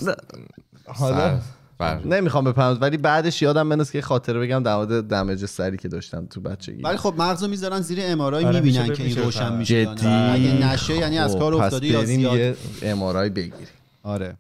حالا 0.87 1.39
سر 1.39 1.39
بر 1.81 1.99
نمی‌خوام 2.05 2.45
بپرم 2.45 2.79
ولی 2.81 2.97
بعدش 2.97 3.43
یادم 3.43 3.69
بنست 3.69 3.93
که 3.93 4.03
خاطره 4.03 4.41
بگم 4.41 4.63
در 4.63 4.77
مورد 4.77 5.09
دمج 5.09 5.47
سری 5.47 5.77
که 5.77 5.89
داشتم 5.89 6.27
تو 6.27 6.41
بچگی. 6.41 6.83
ولی 6.83 6.97
خب 6.97 7.15
مغزو 7.19 7.49
می‌ذارن 7.49 7.81
زیر 7.81 7.99
امارای 8.03 8.45
آره، 8.45 8.61
می‌بینن 8.61 8.95
که 8.95 9.03
این 9.03 9.17
روشن. 9.17 9.57
میشه 9.57 9.87
جدی؟ 9.87 10.07
نشه 10.53 10.97
یعنی 10.97 11.19
از 11.19 11.33
خب، 11.33 11.39
کار 11.39 11.55
افتاده 11.55 11.87
یا 11.87 12.05
زیاد. 12.05 12.39
یه 12.39 12.57
امارای 12.83 13.31
بگیریم. 13.31 13.67
آره. 14.03 14.37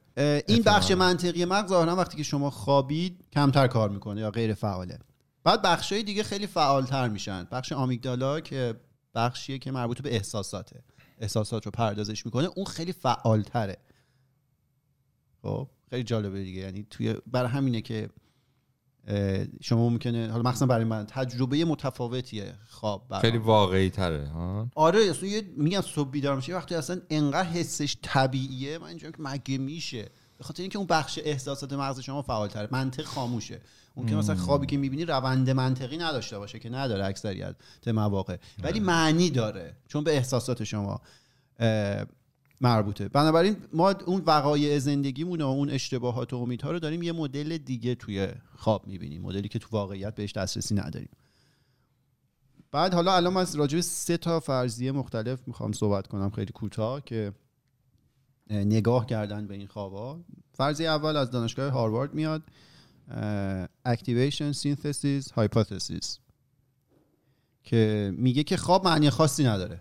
این 0.46 0.62
بخش 0.62 0.90
منطقی 0.90 1.44
مغز 1.44 1.68
ظاهرا 1.68 1.96
وقتی 1.96 2.16
که 2.16 2.22
شما 2.22 2.50
خوابید 2.50 3.24
کمتر 3.32 3.66
کار 3.66 3.90
می‌کنه 3.90 4.20
یا 4.20 4.30
غیر 4.30 4.54
فعاله. 4.54 4.98
بعد 5.44 5.62
بخشای 5.62 6.02
دیگه 6.02 6.22
خیلی 6.22 6.46
فعالتر 6.46 7.08
میشن. 7.08 7.46
بخش 7.52 7.72
آمیگدالا 7.72 8.40
که 8.40 8.74
بخشیه 9.14 9.58
که 9.58 9.70
مربوط 9.70 10.02
به 10.02 10.14
احساساته. 10.14 10.82
احساسات 11.20 11.64
رو 11.66 11.70
پردازش 11.70 12.26
می‌کنه 12.26 12.48
اون 12.56 12.66
خیلی 12.66 12.92
فعالتره. 12.92 13.76
خب؟ 15.42 15.68
خیلی 15.90 16.02
جالبه 16.02 16.42
دیگه. 16.42 16.60
یعنی 16.60 16.86
توی 16.90 17.14
برای 17.26 17.50
همینه 17.50 17.80
که 17.80 18.08
شما 19.60 19.88
ممکنه 19.88 20.30
حالا 20.30 20.42
مخصوصا 20.42 20.66
برای 20.66 20.84
من 20.84 21.06
تجربه 21.06 21.64
متفاوتیه 21.64 22.54
خواب 22.68 23.08
برام. 23.08 23.22
خیلی 23.22 23.38
واقعی 23.38 23.90
تره 23.90 24.28
ها؟ 24.28 24.70
آره 24.74 25.00
اصلا 25.10 25.28
یه 25.28 25.42
میگن 25.56 25.80
صبح 25.80 26.10
بیدار 26.10 26.36
میشه 26.36 26.54
وقتی 26.54 26.74
اصلا 26.74 27.00
انقدر 27.10 27.48
حسش 27.48 27.96
طبیعیه 28.02 28.78
من 28.78 28.86
اینجا 28.86 29.10
که 29.10 29.16
مگه 29.18 29.58
میشه؟ 29.58 30.08
به 30.38 30.44
خاطر 30.44 30.62
اینکه 30.62 30.78
اون 30.78 30.86
بخش 30.86 31.18
احساسات 31.24 31.72
مغز 31.72 32.00
شما 32.00 32.22
فعالتره 32.22 32.68
منطق 32.72 33.04
خاموشه. 33.04 33.60
اون 33.94 34.06
که 34.06 34.14
مثلا 34.14 34.36
خوابی 34.36 34.66
که 34.66 34.76
می‌بینی 34.76 35.04
روند 35.04 35.50
منطقی 35.50 35.96
نداشته 35.96 36.38
باشه 36.38 36.58
که 36.58 36.70
نداره 36.70 37.04
اکثریت 37.04 37.56
مواقع. 37.86 38.36
ولی 38.62 38.80
معنی 38.80 39.30
داره 39.30 39.76
چون 39.88 40.04
به 40.04 40.16
احساسات 40.16 40.64
شما. 40.64 41.00
مربوطه. 42.60 43.08
بنابراین 43.08 43.56
ما 43.72 43.90
اون 43.90 44.22
وقایع 44.26 44.78
زندگیمون 44.78 45.40
و 45.40 45.46
اون 45.46 45.70
اشتباهات 45.70 46.32
و 46.32 46.36
امیدها 46.36 46.70
رو 46.70 46.78
داریم 46.78 47.02
یه 47.02 47.12
مدل 47.12 47.58
دیگه 47.58 47.94
توی 47.94 48.28
خواب 48.56 48.86
می‌بینیم. 48.86 49.22
مدلی 49.22 49.48
که 49.48 49.58
تو 49.58 49.68
واقعیت 49.70 50.14
بهش 50.14 50.32
دسترسی 50.32 50.74
نداریم. 50.74 51.08
بعد 52.72 52.94
حالا 52.94 53.16
الان 53.16 53.32
من 53.32 53.46
راجع 53.54 53.76
به 53.76 53.82
سه 53.82 54.16
تا 54.16 54.40
فرضیه 54.40 54.92
مختلف 54.92 55.48
می‌خوام 55.48 55.72
صحبت 55.72 56.06
کنم 56.06 56.30
خیلی 56.30 56.52
کوتاه 56.52 57.04
که 57.04 57.32
اه، 58.50 58.58
نگاه 58.58 59.06
کردن 59.06 59.46
به 59.46 59.54
این 59.54 59.66
خوابا 59.66 60.20
فرضیه 60.52 60.88
اول 60.88 61.16
از 61.16 61.30
دانشگاه 61.30 61.72
هاروارد 61.72 62.14
میاد. 62.14 62.42
activation 63.84 64.52
synthesis 64.52 65.30
hypothesis 65.30 66.18
که 67.64 68.12
میگه 68.16 68.42
که 68.42 68.56
خواب 68.56 68.84
معنی 68.84 69.10
خاصی 69.10 69.44
نداره. 69.44 69.80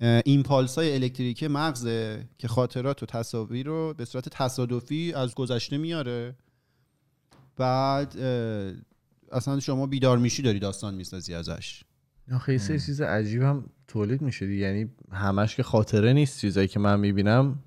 impulse 0.00 0.74
های 0.74 0.94
الکتریکی 0.94 1.48
مغزه 1.48 2.28
که 2.38 2.48
خاطرات 2.48 3.02
و 3.02 3.06
تصاویر 3.06 3.66
رو 3.66 3.94
به 3.94 4.04
صورت 4.04 4.28
تصادفی 4.28 5.12
از 5.12 5.34
گذشته 5.34 5.78
میاره. 5.78 6.36
بعد 7.56 8.16
اصلا 9.32 9.60
شما 9.60 9.86
بیدار 9.86 10.18
میشی 10.18 10.42
داری 10.42 10.58
داستان 10.58 10.94
می‌سازی 10.94 11.34
ازش. 11.34 11.84
آخه 12.34 12.52
یه 12.52 12.58
سری 12.58 12.80
چیز 12.80 13.00
عجیب 13.00 13.42
هم 13.42 13.64
تولید 13.88 14.22
میشه 14.22 14.54
یعنی 14.54 14.88
همش 15.12 15.56
که 15.56 15.62
خاطره 15.62 16.12
نیست 16.12 16.40
چیزایی 16.40 16.68
که 16.68 16.80
من 16.80 17.00
می‌بینم. 17.00 17.58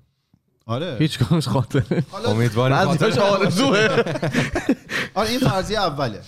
آره. 0.66 0.96
هیچ 0.98 1.18
کدومش 1.18 1.48
خاطره 1.48 2.04
امیدواریم 2.26 2.76
بعضیاش 2.76 3.18
آرزوه. 3.18 3.88
آره 5.14 5.30
این 5.30 5.40
فرضیه 5.40 5.78
اوله. 5.78 6.20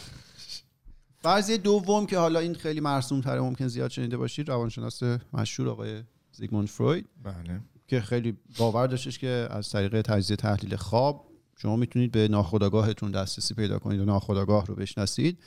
فرضیه 1.25 1.59
دوم 1.59 2.07
که 2.07 2.18
حالا 2.18 2.39
این 2.39 2.55
خیلی 2.55 2.81
مرسوم 2.81 3.20
تره 3.20 3.41
ممکن 3.41 3.66
زیاد 3.66 3.91
شنیده 3.91 4.16
باشید 4.16 4.49
روانشناس 4.49 5.03
مشهور 5.33 5.68
آقای 5.68 6.03
زیگموند 6.33 6.68
فروید. 6.68 7.09
بله. 7.22 7.61
که 7.87 8.01
خیلی 8.01 8.37
باور 8.59 8.87
داشتش 8.87 9.18
که 9.18 9.49
از 9.51 9.70
طریق 9.70 10.03
تجزیه 10.03 10.37
تحلیل 10.37 10.77
خواب 10.77 11.25
شما 11.57 11.77
می‌تونید 11.77 12.12
به 12.12 12.29
ناخودآگاهتون 12.29 13.11
دسترسی 13.11 13.55
پیدا 13.55 13.79
کنید 13.79 14.01
و 14.01 14.05
ناخودآگاه 14.05 14.66
رو 14.66 14.75
بشناسید. 14.75 15.39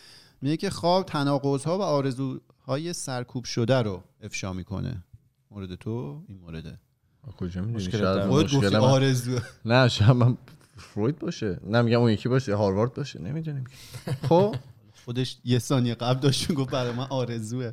میگه 0.42 0.58
که 0.58 0.70
خواب 0.70 1.06
تناقضها 1.06 1.78
و 1.78 1.82
آرزوهای 1.82 2.94
سرکوب 2.94 3.44
شده 3.44 3.82
رو 3.82 4.04
افشا 4.22 4.54
می‌کنه. 4.54 5.04
مورد 5.52 5.76
تو 5.76 6.24
این 6.28 6.38
مورده. 6.38 6.80
کجا 7.38 7.62
می‌دونی؟ 7.62 8.76
آرزو. 8.76 9.40
نه 9.66 9.88
شاید 9.88 10.12
من 10.12 10.38
فروید 10.78 11.20
باشه. 11.20 11.60
نه 11.64 11.82
میگم 11.82 12.00
اون 12.00 12.12
یکی 12.12 12.30
باشه. 12.30 12.56
هاروارد 12.56 12.94
باشه. 12.94 13.22
نمی‌دونیم 13.22 13.64
خب؟ 14.30 14.56
خودش 15.08 15.38
یه 15.44 15.60
ثانیه 15.60 15.96
قبل 15.96 16.20
داشت 16.20 16.52
گفت 16.52 16.72
برای 16.72 16.92
من 16.92 17.08
آرزوه. 17.10 17.72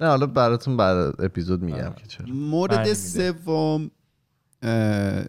نه 0.00 0.06
حالا 0.06 0.26
براتون 0.26 0.76
بعد 0.76 1.20
اپیزود 1.20 1.62
میگم 1.62 1.92
که 1.96 2.06
چرا. 2.06 2.26
مورد. 2.26 2.92
سوم 2.92 3.90
اه، 4.62 5.24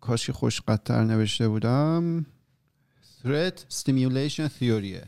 کاش 0.00 0.26
که 0.26 0.32
خوشقدتر 0.32 1.04
نوشته 1.04 1.48
بودم. 1.48 2.26
Threat 3.24 3.74
stimulation 3.74 4.48
theory. 4.60 5.06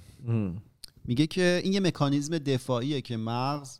میگه 1.04 1.26
که 1.26 1.60
این 1.64 1.72
یه 1.72 1.80
مکانیزم 1.80 2.38
دفاعیه 2.38 3.00
که 3.00 3.16
مغز 3.16 3.78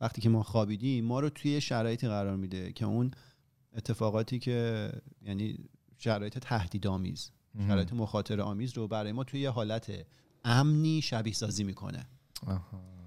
وقتی 0.00 0.20
که 0.20 0.28
ما 0.28 0.42
خوابیدیم 0.42 1.04
ما 1.04 1.20
رو 1.20 1.30
توی 1.30 1.60
شرایطی 1.60 2.08
قرار 2.08 2.36
میده 2.36 2.72
که 2.72 2.84
اون 2.84 3.10
اتفاقاتی 3.76 4.38
که 4.38 4.90
یعنی 5.22 5.58
شرایط 5.98 6.38
تهدیدآمیز. 6.38 7.30
شرایط 7.68 7.92
مخاطره 7.92 8.42
آمیز 8.42 8.76
رو 8.76 8.88
برای 8.88 9.12
ما 9.12 9.24
توی 9.24 9.40
یه 9.40 9.50
حالت 9.50 9.92
امنی 10.44 11.02
شبیه 11.02 11.34
سازی 11.34 11.64
می‌کنه. 11.64 12.06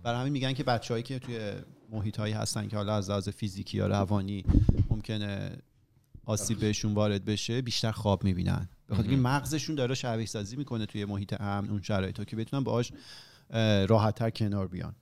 برای 0.03 0.19
همین 0.19 0.33
میگن 0.33 0.53
که 0.53 0.63
بچههایی 0.63 1.03
که 1.03 1.19
توی 1.19 1.51
محیط 1.91 2.19
هایی 2.19 2.33
هستن 2.33 2.67
که 2.67 2.75
حالا 2.75 2.95
از 2.95 3.09
لحاظ 3.09 3.29
فیزیکی 3.29 3.77
یا 3.77 3.87
روانی 3.87 4.45
ممکنه 4.89 5.57
آسیب 6.25 6.59
بهشون 6.59 6.93
وارد 6.93 7.25
بشه 7.25 7.61
بیشتر 7.61 7.91
خواب 7.91 8.23
می‌بینن. 8.23 8.69
به 8.87 8.95
خاطر 8.95 9.09
اینکه 9.09 9.23
مغزشون 9.23 9.75
داره 9.75 9.95
شبیه 9.95 10.25
سازی 10.25 10.55
می‌کنه 10.55 10.85
توی 10.85 11.05
محیط 11.05 11.41
امن 11.41 11.69
اون 11.69 11.81
شرایط 11.81 12.25
که 12.25 12.35
بتونن 12.35 12.63
باهاش 12.63 12.91
راحت 13.87 14.15
تر 14.15 14.29
کنار 14.29 14.67
بیان. 14.67 14.95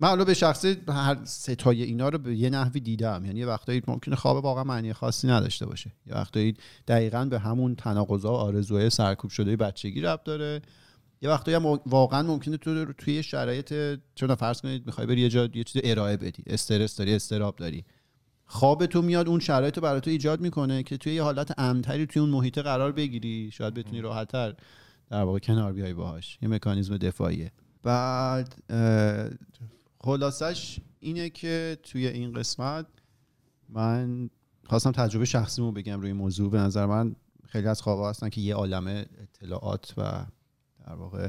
من 0.00 0.08
حالا 0.08 0.24
به 0.24 0.34
شخصه 0.34 0.76
هر 0.88 1.18
ستای 1.24 1.82
اینا 1.82 2.08
رو 2.08 2.18
به 2.18 2.36
یه 2.36 2.50
نحوی 2.50 2.80
دیدم. 2.80 3.22
یعنی 3.24 3.40
یه 3.40 3.46
وقتایی 3.46 3.82
ممکنه 3.86 4.16
خواب 4.16 4.44
واقعا 4.44 4.64
معنی 4.64 4.92
خاصی 4.92 5.28
نداشته 5.28 5.66
باشه. 5.66 5.92
یه 6.06 6.14
وقتایی 6.14 6.56
دقیقا 6.88 7.24
به 7.24 7.38
همون 7.38 7.74
تناقضا 7.74 8.32
و 8.32 8.36
آرزوهای 8.36 8.90
سرکوب 8.90 9.30
شده 9.30 9.56
بچگی 9.56 10.00
ربط 10.00 10.24
داره. 10.24 10.62
یه 11.22 11.30
وقتایی 11.30 11.56
هم 11.56 11.80
واقعا 11.86 12.22
ممکنه 12.22 12.56
تو 12.56 12.92
توی 12.92 13.22
شرایط 13.22 14.00
چون 14.14 14.34
فرض 14.34 14.60
کنید 14.60 14.86
می‌خوای 14.86 15.06
بری 15.06 15.20
یه 15.20 15.28
جا 15.28 15.48
یه 15.54 15.64
چیز 15.64 15.82
ارائه 15.84 16.16
بدی 16.16 16.42
استرس 16.46 16.96
داری 16.96 17.14
استراب 17.14 17.56
داری. 17.56 17.84
خواب 18.46 18.86
تو 18.86 19.02
میاد 19.02 19.28
اون 19.28 19.40
شرایط 19.40 19.76
رو 19.76 19.82
برای 19.82 20.00
تو 20.00 20.10
ایجاد 20.10 20.40
می‌کنه 20.40 20.82
که 20.82 20.96
توی 20.96 21.14
یه 21.14 21.22
حالت 21.22 21.58
امنتری 21.58 22.06
توی 22.06 22.20
اون 22.20 22.30
محیط 22.30 22.58
قرار 22.58 22.92
بگیری. 22.92 23.50
شاید 23.52 23.74
بتونی 23.74 24.00
راحتتر 24.00 24.54
در 25.10 25.22
واقع 25.22 25.38
کنار 25.38 25.72
بیای 25.72 25.94
باهاش. 25.94 26.38
یه 26.42 26.48
مکانیزم 26.48 26.96
دفاعیه. 26.96 27.52
بعد 27.82 28.54
خلاصش 30.04 30.80
اینه 31.00 31.30
که 31.30 31.78
توی 31.82 32.06
این 32.06 32.32
قسمت 32.32 32.86
من 33.68 34.30
خواستم 34.66 34.90
تجربه 34.90 35.24
شخصیمو 35.24 35.72
بگم 35.72 36.00
روی 36.00 36.12
موضوع. 36.12 36.50
به 36.50 36.58
نظر 36.58 36.86
من 36.86 37.16
خیلی 37.46 37.66
از 37.66 37.82
خوابا 37.82 38.10
هستن 38.10 38.28
که 38.28 38.40
یه 38.40 38.54
عالمه 38.54 39.06
اطلاعات 39.22 39.94
و 39.96 40.26
در 40.86 40.94
واقع 40.94 41.28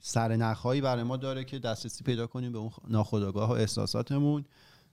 سرنخهایی 0.00 0.80
برای 0.80 1.02
ما 1.02 1.16
داره 1.16 1.44
که 1.44 1.58
دسترسی 1.58 2.04
پیدا 2.04 2.26
کنیم 2.26 2.52
به 2.52 2.58
اون 2.58 2.70
ناخودآگاه 2.88 3.48
و 3.48 3.52
احساساتمون. 3.52 4.44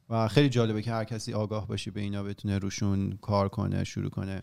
و 0.10 0.28
خیلی 0.28 0.50
جالبه 0.50 0.82
که 0.82 0.92
هر 0.92 1.04
کسی 1.04 1.34
آگاه 1.34 1.68
باشه 1.68 1.92
به 1.92 2.02
اینا 2.02 2.24
بتونه 2.24 2.58
روشون 2.58 3.18
کار 3.22 3.50
کنه 3.50 3.84
شروع 3.84 4.10
کنه. 4.10 4.42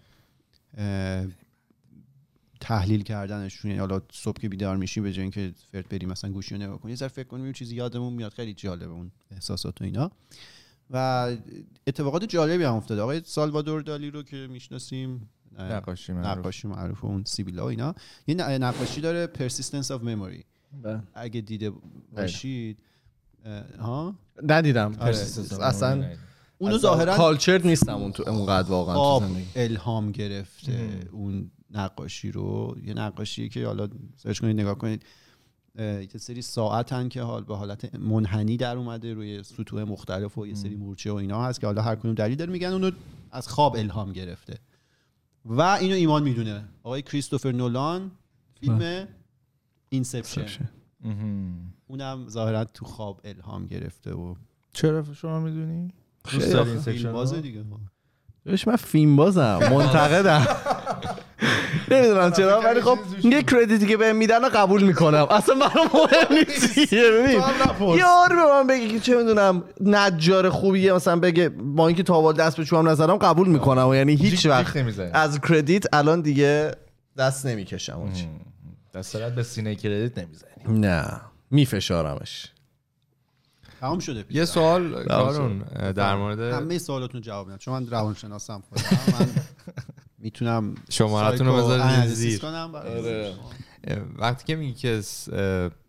تحلیل 2.61 3.03
کردنشون 3.03 3.71
یعنی 3.71 3.81
حالا 3.81 4.01
صبح 4.13 4.41
که 4.41 4.49
بیدار 4.49 4.77
میشی 4.77 5.01
به 5.01 5.13
جای 5.13 5.23
اینکه 5.23 5.53
فرد 5.73 5.89
بریم 5.89 6.09
مثلا 6.09 6.31
گوشی 6.31 6.55
رو 6.55 6.63
نگاه 6.63 6.81
کنی 6.81 6.93
یه 6.93 6.97
ذره 6.97 7.09
فکر 7.09 7.29
کنیم 7.29 7.53
چیزی 7.53 7.77
یادمون 7.77 8.13
میاد. 8.13 8.33
خیلی 8.33 8.55
جالبه 8.55 8.93
اون 8.93 9.11
احساسات 9.31 9.81
و 9.81 9.85
اینا. 9.85 10.11
و 10.91 11.37
اتفاقات 11.87 12.25
جالبی 12.25 12.65
هم 12.65 12.75
افتاده. 12.75 13.03
آقای 13.03 13.23
سالوادور 13.25 13.83
دالی 13.83 14.11
رو 14.11 14.23
که 14.23 14.37
می‌شناسیم 14.37 15.29
نقاشی 15.59 16.13
معروف. 16.13 16.39
نقاشی 16.39 16.69
معروف 16.69 17.05
اون 17.05 17.25
سیبیلا 17.25 17.65
و 17.65 17.69
اینا. 17.69 17.95
یه 18.27 18.35
نقاشی 18.35 19.01
داره 19.01 19.27
of 19.37 20.03
memory. 20.03 20.45
بله. 20.83 21.03
اگه 21.15 21.41
دیده 21.41 21.73
باشید 22.17 22.79
اه، 23.45 23.77
ها؟ 23.77 24.15
ندیدم. 24.43 24.97
آره. 24.99 25.19
اصلا 25.61 26.11
اونو 26.59 26.79
ظاهرا 26.79 27.17
کالچرد 27.17 27.67
نیستم 27.67 27.95
اون 27.95 28.13
تو 28.13 28.31
اونقدر 28.31 28.69
واقعا 28.69 29.37
الهام 29.57 30.13
گرفته 30.13 31.09
اون 31.13 31.51
نقاشی 31.71 32.33
رو. 32.33 32.77
یه 32.85 32.95
نقاشی 32.95 33.49
که 33.49 33.67
حالا 33.67 33.89
سرچ 34.17 34.41
کنید 34.41 34.61
نگاه 34.61 34.79
کنید 34.79 35.05
یه 35.79 36.09
سری 36.17 36.43
ساعتن 36.43 37.09
که 37.09 37.23
حال 37.23 37.45
به 37.45 37.57
حالت 37.57 37.95
منحنی 37.95 38.57
در 38.57 38.77
اومده 38.77 39.15
روی 39.15 39.43
سطوح 39.43 39.85
مختلف 39.85 40.39
و 40.39 40.47
یه 40.47 40.55
سری 40.55 40.77
مورچه 40.77 41.13
و 41.13 41.15
اینا 41.15 41.45
هست 41.45 41.61
که 41.61 41.67
حالا 41.67 41.83
هر 41.83 41.95
کدوم 41.95 42.15
دلیل 42.15 42.37
داره 42.37 42.53
میگن 42.53 42.69
اونو 42.69 42.91
از 43.31 43.49
خواب 43.49 43.77
الهام 43.77 44.13
گرفته. 44.13 44.59
و 45.45 45.63
اینو 45.63 45.95
ایمان 45.95 46.23
می‌دونه. 46.23 46.65
آقای 46.83 47.03
کریستوفر 47.03 47.53
نولان 47.53 48.11
فیلم 48.61 49.09
Inception. 49.89 50.69
مهم. 51.01 51.73
اونم 51.87 52.29
ظاهرا 52.29 52.65
تو 52.65 52.85
خواب 52.85 53.21
الهام 53.25 53.67
گرفته 53.67 54.13
و 54.13 54.35
چرا 54.73 55.05
شما 55.15 55.41
می‌دونی؟ 55.41 55.93
خیلی 56.25 56.45
فیلم 56.45 56.81
سکشن 56.81 57.13
بازه؟ 57.13 57.41
دیگه. 57.41 57.65
بهش 58.45 58.69
من 58.69 58.77
فیلم 58.77 59.17
بازم 59.17 59.59
منتقدم. 59.71 60.47
نمی‌دونم 61.91 62.33
چرا 62.33 62.61
ولی 62.61 62.81
خب 62.81 62.99
یه 63.23 63.43
credit 63.43 63.80
ی 63.80 63.87
که 63.87 63.97
بهم 63.97 64.17
میدن 64.17 64.43
رو 64.43 64.49
قبول 64.49 64.83
می‌کنم. 64.83 65.27
اصلا 65.31 65.55
برام 65.55 65.91
مهم 65.95 66.37
نیست 66.37 66.95
ببین. 66.95 67.41
یارو 67.99 68.29
به 68.29 68.53
من 68.53 68.67
بگه 68.67 68.89
که 68.89 69.01
چه 69.01 69.17
می‌دونم 69.17 69.65
نجار 69.81 70.51
خوبیه 70.51 70.93
مثلا 70.93 71.17
بگه 71.17 71.49
با 71.49 71.87
اینکه 71.87 72.03
تا 72.03 72.13
حالا 72.13 72.35
دست 72.35 72.57
به 72.57 72.65
چوبم 72.65 72.89
نزدم 72.89 73.17
قبول 73.17 73.49
می‌کنم 73.49 73.89
و 73.89 73.95
یعنی 73.95 74.15
هیچ 74.15 74.47
وقت. 74.47 74.77
از 75.13 75.41
کردیت 75.41 75.95
الان 75.95 76.21
دیگه 76.21 76.71
دست 77.19 77.47
نمی‌کشم. 77.47 78.09
دسترت 78.95 79.35
به 79.35 79.43
سینه 79.43 79.75
کردیت 79.75 80.19
نمی‌زنی. 80.19 80.79
نه 80.79 81.21
میفشارمش. 81.51 82.47
تمام 83.81 83.99
شده 83.99 84.25
یه 84.31 84.45
سوال 84.45 85.05
کارون. 85.05 85.59
در 85.97 86.17
مورد 86.17 86.41
همه 86.41 86.79
سوالاتون 86.79 87.21
جواب 87.21 87.47
میدم. 87.47 87.59
چون 87.59 87.75
من 87.75 87.91
روانشناسم 87.91 88.63
خودم. 88.69 88.83
من 89.21 89.29
می‌تونم 90.21 90.75
شمارتون 90.91 91.47
رو 91.47 91.57
بذارید 91.57 92.07
زیر. 92.07 92.39
کنم 92.39 92.73
برای 92.73 92.99
آره. 92.99 93.33
شما. 93.35 93.51
وقتی 94.17 94.45
که 94.45 94.57
میگی 94.57 94.75
که 94.75 95.01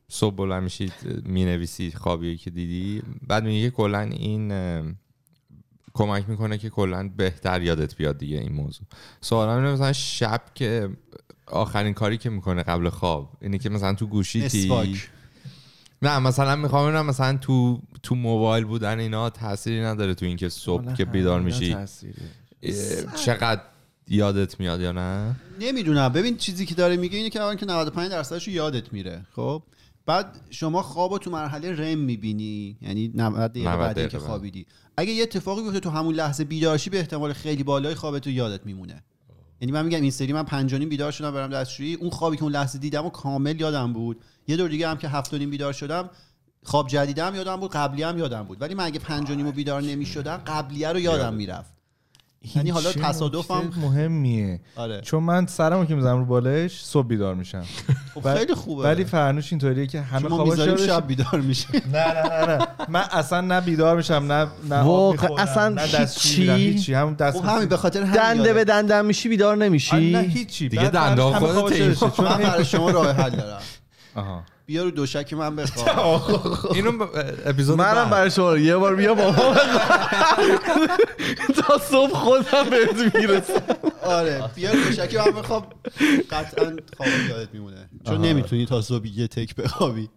صبح 0.09 0.36
بلند 0.36 0.63
میشید 0.63 0.93
می‌نویسی 1.25 1.91
خوابی 1.91 2.38
که 2.38 2.49
دیدی 2.49 3.01
بعد 3.27 3.43
میگی 3.43 3.69
که 3.69 3.75
کلا 3.75 3.99
این 4.01 4.53
کمک 5.93 6.29
می‌کنه 6.29 6.57
که 6.57 6.69
کلا 6.69 7.09
بهتر 7.17 7.61
یادت 7.61 7.95
بیاد 7.95 8.17
دیگه 8.17 8.38
این 8.38 8.53
موضوع. 8.53 8.88
سوالم 9.21 9.57
اینه 9.57 9.73
مثلا 9.73 9.93
شب 9.93 10.41
که 10.55 10.89
آخرین 11.47 11.93
کاری 11.93 12.17
که 12.17 12.29
می‌کنه 12.29 12.63
قبل 12.63 12.89
خواب 12.89 13.38
اینه 13.41 13.57
که 13.57 13.69
مثلا 13.69 13.93
تو 13.93 14.07
گوشیتی؟ 14.07 14.65
مسواک 14.65 15.09
نه 16.01 16.19
مثلا 16.19 16.55
می‌خوام 16.55 16.88
ببینم 16.88 17.05
مثلا 17.05 17.38
تو 17.38 17.82
تو 18.03 18.15
موبایل 18.15 18.65
بودن 18.65 18.99
اینا 18.99 19.29
تأثیری 19.29 19.82
نداره 19.82 20.13
تو 20.13 20.25
اینکه 20.25 20.49
صبح 20.49 20.93
که 20.93 21.05
بیدار 21.05 21.41
میشی. 21.41 21.77
چقدر 23.25 23.61
یادت 24.12 24.59
میاد 24.59 24.82
یا 24.82 24.91
نه؟ 24.91 25.36
نمی‌دونم. 25.59 26.09
ببین 26.09 26.38
چیزی 26.38 26.66
که 26.66 26.76
داره 26.76 26.97
میگه 26.97 27.18
اینه 27.18 27.30
که 27.30 27.41
اول 27.41 27.55
که 27.55 27.66
95 27.66 28.12
درصدش 28.12 28.47
رو 28.47 28.53
یادت 28.53 28.93
میره. 28.93 29.26
خب؟ 29.36 29.64
بعد 30.05 30.39
شما 30.49 30.82
خواب 30.82 31.18
تو 31.18 31.32
مرحله 31.32 31.76
رم 31.76 31.97
می‌بینی. 31.97 32.78
یعنی 32.82 33.12
90 33.16 33.51
دقیقه 33.51 33.70
90 33.70 33.80
بعد 33.80 33.95
بعد. 33.95 34.18
خوابیدی. 34.18 34.66
اگه 34.97 35.12
یه 35.12 35.24
اتفاقی 35.24 35.62
بیفته 35.62 35.80
تو 35.80 35.89
همون 35.89 36.16
لحظه 36.16 36.43
بیدارشی 36.43 36.89
به 36.89 36.99
احتمال 36.99 37.34
خیلی 37.34 37.64
بالای 37.64 37.95
خوابت 37.95 38.28
رو 38.28 38.34
یادت 38.34 38.66
میمونه. 38.66 39.03
یعنی 39.62 39.72
من 39.72 39.86
میگم 39.86 40.01
این 40.01 40.12
سری 40.12 40.34
من 40.34 40.43
پنج 40.43 40.74
و 40.74 40.78
نیم 40.78 40.89
بیدار 40.89 41.12
شدم 41.12 41.32
برم 41.32 41.49
دستشویی. 41.49 41.93
اون 41.93 42.09
خوابی 42.09 42.38
که 42.38 42.43
اون 42.43 42.51
لحظه 42.51 42.80
دیدم 42.80 43.05
و 43.05 43.09
کامل 43.09 43.59
یادم 43.62 43.93
بود. 43.93 44.22
یه 44.47 44.57
دور 44.57 44.70
دیگه 44.70 44.88
هم 44.88 44.97
که 44.97 45.07
هفت 45.07 45.34
و 45.34 45.38
نیم 45.38 45.49
بیدار 45.49 45.74
شدم 45.74 46.09
خواب 46.64 46.88
جدیدم 46.88 47.36
یادم 47.36 47.55
بود 47.55 47.72
قبلی 47.72 48.03
هم 48.03 48.18
یادم 48.18 48.43
بود. 48.43 48.62
ولی 48.62 48.74
من 48.74 48.86
اگه 48.86 48.99
پنج 48.99 49.30
و 49.30 49.36
نیم 49.36 49.47
و 49.47 49.51
بیدار 49.51 49.82
نمی‌شدم 49.82 50.38
قبلیه 50.38 50.89
رو 50.89 50.99
یادم 50.99 51.34
می‌رفت. 51.34 51.80
یعنی 52.55 52.69
حالا 52.69 52.91
چه 52.91 52.99
تصادفم- 52.99 53.71
مهمیه. 53.81 54.59
آره. 54.75 55.01
چون 55.01 55.23
من 55.23 55.45
سرمو 55.45 55.85
که 55.85 55.95
می‌زنم 55.95 56.17
رو 56.19 56.25
بالش 56.25 56.83
صبح 56.85 57.07
بیدار 57.07 57.35
میشم. 57.35 57.63
خب 58.13 58.33
خیلی 58.33 58.53
خوبه. 58.53 58.83
ولی 58.83 59.05
فرنوش 59.05 59.53
اینطوریه 59.53 59.87
که 59.87 60.01
همه 60.01 60.47
یادش 60.47 60.81
شب 60.81 61.07
بیدار 61.07 61.41
میشه 61.41 61.67
نه 61.93 62.13
نه 62.13 62.45
نه 62.45 62.45
نه. 62.57 62.67
من 62.89 63.03
اصلا 63.11 63.41
نه 63.41 63.61
بیدار 63.61 63.97
میشم 63.97 64.13
نه 64.13 64.47
نه 64.69 64.81
واقعا 64.81 65.35
اصلا 65.37 65.69
نه 65.69 65.81
هیچی؟ 65.81 66.51
هیچی. 66.51 66.93
همون 66.93 67.13
دست 67.13 67.37
خب 67.37 67.45
همین 67.45 67.67
به 67.69 67.77
خاطر 67.77 68.01
همین 68.03 68.13
دنده 68.15 68.39
یادم. 68.41 68.53
به 68.53 68.63
دندم 68.63 69.05
میشی 69.05 69.29
بیدار 69.29 69.57
نمیشی. 69.57 69.95
آره، 69.95 70.03
نه 70.03 70.19
هیچی. 70.19 70.69
دیگه 70.69 70.99
همه 70.99 71.47
خودت 71.47 71.99
چون 71.99 72.11
من 72.19 72.37
برای 72.37 72.65
شما 72.65 72.89
راه 72.89 73.11
حل 73.11 73.29
دارم. 73.29 73.61
آها. 74.15 74.43
بیا 74.72 74.84
رو 74.84 74.91
دوشک 74.91 75.34
من 75.34 75.55
بخواب. 75.55 76.22
اینو 76.76 76.91
ب- 76.91 77.09
اپیزود 77.45 77.78
منم. 77.78 78.09
برای 78.09 78.32
شما 78.32 78.57
یه 78.57 78.78
بار 78.78 78.95
بیا 78.95 79.13
با 79.13 79.32
ما 79.32 79.55
تا 81.61 81.78
صبح 81.78 82.13
خودم 82.13 82.69
بهت 82.69 83.15
می‌رسم. 83.15 83.61
آره 84.03 84.43
بیا 84.55 84.72
رو 84.72 84.78
دوشک 84.84 85.15
من 85.15 85.32
بخواب. 85.41 85.74
قطعا 86.32 86.76
خواب 86.97 87.07
یادت 87.30 87.53
میمونه. 87.53 87.89
چون 88.07 88.22
نمی‌تونی 88.22 88.65
تا 88.65 88.82
صبح 88.82 89.07
یه 89.07 89.28
تک 89.28 89.55
بخوابی. 89.55 90.09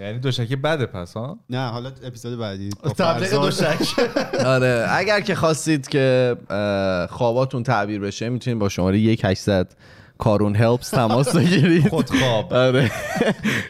یعنی 0.00 0.18
دوشکی 0.18 0.56
بده 0.56 0.86
پس 0.86 1.14
ها؟ 1.14 1.38
نه 1.50 1.68
حالا 1.68 1.92
اپیزود 2.04 2.38
بعدی. 2.38 2.70
تبلیغ. 2.98 3.30
دوشک. 3.30 3.78
آره 4.54 4.86
اگر 4.90 5.20
که 5.20 5.34
خواستید 5.34 5.88
که 5.88 6.36
خواباتون 7.10 7.62
تعبیر 7.62 8.00
بشه 8.00 8.28
می‌تونید 8.28 8.58
با 8.58 8.68
شماره 8.68 8.98
1800 8.98 9.72
کارون 10.18 10.56
هلپس 10.56 10.90
تماس 10.90 11.36
بگیرید. 11.36 11.88
خود 11.88 12.10
خواب. 12.10 12.52
آره. 12.52 12.90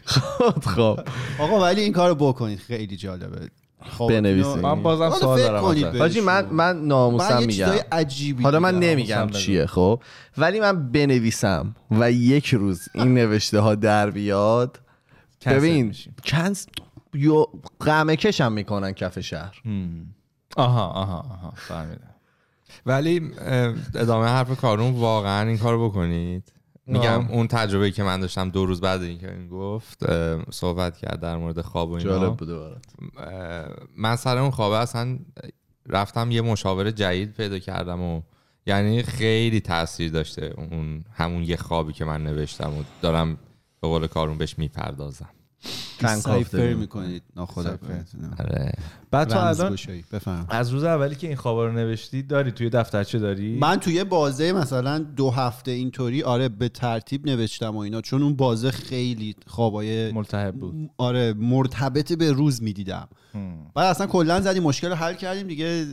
خود 0.04 0.64
خواب. 0.64 1.08
آقا 1.38 1.60
ولی 1.62 1.80
این 1.80 1.92
کارو 1.92 2.14
بکنید. 2.14 2.58
خیلی 2.58 2.96
جالبه. 2.96 3.50
بنویسید. 4.08 4.56
من 4.62 4.82
بازم 4.82 5.10
سوال 5.10 5.38
دارم. 5.38 5.64
حاجی 5.98 6.20
من 6.20 6.44
من 6.44 6.46
من 6.50 6.86
ناموسم 6.86 7.40
یه 7.40 7.46
میگم. 7.46 8.42
حالا 8.42 8.60
من. 8.60 8.78
نمیگم. 8.78 9.30
چیه 9.30 9.66
خب؟ 9.66 10.02
ولی 10.38 10.60
من 10.60 10.92
بنویسم 10.92 11.76
و 11.90 12.12
یک 12.12 12.46
روز 12.54 12.88
این 12.94 13.14
نوشته 13.18 13.60
ها 13.60 13.74
در 13.74 14.10
بیاد. 14.10 14.80
ببین. 15.46 15.94
کنس 16.24 16.66
یا 17.14 17.46
قمه 17.80 18.16
کشم 18.16 18.52
می‌کنن 18.52 18.92
کف 18.92 19.20
شهر. 19.20 19.62
آها 20.56 20.86
آها 20.86 21.18
آها. 21.18 21.52
فهمیدم. 21.56 22.14
ولی 22.86 23.30
ادامه 23.94 24.26
حرف 24.26 24.60
کارون 24.60 24.94
واقعا 24.94 25.48
این 25.48 25.58
کارو 25.58 25.88
بکنید. 25.88 26.52
میگم 26.86 27.20
آه. 27.20 27.30
اون 27.30 27.46
تجربه 27.46 27.90
که 27.90 28.02
من 28.02 28.20
داشتم 28.20 28.50
دو 28.50 28.66
روز 28.66 28.80
بعد 28.80 29.02
اینکه 29.02 29.32
این 29.32 29.48
گفت 29.48 30.04
صحبت 30.50 30.96
کرد 30.96 31.20
در 31.20 31.36
مورد 31.36 31.60
خواب 31.60 31.90
و 31.90 31.92
اینا. 31.92 32.10
جالب 32.10 32.36
بوده 32.36 32.58
برات 32.58 32.84
من 33.96 34.16
سر 34.16 34.38
اون 34.38 34.50
خوابه 34.50 34.76
اصلا 34.76 35.18
رفتم 35.86 36.30
یه 36.30 36.40
مشاور 36.40 36.90
جدید 36.90 37.32
پیدا 37.32 37.58
کردم 37.58 38.02
و 38.02 38.22
یعنی 38.66 39.02
خیلی 39.02 39.60
تاثیر 39.60 40.12
داشته 40.12 40.54
اون 40.56 41.04
همون 41.12 41.42
یه 41.42 41.56
خوابی 41.56 41.92
که 41.92 42.04
من 42.04 42.24
نوشتم 42.24 42.74
و 42.78 42.82
دارم 43.02 43.38
به 43.80 43.88
قول 43.88 44.06
کارون 44.06 44.38
بهش 44.38 44.58
می‌پردازم. 44.58 45.30
سایفر. 46.16 46.74
می‌کنید. 46.74 47.22
ناخدا 47.36 47.78
آره. 48.38 48.72
بعد 49.10 49.28
تو 49.28 49.38
الان 49.38 49.76
بفهم 50.12 50.46
از 50.48 50.70
روز 50.70 50.84
اولی 50.84 51.14
که 51.14 51.26
این 51.26 51.36
خوابا 51.36 51.66
رو 51.66 51.72
نوشتی 51.72 52.22
داری؟ 52.22 52.50
توی 52.50 52.70
دفترچه 52.70 53.18
داری؟ 53.18 53.58
من 53.58 53.76
توی 53.76 54.04
بازه 54.04 54.52
مثلا 54.52 54.98
دو 54.98 55.30
هفته 55.30 55.70
اینطوری 55.70 56.22
آره 56.22 56.48
به 56.48 56.68
ترتیب 56.68 57.26
نوشتم 57.26 57.76
و 57.76 57.78
اینا 57.78 58.00
چون 58.00 58.22
اون 58.22 58.36
بازه 58.36 58.70
خیلی 58.70 59.36
خوابای 59.46 60.12
ملتهب 60.12 60.54
بود. 60.54 60.90
آره 60.96 61.34
مرتبط 61.38 62.12
به 62.12 62.32
روز 62.32 62.62
می‌دیدم. 62.62 63.08
بعد 63.74 63.86
اصلا 63.86 64.06
کلا 64.06 64.40
زدیم 64.40 64.62
مشکل 64.62 64.88
رو 64.88 64.94
حل 64.94 65.14
کردیم 65.14 65.46
دیگه 65.46 65.86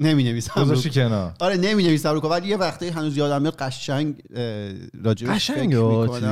نمی 0.00 0.24
نویسم 0.24 0.62
گذاشتی 0.62 0.90
کنار. 0.90 1.34
آره 1.40 1.56
نمی 1.56 1.82
نویسم 1.82 2.14
رو 2.14 2.20
ولی 2.20 2.48
یه 2.48 2.56
وقتی 2.56 2.88
هنوز 2.88 3.16
یادم 3.16 3.42
میاد 3.42 3.56
قشنگ 3.56 4.22
اه، 4.34 4.72
راجبش 5.04 5.50
قشنگ. 5.50 5.70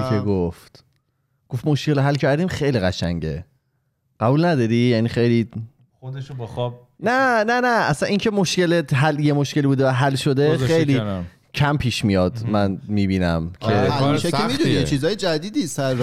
که 0.09 0.21
گفت. 0.27 0.85
گفت 1.53 1.67
مشکل 1.67 1.99
حل 1.99 2.15
کردیم 2.15 2.49
خیلی 2.49 2.79
قشنگه. 2.79 3.45
قبول 4.21 4.45
نداری؟ 4.45 4.77
یعنی 4.77 5.09
خیلی 5.09 5.49
خودشو 6.01 6.35
با 6.35 6.47
خواب 6.47 6.89
نه 7.01 7.45
نه 7.45 7.61
نه. 7.61 7.69
اصلا 7.69 8.09
اینکه 8.09 8.31
مشکل 8.31 8.83
حل 8.95 9.21
یه 9.21 9.33
مشکلی 9.33 9.67
بوده 9.67 9.87
و 9.87 9.91
حل 9.91 10.15
شده 10.15 10.59
خیلی. 10.59 11.01
کم 11.55 11.77
پیش 11.77 12.05
میاد 12.05 12.39
من 12.49 12.79
می‌بینم 12.89 13.53
آره، 13.61 13.83
که 13.83 13.89
کار 13.89 14.09
همیشه 14.09 14.31
که. 14.31 14.47
می‌دونی 14.47 14.71
یه 14.71 14.85
چیزای 14.85 15.17
جدیدی 15.17 15.67
سر. 15.67 15.95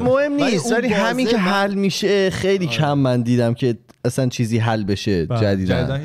مهم 0.00 0.32
نیست 0.32 0.72
ولی 0.72 0.88
همین 0.88 1.26
که 1.26 1.38
حل 1.38 1.74
میشه 1.74 2.30
خیلی 2.30 2.66
کم 2.66 2.98
من 2.98 3.22
دیدم 3.22 3.54
که 3.54 3.78
اصلا 4.04 4.28
چیزی 4.28 4.58
حل 4.58 4.84
بشه 4.84 5.26
بله. 5.26 5.48
حل 5.48 5.98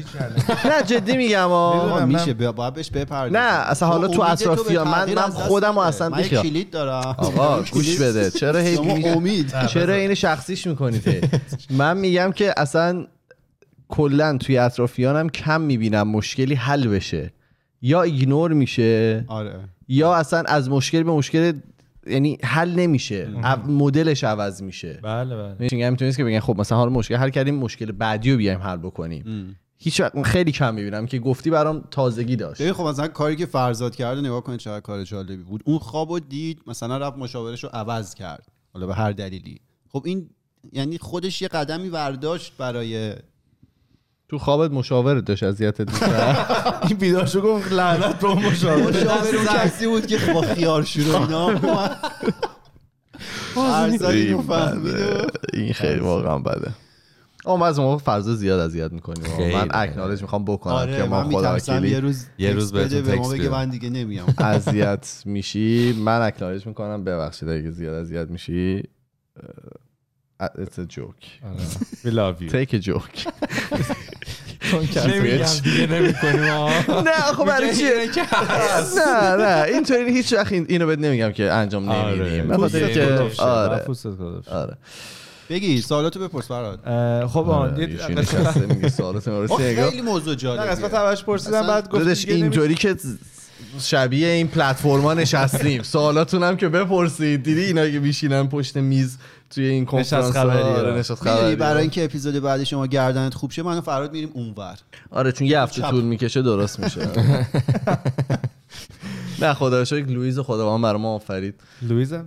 نه 0.69 0.83
جدی 0.87 1.17
میگم 1.17 2.07
میشه 2.07 2.33
بیا- 2.33 2.51
باید 2.51 2.73
بهش 2.73 2.89
بپردازی 2.89 3.33
نه، 3.45 3.69
اصلا 3.69 3.87
حالا 3.89 4.07
تو 4.07 4.21
اطرافیان. 4.21 4.87
من- 4.87 5.13
من 5.13 5.21
خودم 5.21 5.69
نده. 5.79 5.79
اصلا 5.87 6.09
من. 6.09 6.21
کلید 6.23 6.71
دارم. 6.71 7.15
آقا 7.17 7.61
گوش 7.73 7.99
بده. 7.99 8.31
چرا 8.31 8.59
هی 8.59 8.77
امید. 9.09 9.53
چرا 9.67 9.93
این 9.93 10.13
شخصیش 10.13 10.67
می‌کنید 10.67 11.29
من 11.69 11.97
میگم 11.97 12.31
که 12.31 12.53
اصلا 12.57 13.05
کلا 13.89 14.37
توی 14.37 14.57
اطرافیانم 14.57 15.29
کم 15.29 15.61
می‌بینم 15.61 16.07
مشکلی 16.07 16.55
حل 16.55 16.87
بشه. 16.87 17.33
یا 17.81 18.01
ایگنور 18.01 18.53
میشه. 18.53 19.25
آره. 19.27 19.59
یا 19.87 20.13
اصلا 20.13 20.43
از 20.47 20.69
مشکل 20.69 21.03
به 21.03 21.11
مشکل 21.11 21.53
یعنی 22.07 22.37
حل 22.43 22.75
نمیشه. 22.75 23.29
مدلش 23.67 24.23
عوض 24.23 24.61
میشه. 24.61 24.99
بله 25.03 25.35
بله. 25.35 25.55
میگم 25.71 25.91
می‌تونید 25.91 26.17
که 26.17 26.23
بگن 26.23 26.39
خب 26.39 26.59
مثلا 26.59 26.77
حالا 26.77 26.89
مشکل 26.89 27.15
حل 27.15 27.29
کردیم 27.29 27.55
مشکل 27.55 27.91
بعدی 27.91 28.31
رو 28.31 28.37
بیایم 28.37 28.59
حل 28.59 28.77
بکنیم. 28.77 29.55
هیچ 29.77 29.99
وقت 29.99 30.23
خیلی 30.23 30.51
کم 30.51 30.75
می‌بینم 30.75 31.05
که 31.05 31.19
گفتی 31.19 31.49
برام 31.49 31.83
تازگی 31.91 32.35
داشت. 32.35 32.61
ببین 32.61 32.73
خب 32.73 32.83
مثلا 32.83 33.07
کاری 33.07 33.35
که 33.35 33.45
فرزاد 33.45 33.95
کرده 33.95 34.21
نگاه 34.21 34.43
کنید 34.43 34.59
چقدر 34.59 34.79
کار 34.79 35.03
جالبی 35.03 35.43
بود. 35.43 35.61
اون 35.65 35.79
خوابو 35.79 36.19
دید 36.19 36.61
مثلا 36.67 36.97
رفت 36.97 37.17
مشاورش 37.17 37.63
رو 37.63 37.69
عوض 37.73 38.13
کرد. 38.13 38.47
حالا 38.73 38.87
به 38.87 38.95
هر 38.95 39.11
دلیلی. 39.11 39.59
خب 39.89 40.03
این 40.05 40.29
یعنی 40.71 40.97
خودش 40.97 41.41
یه 41.41 41.47
قدمی 41.47 41.89
برداشت 41.89 42.53
برای 42.57 43.13
تو 44.29 44.37
خوابت 44.37 44.71
مشاورت 44.71 45.25
داشت 45.25 45.43
اذیتت 45.43 45.93
می‌کرد. 45.93 46.65
این 46.89 46.97
بیدار 46.97 47.25
شو 47.25 47.41
گفت 47.41 47.71
لعنت 47.71 48.19
به 48.19 48.27
اون 48.27 48.45
مشاور 48.45 48.89
مشاور 48.89 49.35
اون 49.35 49.45
کسی 49.45 49.87
بود 49.87 50.07
که 50.07 50.17
با 50.33 50.41
خیار 50.41 50.83
شروع 50.83 51.21
اینا 51.21 51.49
اینو 53.85 54.43
این 55.53 55.73
خیلی 55.73 55.99
واقعا 55.99 56.39
بده. 56.39 56.71
اما 57.45 57.57
من 57.57 57.67
از 57.67 57.79
موقع 57.79 58.03
فرضا 58.03 58.35
زیاد 58.35 58.59
اذیت 58.59 58.91
می‌کنیم. 58.91 59.53
من 59.53 59.67
اکنالج 59.71 60.21
می‌خوام 60.21 60.45
بکنم 60.45 60.73
آره 60.73 60.97
که 60.97 61.03
ما 61.03 61.23
من 61.23 61.29
خدا 61.29 61.53
میترسم 61.53 61.73
یه 61.73 61.79
وکیلی 61.79 62.01
روز 62.01 62.25
یه 62.37 62.53
روز 62.53 62.71
بهتون 62.71 63.01
به 63.01 63.15
ما 63.15 63.29
بگه. 63.29 63.49
من 63.49 63.69
دیگه 63.69 63.89
نمیام. 63.89 64.27
اذیت 64.37 65.21
میشی. 65.25 65.93
من 65.93 66.21
اکنالج 66.21 66.67
می‌کنم 66.67 67.03
ببخشید 67.03 67.49
اگه 67.49 67.71
زیاد 67.71 67.93
اذیت 67.93 68.29
میشی. 68.29 68.83
It's 70.41 70.77
a 70.77 70.85
joke. 70.97 71.25
We 72.05 72.11
love 72.11 72.41
you. 72.41 72.49
Take 72.49 72.73
a 72.73 72.79
joke. 72.79 73.17
نمیگم 75.07 75.45
دیگه 75.63 75.87
نمی‌کنیم 75.87 76.43
نه 77.05 77.11
خب 77.37 77.45
برای 77.45 77.75
چیه 77.75 77.91
نه 78.97 79.35
نه 79.45 79.63
اینطوری 79.73 80.11
هیچ 80.13 80.33
وقت 80.33 80.51
این- 80.51 80.65
اینو 80.69 80.87
بهت 80.87 80.99
نمیگم 80.99 81.31
که 81.31 81.51
انجام 81.51 81.89
آره. 81.89 82.15
نمیدیم. 82.15 82.51
آره 83.39 83.77
پوستت 83.77 84.17
گذاشته. 84.17 84.51
آره 84.51 84.77
بگی 85.49 85.81
سوالاتو 85.81 86.19
بپرس 86.19 86.47
فراد 86.47 86.79
اه، 86.87 87.27
خب 87.27 87.49
آن 87.49 87.69
آره،. 87.71 88.23
خیلی 89.57 90.01
موضوع 90.01 90.29
نه 90.33 90.35
جالبیه 90.35 90.71
قسمت 90.71 90.93
اولش 90.93 91.23
پرسیدم 91.23 91.67
بعد 91.67 91.89
گفت. 91.89 92.29
اینطوری 92.29 92.75
که 92.75 92.95
شبیه 93.79 94.27
این 94.27 94.47
پلتفرما 94.47 95.13
نشستیم. 95.13 95.83
سوالاتون 95.93 96.43
هم 96.43 96.57
که 96.57 96.69
بپرسید. 96.69 97.43
دیدی 97.43 97.61
اینا 97.61 97.89
که 97.89 97.99
میشینن 97.99 98.47
پشت 98.47 98.77
میز 98.77 99.17
توی 99.49 99.65
این 99.65 99.85
کنفرانس 99.85 100.33
خبری، 100.33 100.59
آره 100.59 100.79
آره. 100.79 100.99
نشست 100.99 101.23
خبری 101.23 101.55
برای 101.55 101.81
اینکه 101.81 102.03
اپیزود 102.03 102.39
بعد 102.39 102.63
شما 102.63 102.87
گردنت 102.87 103.33
خوب 103.33 103.51
شه 103.51 103.63
من 103.63 103.77
و 103.77 103.81
فراد 103.81 104.13
میریم 104.13 104.29
اونور. 104.33 104.77
آره 105.11 105.31
چون 105.31 105.47
یه 105.47 105.59
هفته. 105.59 105.81
طول 105.81 106.03
می‌کشه 106.03 106.41
درست 106.41 106.79
میشه. 106.79 107.07
نه 109.41 109.53
خدا 109.53 109.85
شکر 109.85 110.05
لوئیز 110.05 110.39
خداوند 110.39 110.83
برای 110.83 111.01
ما 111.01 111.15
آفرید. 111.15 111.55
لوئیز 111.81 112.13
هم؟ 112.13 112.25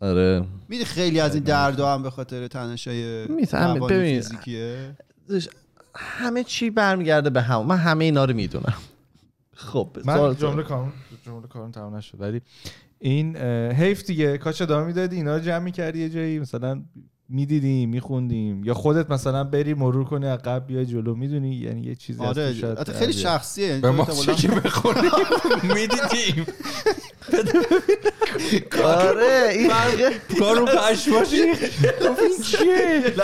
آره. 0.00 0.44
میدی 0.68 0.84
خیلی 0.84 1.20
از 1.20 1.34
این 1.34 1.44
دردا 1.44 1.94
هم 1.94 2.02
به 2.02 2.10
خاطر 2.10 2.48
تنشای 2.48 3.26
ببین. 3.26 4.20
فیزیکیه؟ 4.20 4.96
همه 5.96 6.44
چی 6.44 6.70
برمیگرده 6.70 7.30
به 7.30 7.42
هم. 7.42 7.66
من 7.66 7.76
همه 7.76 8.04
اینا 8.04 8.24
رو 8.24 8.34
می‌دونم. 8.34 8.74
خب 9.54 9.96
من 10.04 10.36
جمله 10.36 10.62
کامل 10.62 10.90
جمله 11.26 11.46
کارم 11.46 11.70
تمام 11.70 11.96
نشد 11.96 12.20
ولی 12.20 12.40
این 12.98 13.36
حیف 13.72 14.04
دیگه. 14.04 14.38
کاش 14.38 14.62
ادامه 14.62 14.86
می‌دادی 14.86 15.16
اینا 15.16 15.36
رو 15.36 15.42
جمع 15.42 15.58
می‌کردی 15.58 15.98
یه 15.98 16.08
جایی 16.08 16.38
مثلا 16.38 16.82
می‌دیدیم 17.28 17.90
میخوندیم. 17.90 18.64
یا 18.64 18.74
خودت 18.74 19.10
مثلا 19.10 19.44
بری 19.44 19.74
مرور 19.74 20.04
کنی 20.04 20.26
از 20.26 20.38
قبل 20.38 20.66
بیای 20.66 20.86
جلو. 20.86 21.14
می‌دونی؟ 21.14 21.54
یعنی 21.54 21.80
یه 21.80 21.94
چیزی 21.94 22.24
هست 22.24 22.38
آره 22.38 22.54
حتی 22.80 22.92
خیلی. 22.92 23.12
شخصیه. 23.12 23.78
به 23.78 23.90
ما 23.90 24.04
که 24.36 24.48
بخوریم 24.48 25.10
می‌دیدیم. 25.62 26.46
آره 28.84 29.48
این 29.52 29.70
کارو 30.38 30.66
پشماشی 30.66 31.36
چیه؟ 32.44 33.14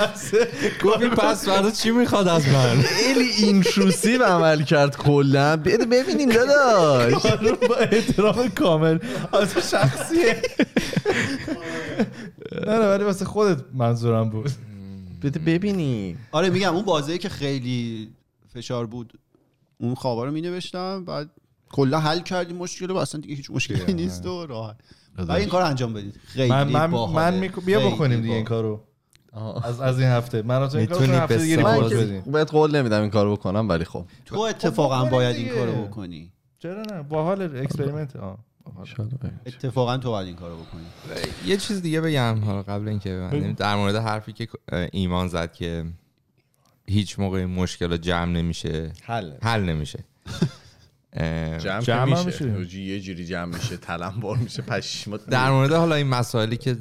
گفت 0.84 1.04
پس 1.04 1.48
فردا 1.48 1.70
چی 1.70 1.90
می‌خواد 1.90 2.28
از 2.28 2.48
من؟ 2.48 2.80
خیلی 2.82 3.28
intrusive 3.38 4.22
عمل 4.22 4.62
کرد 4.62 4.96
کلا. 4.96 5.56
ببینیم 5.56 6.28
داداش. 6.28 7.26
آره، 7.26 7.52
با 7.52 7.76
احترام 7.76 8.48
کامل. 8.48 8.98
از 9.32 9.70
شخصیه. 9.70 10.42
نه 12.52 12.78
نه 12.78 12.90
ولی 12.90 13.04
واسه 13.04 13.24
خودت 13.24 13.64
منظورم 13.74 14.30
بود. 14.30 14.50
بده 15.22 15.38
ببینیم 15.38 16.18
آره 16.32 16.50
میگم 16.50 16.74
اون 16.74 16.84
بازی 16.84 17.18
که 17.18 17.28
خیلی 17.28 18.10
فشار 18.54 18.86
بود. 18.86 19.18
اون 19.78 19.94
خوابا 19.94 20.24
رو 20.24 20.30
مینوشتم 20.30 21.04
بعد 21.04 21.30
کلا 21.72 22.00
حل 22.00 22.20
کردیم 22.20 22.56
مشکل 22.56 22.88
رو 22.88 22.96
اصلا 22.96 23.20
دیگه 23.20 23.34
هیچ 23.34 23.50
مشکلی 23.50 23.92
نیست 23.92 24.26
و 24.26 24.46
راحت. 24.46 24.76
و 25.18 25.32
این 25.32 25.48
کار 25.48 25.62
انجام 25.62 25.92
بدید. 25.92 26.20
خیلی 26.26 26.48
من 26.48 26.66
من. 26.70 26.86
من 26.90 27.48
می‌ک- 27.48 27.64
بیا 27.64 27.90
بکنیم 27.90 28.20
دیگه 28.20 28.34
این. 28.34 28.44
کارو. 28.44 28.80
از 29.64 29.80
از 29.80 29.98
این 30.00 30.08
هفته. 30.08 30.42
من 30.42 30.68
تو 30.68 30.76
این 30.78 30.86
کارو 30.86 31.12
هفته 31.12 31.36
دیگه 31.36 31.56
ریپورت 31.56 31.88
که 31.88 31.96
بدیم 31.96 32.20
بهت 32.32 32.50
قول 32.50 32.76
نمیدم 32.76 33.00
این 33.00 33.10
کارو 33.10 33.36
بکنم 33.36 33.68
ولی 33.68 33.84
خب. 33.84 34.04
تو 34.24 34.38
اتفاقا 34.40 34.96
بکنیم 34.96 35.10
باید 35.10 35.36
این. 35.36 35.48
کارو 35.54 35.72
بکنی. 35.72 36.32
چرا 36.58 36.82
نه؟ 36.82 37.02
باحال 37.02 37.42
experiment. 37.56 38.16
آه. 38.16 38.38
اتفاقا 39.46 39.98
تو 39.98 40.10
باید 40.10 40.26
این 40.26 40.36
کارو 40.36 40.56
بکنی. 40.56 40.82
یه 41.46 41.56
چیز 41.56 41.82
دیگه 41.82 42.00
بگم 42.00 42.40
حالا 42.44 42.62
قبل 42.62 42.88
اینکه 42.88 43.30
در 43.56 43.76
مورد 43.76 43.96
حرفی 43.96 44.32
که 44.32 44.48
ایمان 44.92 45.28
زد 45.28 45.52
که 45.52 45.84
هیچ 46.86 47.18
موقع 47.18 47.38
این 47.38 47.50
مشکل 47.50 47.96
جمع 47.96 48.32
نمیشه. 48.32 48.92
حل. 49.02 49.32
حل 49.42 49.60
نمیشه. 49.62 50.04
جمع, 51.58 51.80
جمع 51.80 52.24
میشه. 52.24 52.78
یه 52.80 53.00
جوری 53.00 53.26
جمع 53.26 53.54
میشه 53.54 53.76
تلمبار 53.76 54.36
میشه 54.36 54.62
پشیمات 54.62 55.26
در 55.26 55.50
مورد 55.50 55.72
حالا 55.72 55.94
این 55.94 56.06
مسائلی 56.06 56.56
که 56.56 56.76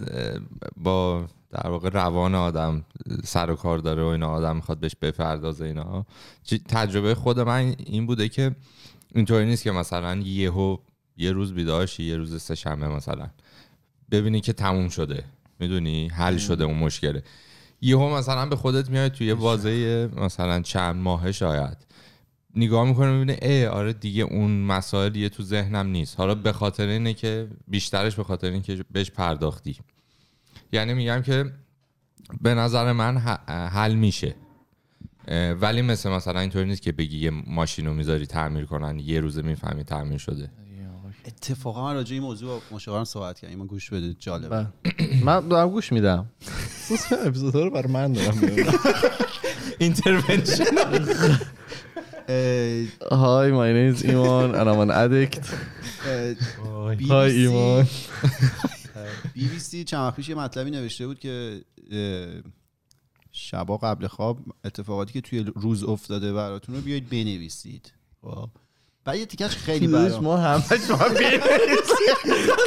با 0.78 1.26
در 1.52 1.70
واقع 1.70 1.90
روان 1.90 2.36
آدم 2.36 2.86
سر 3.24 3.52
و 3.52 3.56
کار 3.56 3.78
داره 3.78 4.04
و 4.04 4.06
اینا 4.06 4.28
آدم 4.28 4.56
می‌خواد 4.56 4.80
بهش 4.80 4.96
بپردازه 5.02 5.66
اینا 5.66 6.06
تجربه 6.68 7.16
خود 7.16 7.40
من 7.40 7.76
این 7.78 8.06
بوده 8.06 8.30
که 8.30 8.56
اینطوری 9.16 9.46
نیست 9.46 9.64
که 9.64 9.72
مثلا 9.72 10.16
یهو 10.16 10.78
یه 11.20 11.32
روز 11.32 11.54
بیدار 11.54 11.86
شی 11.86 12.04
یه 12.04 12.18
روز 12.18 12.42
سه 12.42 12.56
شنبه 12.56 12.88
مثلا. 12.88 13.30
ببینی 14.12 14.42
که 14.42 14.54
تموم 14.54 14.90
شده. 14.90 15.24
می‌دونی؟ 15.60 16.08
حل 16.08 16.38
شده 16.38 16.64
اون 16.64 16.78
مشکله. 16.78 17.24
یهو 17.82 18.16
مثلا 18.18 18.46
به 18.46 18.56
خودت 18.56 18.90
میاد 18.90 19.12
توی 19.12 19.28
یه 19.28 19.36
بازه 19.36 20.10
مثلا 20.18 20.62
چند 20.62 20.96
ماهه 20.96 21.32
شاید. 21.32 21.78
نگاه 22.56 22.88
می‌کنه 22.88 23.12
می‌بینه 23.12 23.40
ای 23.42 23.66
آره 23.66 23.94
دیگه 23.94 24.24
اون 24.24 24.62
مسائل 24.62 25.16
یه 25.16 25.30
تو 25.30 25.44
ذهنم 25.44 25.88
نیست. 25.88 26.18
حالا 26.18 26.36
به 26.36 26.52
خاطر 26.52 26.88
اینه 26.88 27.14
که 27.14 27.48
بیشترش 27.68 28.16
به 28.16 28.24
خاطر 28.24 28.52
اینکه 28.52 28.86
بهش 28.92 29.12
پرداختی. 29.12 29.78
یعنی 30.72 30.94
میگم 30.94 31.22
که 31.22 31.52
به 32.42 32.54
نظر 32.54 32.92
من 32.92 33.18
حل 33.48 33.96
میشه. 33.96 34.36
ولی 35.62 35.82
مثل 35.82 36.10
مثلا 36.10 36.40
اینطوری 36.40 36.66
نیست 36.66 36.82
که 36.82 36.92
بگی 36.92 37.18
یه 37.18 37.30
ماشین 37.30 37.86
رو 37.86 37.94
می‌ذاری 37.94 38.26
تعمیر 38.26 38.66
کنن 38.66 39.00
یه 39.00 39.20
روزه 39.20 39.42
می‌فهمی 39.42 39.84
تعمیر 39.84 40.18
شده. 40.18 40.52
اتفاقا 41.30 41.84
من 41.84 41.94
راجع 41.94 42.10
به 42.10 42.14
این 42.14 42.24
موضوع 42.24 42.50
با 42.50 42.62
مشاورم 42.76 43.04
صحبت 43.04 43.40
کردم. 43.40 43.56
ما 43.56 43.66
گوش 43.66 43.90
بده 43.90 44.14
جالبه. 44.14 44.68
من 45.24 45.48
دارم 45.48 45.70
گوش 45.70 45.92
میدم. 45.92 46.30
اپیزودا 47.26 47.64
رو 47.64 47.70
برای 47.70 47.92
من 47.92 48.14
دارم. 48.14 48.42
اینترونشن 49.80 50.66
Hi, 53.12 53.46
my 53.60 53.70
name 53.76 53.90
is 53.96 54.04
Iman 54.04 54.50
and 54.60 54.70
I'm 54.70 54.80
an 54.86 54.92
addict. 54.92 55.46
BBC 57.00 57.12
ایمان. 57.12 57.88
بی 59.34 59.48
بی 59.48 59.60
سی. 59.60 59.84
چند 59.84 60.00
وقت 60.00 60.16
پیش 60.16 60.30
یه 60.30 60.36
مطلبی 60.36 60.72
نوشته 60.72 61.08
بود 61.08 61.20
که 61.20 61.62
شبا 63.32 63.78
قبل 63.78 64.08
خواب 64.08 64.40
اتفاقاتی 64.66 65.14
که 65.14 65.22
توی 65.22 65.40
روز 65.56 65.84
افتاده 65.84 66.34
براتون 66.34 66.76
رو 66.76 66.82
بیاید 66.82 67.10
بنویسید. 67.10 67.94
خب. 69.00 69.06
بعد 69.06 69.20
یه 69.20 69.26
تیکش 69.26 69.56
خیلی 69.58 69.88
برام. 69.88 70.24
ما 70.24 70.36
باید 70.36 71.44
بنویسیم 71.44 72.16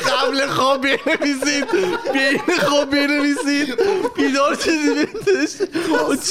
قبل 0.09 0.47
خواب 0.47 0.81
بنویسید. 0.81 1.67
بین 2.13 2.59
خواب 2.61 2.91
بنویسید. 2.91 3.69
بیدار 4.17 4.55
چیزی 4.55 4.95
بنویسید 4.95 5.69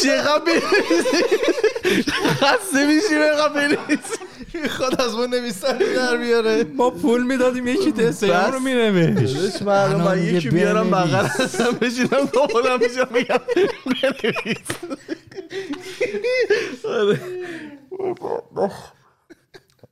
چقدر 0.04 0.42
بنویسید. 0.46 2.10
خسته 2.14 2.86
میشیم 2.88 3.22
اینقدر 3.22 3.54
بنویسید. 3.54 4.32
خود 4.78 5.02
از 5.02 5.16
ما 5.16 5.26
نویسن 5.26 5.78
در 5.78 6.18
بیاره. 6.18 6.64
ما 6.64 6.90
پول 6.90 7.24
می‌دادیم 7.24 7.68
یکی 7.68 7.92
تستیام 7.92 8.52
رو 8.54 8.60
داداش 9.14 9.62
من 9.62 9.96
من 9.96 10.24
یکی 10.24 10.50
بیارم. 10.50 10.92
بغل 10.92 11.26
هستم 11.26 11.72
بشینم 11.72 12.26
دوبارم 12.34 12.80
میشم 12.80 13.08
میگم 13.12 13.38
بنویس. 14.24 14.68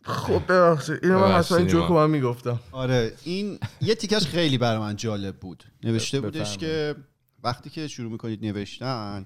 خب 0.10 0.42
ببخشید. 0.50 1.00
اینو 1.04 1.20
من 1.20 1.32
حتما 1.32 1.62
که 1.62 1.76
ایمان. 1.76 1.92
من 1.92 2.10
می‌گفتم. 2.10 2.60
آره 2.72 3.14
این 3.24 3.60
یه 3.82 3.96
تیکش 3.96 4.26
خیلی 4.26 4.58
برای 4.58 4.80
من 4.80 4.96
جالب 4.96 5.36
بود. 5.36 5.64
نوشته 5.84 6.22
بودش. 6.22 6.58
که 6.58 6.96
وقتی 7.44 7.70
که 7.70 7.88
شروع 7.88 8.12
می‌کنید 8.12 8.46
نوشتن 8.46 9.26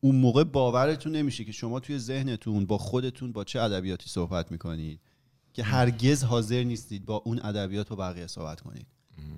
اون 0.00 0.16
موقع 0.16 0.44
باورتون 0.44 1.12
نمیشه 1.16 1.44
که 1.44 1.52
شما 1.52 1.80
توی 1.80 1.98
ذهنتون 1.98 2.66
با 2.66 2.78
خودتون 2.78 3.32
با 3.32 3.44
چه 3.44 3.60
ادبیاتی 3.60 4.10
صحبت 4.10 4.52
می‌کنید 4.52 5.00
که 5.52 5.62
هرگز 5.62 6.24
حاضر 6.24 6.62
نیستید 6.62 7.04
با 7.04 7.16
اون 7.24 7.40
ادبیات 7.44 7.88
با 7.88 7.96
بقیه 7.96 8.26
صحبت 8.26 8.60
کنید. 8.60 8.86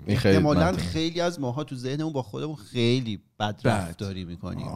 این 0.05 0.17
احتمالا. 0.17 0.71
خیلی 0.71 1.21
از 1.21 1.39
ماها 1.39 1.63
تو 1.63 1.75
ذهنمون 1.75 2.13
با 2.13 2.21
خودمون 2.23 2.55
خیلی 2.55 3.19
بد. 3.39 3.61
رفتاری 3.63 4.25
می‌کنیم 4.25 4.67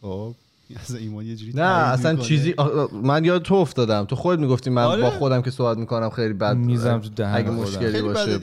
خب. 0.00 0.34
از 0.84 0.94
ایمان 0.94 1.26
یه 1.26 1.36
جوری 1.36 1.52
نه 1.52 1.62
اصلا 1.62 2.10
می‌کنه. 2.10 2.26
چیزی 2.26 2.54
من 2.92 3.24
یاد 3.24 3.42
تو 3.42 3.54
افتادم 3.54 4.04
تو 4.04 4.16
خود 4.16 4.40
می‌گفتی 4.40 4.70
من 4.70 4.84
آره. 4.84 5.02
با 5.02 5.10
خودم 5.10 5.42
که 5.42 5.50
صحبت 5.50 5.78
می‌کنم 5.78 6.10
خیلی 6.10 6.34
بد 6.34 6.56
میزم 6.56 6.98
تو 6.98 7.08
دهن 7.08 7.34
اگه. 7.34 7.50
مشکلی 7.50 8.02
باشه 8.02 8.40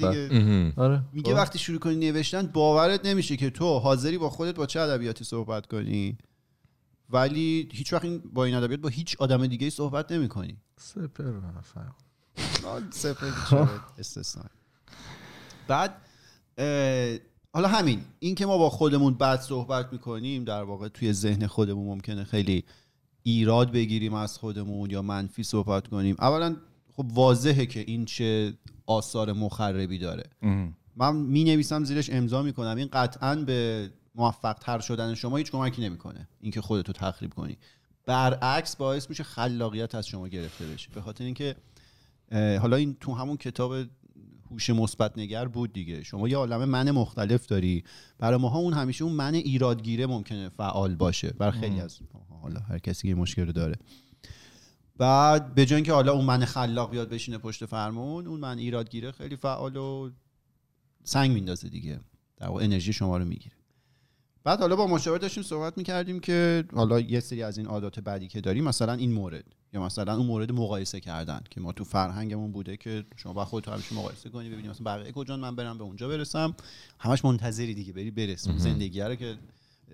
آره 0.75 1.01
میگه 1.13 1.31
خب. 1.31 1.37
وقتی 1.37 1.59
شروع 1.59 1.79
کنی 1.79 1.95
نوشتن 1.95 2.47
باورت 2.47 3.05
نمیشه 3.05 3.37
که 3.37 3.49
تو 3.49 3.79
حاضری 3.79 4.17
با 4.17 4.29
خودت 4.29 4.55
با 4.55 4.65
چه 4.65 4.79
ادبیاتی 4.79 5.23
صحبت 5.23 5.65
کنی 5.67 6.17
ولی 7.09 7.69
هیچ 7.73 7.93
وقت 7.93 8.05
این 8.05 8.21
با 8.33 8.45
این 8.45 8.55
ادبیات 8.55 8.79
با 8.79 8.89
هیچ 8.89 9.15
آدم 9.19 9.47
دیگه 9.47 9.69
صحبت 9.69 10.11
نمی‌کنی 10.11 10.57
سپر. 10.77 11.23
استثنا 13.99 14.43
بعد 15.67 15.95
اه، 16.57 17.17
حالا 17.55 17.67
همین 17.67 18.01
این 18.19 18.35
که 18.35 18.45
ما 18.45 18.57
با 18.57 18.69
خودمون 18.69 19.13
بد 19.13 19.39
صحبت 19.39 19.93
می‌کنیم 19.93 20.43
در 20.43 20.63
واقع 20.63 20.87
توی 20.87 21.13
ذهن 21.13 21.47
خودمون 21.47 21.87
ممکنه 21.87 22.23
خیلی 22.23 22.63
ایراد 23.23 23.71
بگیریم 23.71 24.13
از 24.13 24.37
خودمون 24.37 24.89
یا 24.89 25.01
منفی 25.01 25.43
صحبت 25.43 25.87
کنیم. 25.87 26.15
اولا 26.19 26.55
خب 26.95 27.05
واضحه 27.13 27.65
که 27.65 27.79
این 27.79 28.05
چه 28.05 28.53
آثار 28.85 29.33
مخربی 29.33 29.97
داره. 29.97 30.23
ام. 30.41 30.75
من 30.95 31.15
می 31.15 31.43
نویسم 31.43 31.83
زیرش 31.83 32.09
امضا 32.09 32.41
می‌کنم. 32.41 32.77
این 32.77 32.89
قطعا 32.93 33.35
به 33.35 33.89
موفق 34.15 34.53
تر 34.53 34.79
شدن 34.79 35.13
شما 35.13 35.37
هیچ 35.37 35.51
کمکی 35.51 35.81
نمی‌کنه. 35.81 36.27
اینکه 36.41 36.61
خودتو 36.61 36.93
تخریب 36.93 37.33
کنی. 37.33 37.57
برعکس 38.05 38.75
باعث 38.75 39.09
میشه 39.09 39.23
خلاقیت 39.23 39.95
از 39.95 40.07
شما 40.07 40.27
گرفته 40.27 40.65
بشه. 40.65 40.89
به 40.95 41.01
خاطر 41.01 41.23
اینکه 41.23 41.55
حالا 42.31 42.75
این 42.75 42.97
تو 42.99 43.13
همون 43.13 43.37
کتاب 43.37 43.75
هوش 44.53 44.69
مثبت 44.69 45.17
نگر 45.17 45.47
بود 45.47 45.73
دیگه. 45.73 46.03
شما 46.03 46.29
یه 46.29 46.37
عالمه 46.37 46.65
من 46.65 46.91
مختلف 46.91 47.45
داری. 47.45 47.83
برای 48.19 48.39
ماها 48.39 48.59
اون 48.59 48.73
همیشه 48.73 49.03
اون 49.03 49.13
من 49.13 49.33
ایرادگیره 49.33 50.05
ممکنه 50.05 50.49
فعال 50.49 50.95
باشه. 50.95 51.31
برای 51.31 51.51
خیلی 51.51 51.79
از. 51.79 51.99
حالا 52.41 52.59
هر 52.59 52.79
کسی 52.79 53.07
یه 53.07 53.15
مشکل 53.15 53.45
رو 53.45 53.51
داره. 53.51 53.75
بعد 54.97 55.55
به 55.55 55.65
جای 55.65 55.75
اینکه 55.75 55.93
حالا 55.93 56.13
اون 56.13 56.25
من 56.25 56.45
خلاق 56.45 56.91
بیاد 56.91 57.09
بشینه 57.09 57.37
پشت 57.37 57.65
فرمون 57.65 58.27
اون 58.27 58.39
من 58.39 58.57
ایرادگیره 58.57 59.11
خیلی 59.11 59.35
فعال 59.35 59.75
و 59.75 60.09
سنگ 61.03 61.31
میندازه 61.31 61.69
دیگه. 61.69 61.99
در 62.37 62.47
واقع 62.47 62.63
انرژی 62.63 62.93
شما 62.93 63.17
رو 63.17 63.25
می‌گیره. 63.25 63.55
بعد 64.43 64.59
حالا 64.59 64.75
با 64.75 64.87
مشاور 64.87 65.17
داشتیم 65.17 65.43
صحبت 65.43 65.77
می‌کردیم 65.77 66.19
که 66.19 66.63
حالا 66.73 66.99
یه 66.99 67.19
سری 67.19 67.43
از 67.43 67.57
این 67.57 67.67
عادات 67.67 67.99
بعدی 67.99 68.27
که 68.27 68.41
داریم 68.41 68.63
مثلا 68.63 68.93
این 68.93 69.11
مورد. 69.11 69.45
یا 69.73 69.85
مثلا 69.85 70.15
اون 70.15 70.25
مورد 70.25 70.51
مقایسه 70.51 70.99
کردن 70.99 71.41
که 71.49 71.61
ما 71.61 71.71
تو 71.71 71.83
فرهنگمون 71.83 72.51
بوده 72.51 72.77
که 72.77 73.05
شما 73.15 73.33
با 73.33 73.45
خودت 73.45 73.67
همیشه 73.67 73.95
مقایسه 73.95 74.29
کنی 74.29 74.49
ببینی 74.49 74.67
مثلا 74.67 74.83
بقیه 74.85 75.11
کجا 75.11 75.37
من 75.37 75.55
برم 75.55 75.77
به 75.77 75.83
اونجا 75.83 76.07
برسم. 76.07 76.55
همش 76.99 77.25
منتظری 77.25 77.73
دیگه 77.73 77.93
بری 77.93 78.11
برس 78.11 78.49
زندگی 78.49 79.01
رو 79.01 79.15
که 79.15 79.35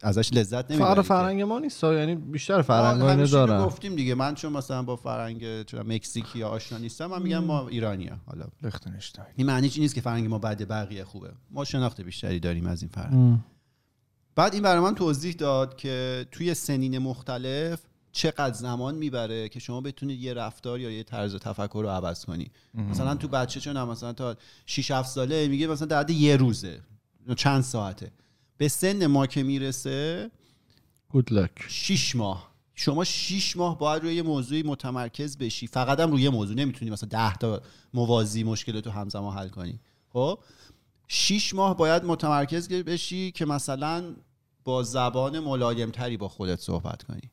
ازش 0.02 0.34
لذت 0.34 0.72
نمی‌بری 0.72 0.90
فقط 0.90 0.96
که. 0.96 1.02
فرهنگ 1.02 1.42
ما 1.42 1.60
نیست 1.60 1.84
یعنی 1.84 2.16
بیشتر 2.16 2.62
فرهنگ 2.62 3.02
اینو 3.02 3.28
دارن. 3.28 3.66
گفتیم 3.66 3.96
دیگه 3.96 4.16
من 4.16 4.36
چون 4.36 4.54
مثلا 4.54 4.84
با 4.84 4.96
فرهنگ 4.96 5.66
چرا 5.66 5.84
مکزیکی 5.84 6.40
یا 6.40 6.50
آشنا 6.50 6.78
نیستم 6.78 7.06
من 7.06 7.22
میگم 7.22 7.44
ما 7.44 7.68
ایرانی 7.68 8.12
حالا 8.26 8.46
لختنشتاین 8.64 9.28
این 9.36 9.48
معنیش 9.48 9.80
نیست 9.80 9.96
که 9.96 10.02
فرهنگ 10.02 10.28
ما 10.28 10.40
بعد 10.40 10.68
بقیه 10.68 11.04
خوبه؟ 11.04 11.32
ما 11.52 11.66
شناخت 11.66 12.02
بیشتری 12.02 12.40
داریم 12.40 12.66
از 12.66 12.82
این 12.82 12.92
فرهنگ. 12.94 13.40
بعد 14.36 14.54
این 14.54 14.64
برای 14.64 14.80
من 14.80 14.96
توضیح 14.96 15.34
داد 15.34 15.78
که 15.78 16.26
توی 16.32 16.54
سنین 16.54 16.98
مختلف 16.98 17.80
چقدر 18.12 18.54
زمان 18.54 18.96
می‌بره 18.96 19.50
که 19.50 19.60
شما 19.60 19.82
بتونید 19.82 20.22
یه 20.22 20.34
رفتار 20.34 20.80
یا 20.80 20.92
یه 20.92 21.04
طرز 21.04 21.36
تفکر 21.36 21.80
رو 21.84 21.90
عوض 21.90 22.26
کنی؟ 22.26 22.52
مثلا 22.74 23.16
تو 23.16 23.28
بچه 23.28 23.60
چون 23.60 23.84
مثلا 23.84 24.14
تا 24.14 24.36
6 24.66 24.92
7 24.92 25.10
ساله 25.10 25.48
میگه 25.48 25.68
مثلا 25.68 25.88
در 25.88 26.00
حد 26.00 26.10
یه 26.10 26.36
روزه 26.36 26.82
چند 27.38 27.64
ساعته. 27.64 28.12
به 28.58 28.68
سن 28.68 29.08
ما 29.08 29.28
که 29.28 29.44
می‌رسه 29.44 30.32
گود 31.10 31.34
لک 31.34 31.52
6 31.68 32.16
ماه. 32.16 32.50
شما 32.76 33.04
6 33.04 33.58
ماه 33.58 33.78
باید 33.78 34.04
روی 34.04 34.16
یه 34.16 34.22
موضوعی 34.22 34.64
متمرکز 34.64 35.38
بشی. 35.38 35.68
فقط 35.68 36.00
هم 36.00 36.12
روی 36.12 36.22
یه 36.22 36.30
موضوع. 36.30 36.56
نمی‌تونی 36.56 36.92
مثلا 36.92 37.10
10 37.10 37.36
تا 37.36 37.62
موازی 37.94 38.44
مشکل 38.44 38.80
تو 38.80 38.90
همزمان 38.90 39.38
حل 39.38 39.50
کنی. 39.50 39.80
خب؟ 40.14 40.40
6 41.08 41.54
ماه 41.54 41.78
باید 41.78 42.04
متمرکز 42.04 42.70
بشی 42.70 43.32
که 43.32 43.46
مثلا 43.46 44.16
با 44.64 44.84
زبان 44.84 45.40
ملایم 45.40 45.92
تری 45.92 46.18
با 46.18 46.28
خودت 46.28 46.60
صحبت 46.60 47.04
کنی. 47.04 47.32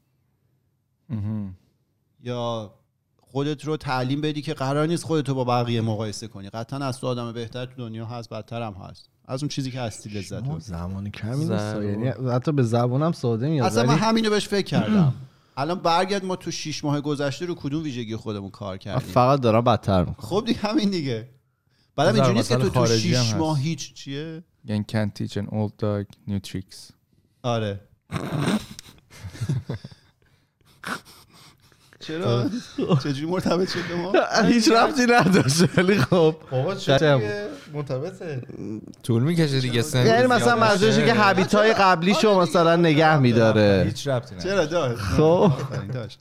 یا 2.23 2.75
خودت 3.21 3.65
رو 3.65 3.77
تعلیم 3.77 4.21
بدی 4.21 4.43
که 4.43 4.55
قرار 4.55 4.87
نیست 4.87 5.05
خودت 5.05 5.29
رو 5.29 5.35
با 5.35 5.45
بقیه 5.45 5.81
مقایسه 5.81 6.29
کنی. 6.29 6.51
قطعا 6.51 6.79
از 6.79 7.01
تو 7.01 7.07
آدم 7.07 7.33
بهتر 7.33 7.67
تو 7.67 7.73
دنیا 7.77 8.07
هست 8.07 8.31
بدتر 8.31 8.63
هم 8.63 8.73
هست. 8.73 9.11
از 9.25 9.43
اون 9.43 9.49
چیزی 9.49 9.71
که 9.71 9.81
هستی 9.81 10.11
لذت 10.11 10.43
ببر. 10.43 10.59
زمانی 10.59 11.11
کمی. 11.11 11.45
یعنی 11.45 12.09
حتی 12.09 12.53
به 12.53 12.63
زبونم 12.63 13.13
ساده 13.13 13.49
میاد. 13.49 13.67
اصلا 13.67 13.87
من 13.87 13.99
همینو 13.99 14.31
بهش 14.31 14.49
فکر 14.49 14.67
کردم. 14.67 15.15
الان 15.57 15.79
برگرد 15.79 16.25
ما 16.25 16.37
تو 16.37 16.51
شیش 16.51 16.85
ماه 16.85 17.01
گذشته 17.01 17.47
رو 17.47 17.55
کدوم 17.55 17.83
ویژگی 17.83 18.17
خودمون 18.17 18.51
کار 18.51 18.77
کردیم؟ 18.79 19.09
فقط 19.13 19.41
دارم 19.41 19.65
بدتر 19.65 20.05
می‌کنم. 20.05 20.29
خب 20.29 20.45
دیگه 20.47 20.59
همین 20.59 20.91
دیگه. 20.91 21.29
بعدم 21.97 22.15
اینجوری 22.15 22.37
نیست 22.37 22.49
که 22.49 22.57
تو 22.57 22.69
تو 22.69 22.87
شیش. 22.87 23.35
ماه 23.35 23.61
هیچ 23.61 23.95
چیه؟ 23.95 24.45
یعنی 24.65 24.85
can't 24.93 25.11
teach 25.21 25.33
an 25.33 25.47
old 25.47 25.73
dog 25.83 26.31
new 26.31 26.41
tricks. 26.51 26.93
آره. 27.43 27.81
چرا؟ 32.07 32.51
چجوری 33.05 33.27
مرتبط 33.27 33.71
شد 33.71 33.93
ما؟ 33.97 34.13
هیچ 34.53 34.69
ربطی 34.69 35.03
نداشت 35.03 35.79
ولی 35.79 35.99
خب. 35.99 36.37
بابا 36.51 36.75
چرا 36.75 37.21
مرتبطه. 37.73 38.43
طول 39.03 39.23
می‌کشه 39.23 39.61
دیگه 39.61 39.83
سن 39.83 40.07
یعنی 40.07 40.27
مثلا 40.27 40.75
بشه. 40.75 41.07
که 41.07 41.15
حبیت 41.15 41.55
های 41.55 41.75
قبلیشو 41.75 42.41
مثلا 42.41 42.77
نگه 42.77 43.19
میداره. 43.19 43.85
هیچ 43.87 44.09
ربطی 44.09 44.35
نداره. 44.35 44.51
چرا 44.51 44.67
داشت 44.67 45.01
خب. 45.01 45.53
داشت 45.93 46.19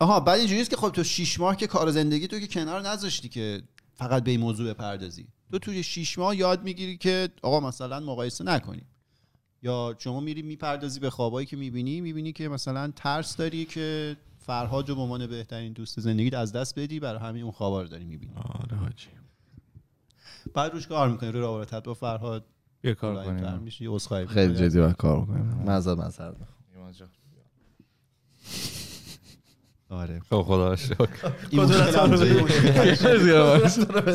آها 0.00 0.20
بعد 0.20 0.38
اینجوری 0.38 0.60
است 0.60 0.70
که 0.70 0.76
خب 0.76 0.88
تو 0.88 1.04
شیش 1.04 1.40
ماه 1.40 1.56
که 1.56 1.66
کار 1.66 1.90
زندگی 1.90 2.26
تو 2.26 2.38
که 2.38 2.46
کنار 2.46 2.80
نذاشتی 2.80 3.28
که 3.28 3.62
فقط 3.94 4.24
به 4.24 4.30
این 4.30 4.40
موضوع 4.40 4.72
بپردازی. 4.74 5.26
تو 5.52 5.58
توی 5.58 5.82
شیش 5.82 6.18
ماه 6.18 6.36
یاد 6.36 6.62
می‌گیری 6.64 6.96
که 6.96 7.28
آقا 7.42 7.60
مثلا 7.60 8.00
مقایسه 8.00 8.44
نکنی. 8.44 8.82
یا 9.62 9.94
شما 9.98 10.20
میری 10.20 10.42
می‌پردازی 10.42 11.00
به 11.00 11.10
خوابایی 11.10 11.46
که 11.46 11.56
می‌بینی 11.56 12.00
می‌بینی 12.00 12.32
که 12.32 12.48
مثلا 12.48 12.92
ترس 12.96 13.36
داری 13.36 13.64
که 13.64 14.16
فرهاد 14.38 14.88
رو 14.88 14.94
به 14.94 15.00
عنوان 15.00 15.26
بهترین 15.26 15.72
دوست 15.72 16.00
زندگیت 16.00 16.34
از 16.34 16.52
دست 16.52 16.78
بدی 16.78 17.00
برای 17.00 17.20
همین 17.20 17.42
اون 17.42 17.52
خوابا 17.52 17.82
رو 17.82 17.88
داری 17.88 18.04
می‌بینی. 18.04 18.32
آره 18.36 18.76
حاجی. 18.76 19.08
بعد 20.54 20.72
روش 20.72 20.86
کار 20.86 21.10
می‌کنی 21.10 21.30
روی 21.30 21.40
رابطت 21.40 21.84
با 21.84 21.94
فرهاد 21.94 22.44
یه 22.84 22.94
کار 22.94 23.24
کنیم. 23.24 23.68
خیلی. 24.26 24.54
جدی 24.54 24.92
کار 24.98 25.20
بکنیم 25.20 25.44
مزد 25.66 25.98
مزد 25.98 26.36
آره. 29.92 30.20
خب 30.30 30.42
خدا. 30.42 30.76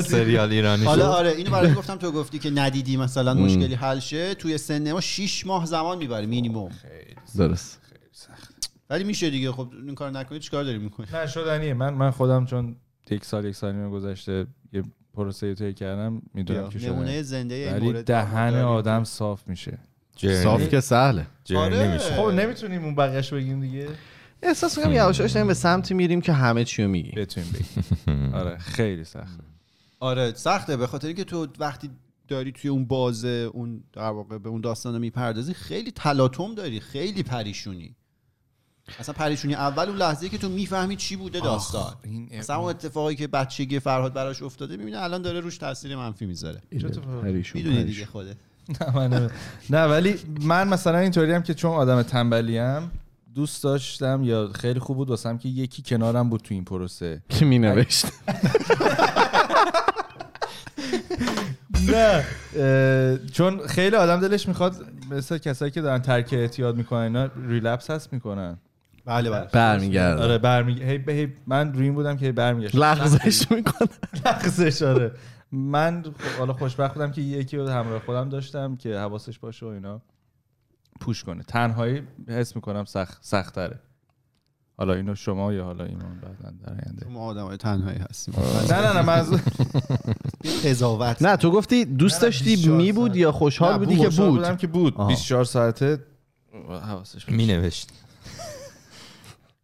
سریال 0.02 0.52
ایرانی 0.52 0.86
حالا 0.86 1.08
آره 1.14 1.30
اینو 1.30 1.52
برای 1.52 1.74
گفتم 1.74 1.96
تو 1.96 2.12
گفتی 2.12 2.40
که 2.40 2.50
ندیدی 2.50 2.98
مثلا 2.98 3.34
مشکلی 3.34 3.76
حل 3.76 4.00
شه. 4.00 4.36
توی 4.36 4.58
سن 4.58 4.92
ما 4.92 5.02
6 5.02 5.46
ماه 5.46 5.66
زمان 5.66 5.98
می‌بره 5.98 6.26
مینیمم 6.26 6.70
درست. 7.38 7.82
ولی 8.90 9.04
میشه 9.04 9.30
دیگه. 9.30 9.52
خب 9.52 9.70
این 9.86 9.96
کار 9.96 10.12
نکنی 10.12 10.40
چیکار 10.40 10.64
داری 10.64 10.78
می‌کنی 10.78 11.08
نه 11.14 11.28
شدنیه. 11.28 11.74
من 11.74 11.94
من 11.94 12.12
خودم 12.12 12.46
چون 12.46 12.76
یک 13.12 13.26
سال 13.26 13.46
یک 13.46 13.56
سال 13.56 13.76
نیم 13.76 13.90
گذشته 13.90 14.48
یه 14.74 14.84
پروسه 15.14 15.56
طی 15.56 15.74
کردم 15.74 16.22
می‌دونم 16.34 16.70
که 16.70 16.80
نمونه 16.80 17.12
شده. 17.12 17.22
زنده 17.24 17.56
این 17.56 17.78
مورد 17.78 18.06
دهن. 18.06 18.56
آدم 18.56 19.04
صاف 19.04 19.48
میشه. 19.48 19.78
جرنی. 20.16 20.44
صاف 20.44 20.70
که 20.70 20.80
سهله. 20.80 21.28
آره. 21.56 21.94
میشه. 21.94 22.16
خب 22.16 22.28
نمی‌تونیم 22.28 22.84
اون 22.84 22.96
بقیهش 22.96 23.34
بگیم 23.34 23.62
دیگه. 23.62 23.88
احساس 24.42 24.78
می‌کنم 24.78 24.94
یواش 24.94 25.20
یواش 25.20 25.38
به 25.38 25.54
سمتی 25.54 25.94
میریم 25.94 26.22
که 26.22 26.34
همه 26.34 26.64
چی 26.64 26.84
رو 26.84 26.90
میگیم. 26.90 27.14
بتونیم 27.18 27.50
بگیم. 27.54 28.34
آره 28.40 28.58
خیلی 28.58 29.04
سخته. 29.04 29.44
آره 30.00 30.34
سخته. 30.36 30.78
به 30.78 30.88
خاطر 30.88 31.08
اینکه 31.08 31.24
تو 31.24 31.48
وقتی 31.60 31.90
داری 32.28 32.52
توی 32.52 32.70
اون 32.70 32.86
بازه 32.86 33.50
اون 33.54 33.84
در 33.94 34.10
واقع 34.10 34.38
به 34.38 34.50
اون 34.50 34.62
داستان 34.62 34.98
می‌پردازی 34.98 35.54
خیلی 35.54 35.92
تلاطم 35.92 36.56
داری 36.56 36.80
خیلی 36.80 37.24
پریشونی. 37.24 37.96
اصلا 39.00 39.14
پریشونی 39.14 39.56
اول 39.56 39.88
اون 39.90 39.98
لحظه 39.98 40.30
که 40.30 40.38
تو 40.38 40.50
می‌فهمی 40.50 40.96
چی 40.96 41.16
بوده 41.16 41.40
داستان. 41.40 41.96
این 42.04 42.30
مثلا 42.40 42.58
اون 42.58 42.70
اتفاقی 42.70 43.16
که 43.16 43.28
بچگی 43.28 43.80
فرهاد 43.80 44.14
براش 44.14 44.44
افتاده 44.44 44.78
می‌بینه 44.78 44.98
الان 44.98 45.22
داره 45.22 45.40
روش 45.40 45.58
تاثیر 45.58 45.96
منفی 45.96 46.26
می‌ذاره. 46.26 46.62
می‌دونی. 47.54 47.84
دیگه 47.84 48.06
خودت. 48.06 48.36
نه 48.82 49.30
نه 49.70 49.84
ولی 49.84 50.16
من 50.42 50.68
مثلا 50.68 50.98
اینطوری 50.98 51.34
هم 51.34 51.44
که 51.44 51.54
چون 51.54 51.72
آدم 51.72 52.02
تنبلیم 52.02 52.92
دوست 53.38 53.64
داشتم 53.64 54.24
یا 54.24 54.50
خیلی 54.56 54.80
خوب 54.80 54.98
بود 54.98 55.10
واسم 55.10 55.38
که 55.38 55.50
یکی 55.50 55.82
کنارم 55.86 56.30
بود 56.30 56.42
تو 56.42 56.54
این 56.54 56.64
پروسه. 56.64 57.22
که 57.30 57.46
می 57.46 57.60
نوشت 57.60 58.06
نه 61.92 62.24
چون 63.32 63.68
خیلی 63.68 63.96
آدم 63.96 64.20
دلش 64.20 64.48
می‌خواد 64.48 64.76
مثل 65.12 65.38
کسایی 65.38 65.72
که 65.72 65.82
دارن 65.82 66.02
ترک 66.02 66.34
اعتیاد 66.34 66.76
می‌کنن 66.76 67.00
اینا 67.00 67.30
ریلپس 67.48 67.90
هست 67.90 68.14
می‌کنن. 68.14 68.58
بله 69.06 69.30
بله. 69.30 69.48
برمیگرده. 69.54 70.24
آره 70.24 70.38
برمی 70.38 70.84
هی 70.84 70.98
به 70.98 71.14
هی 71.14 71.34
من 71.48 71.74
روی 71.74 71.84
این 71.84 71.94
بودم 71.94 72.18
که 72.18 72.32
برمیگشت. 72.32 72.76
لغزش 72.76 73.52
می‌کنه. 73.52 73.90
لغزش 74.26 74.82
آره. 74.82 75.12
من 75.52 76.04
حالا 76.40 76.54
خوشبخت 76.54 76.94
بودم 76.94 77.12
که 77.12 77.22
یکی 77.22 77.58
رو 77.58 77.68
همراه 77.70 78.00
خودم 78.00 78.30
داشتم 78.30 78.76
که 78.76 78.98
حواسش 78.98 79.40
باشه 79.40 79.66
و 79.66 79.70
اینا. 79.70 80.02
پوش 81.00 81.24
کنه. 81.24 81.44
تنهایی 81.44 82.02
حس 82.28 82.56
می‌کنم 82.56 82.86
سخت 82.86 83.18
سختره 83.22 83.80
حالا 84.78 84.94
اینو 84.94 85.16
شما 85.16 85.54
یا 85.54 85.64
حالا 85.64 85.86
ایمان 85.86 86.20
بعدا 86.22 86.54
در 86.64 86.70
آینده؟ 86.70 87.08
ما 87.08 87.20
آدم 87.20 87.46
های 87.46 87.58
تنهایی 87.58 87.98
هستیم. 88.10 88.34
نه 88.72 88.82
نه 88.82 88.94
نه 88.94 89.02
من 89.02 89.14
از 89.14 89.32
قضاوت. 90.66 91.22
نه 91.22 91.38
تو 91.38 91.52
گفتی 91.52 91.86
دوست 91.86 92.22
داشتی 92.22 92.50
24 92.50 92.78
می 92.78 92.92
بود 92.92 93.16
یا 93.16 93.32
خوشحال 93.32 93.78
بودی 93.78 93.98
که 93.98 94.10
بود؟ 94.10 94.30
بودم 94.30 94.58
که 94.58 94.68
بود. 94.68 94.94
آها. 94.98 95.08
24 95.08 95.46
ساعته 95.46 96.04
حواسش. 96.70 97.30
می 97.30 97.46
نوشت 97.46 97.90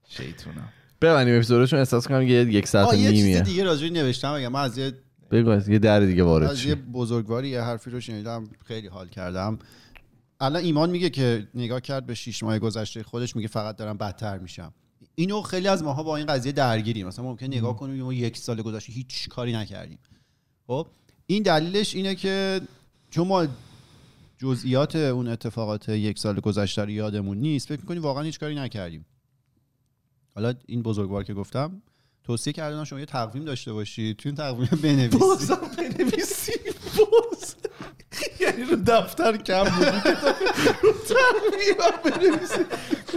شیطونم. 0.10 0.70
ببندیم 1.02 1.36
اپیزودو 1.36 1.66
چون 1.66 1.80
احساس 1.80 2.08
کنم 2.08 2.22
یه 2.22 2.30
یک 2.30 2.68
ساعت 2.68 2.88
آه، 2.88 2.94
و 2.94 2.98
یه 2.98 3.12
چیز 3.12 3.24
نیمیه 3.24 3.42
دیگه 3.42 3.64
راجعی 3.64 3.90
نوشتم 3.90 4.32
اگه 4.32 4.50
من 4.50 4.62
از 4.62 4.78
یه 4.78 4.94
بگو 5.32 5.50
از 5.50 5.70
یه 5.70 5.80
در 5.80 6.00
دیگه 6.00 6.24
وارد 6.24 6.50
از 6.50 6.66
یه 6.66 6.76
بزرگواری 6.76 7.50
یه 7.50 7.62
حرفی 7.62 7.90
رو 7.90 8.00
شنیدم 8.00 8.44
خیلی 8.66 8.88
حال 8.88 9.08
کردم. 9.08 9.60
الان 10.44 10.64
ایمان 10.64 10.90
میگه 10.90 11.10
که 11.10 11.48
نگاه 11.54 11.82
کرد 11.82 12.06
به 12.06 12.16
شیش 12.16 12.44
ماه 12.44 12.60
گذشته 12.60 13.04
خودش 13.04 13.36
میگه 13.36 13.48
فقط 13.48 13.76
دارم 13.76 13.98
بدتر 13.98 14.38
میشم. 14.38 14.74
اینو 15.16 15.42
خیلی 15.42 15.68
از 15.68 15.84
ماها 15.84 16.04
با 16.04 16.18
این 16.18 16.26
قضیه 16.26 16.52
درگیریم. 16.52 17.08
مثلا 17.08 17.26
ممکن 17.26 17.46
نگاه 17.46 17.78
کنیم 17.78 18.04
ما 18.04 18.14
یک 18.14 18.38
سال 18.38 18.62
گذشته 18.62 18.94
هیچ 18.94 19.30
کاری 19.30 19.54
نکردیم. 19.54 20.00
خب 20.68 20.88
این 21.26 21.44
دلیلش 21.44 21.96
اینه 21.96 22.16
که 22.16 22.62
چون 23.10 23.28
ما 23.28 23.48
جزئیات 24.38 24.96
اون 24.96 25.28
اتفاقات 25.28 25.90
یک 25.90 26.20
سال 26.20 26.40
گذشته 26.40 26.82
رو 26.82 26.90
یادمون 26.90 27.38
نیست 27.38 27.68
فکر 27.68 27.80
می‌کنیم 27.80 28.02
واقعا 28.02 28.24
هیچ 28.24 28.40
کاری 28.40 28.56
نکردیم. 28.56 29.06
حالا 30.36 30.54
این 30.66 30.82
بزرگوار 30.82 31.24
که 31.24 31.34
گفتم 31.34 31.82
توصیه 32.24 32.54
کردن 32.54 32.84
شما 32.84 33.00
یه 33.00 33.06
تقویم 33.06 33.46
داشته 33.46 33.74
باشید 33.74 34.18
توی 34.18 34.30
این 34.30 34.38
تقویم 34.38 34.70
بنویسید 34.84 35.50
بنویسی. 35.78 36.52
باز 36.98 37.56
یعنی 38.40 38.64
رو 38.64 38.76
دفتر 38.88 39.38
کم 39.38 39.64
بودی 39.64 39.86
رو 40.84 40.92
تقریبا 40.92 42.10
بنویسی. 42.10 42.64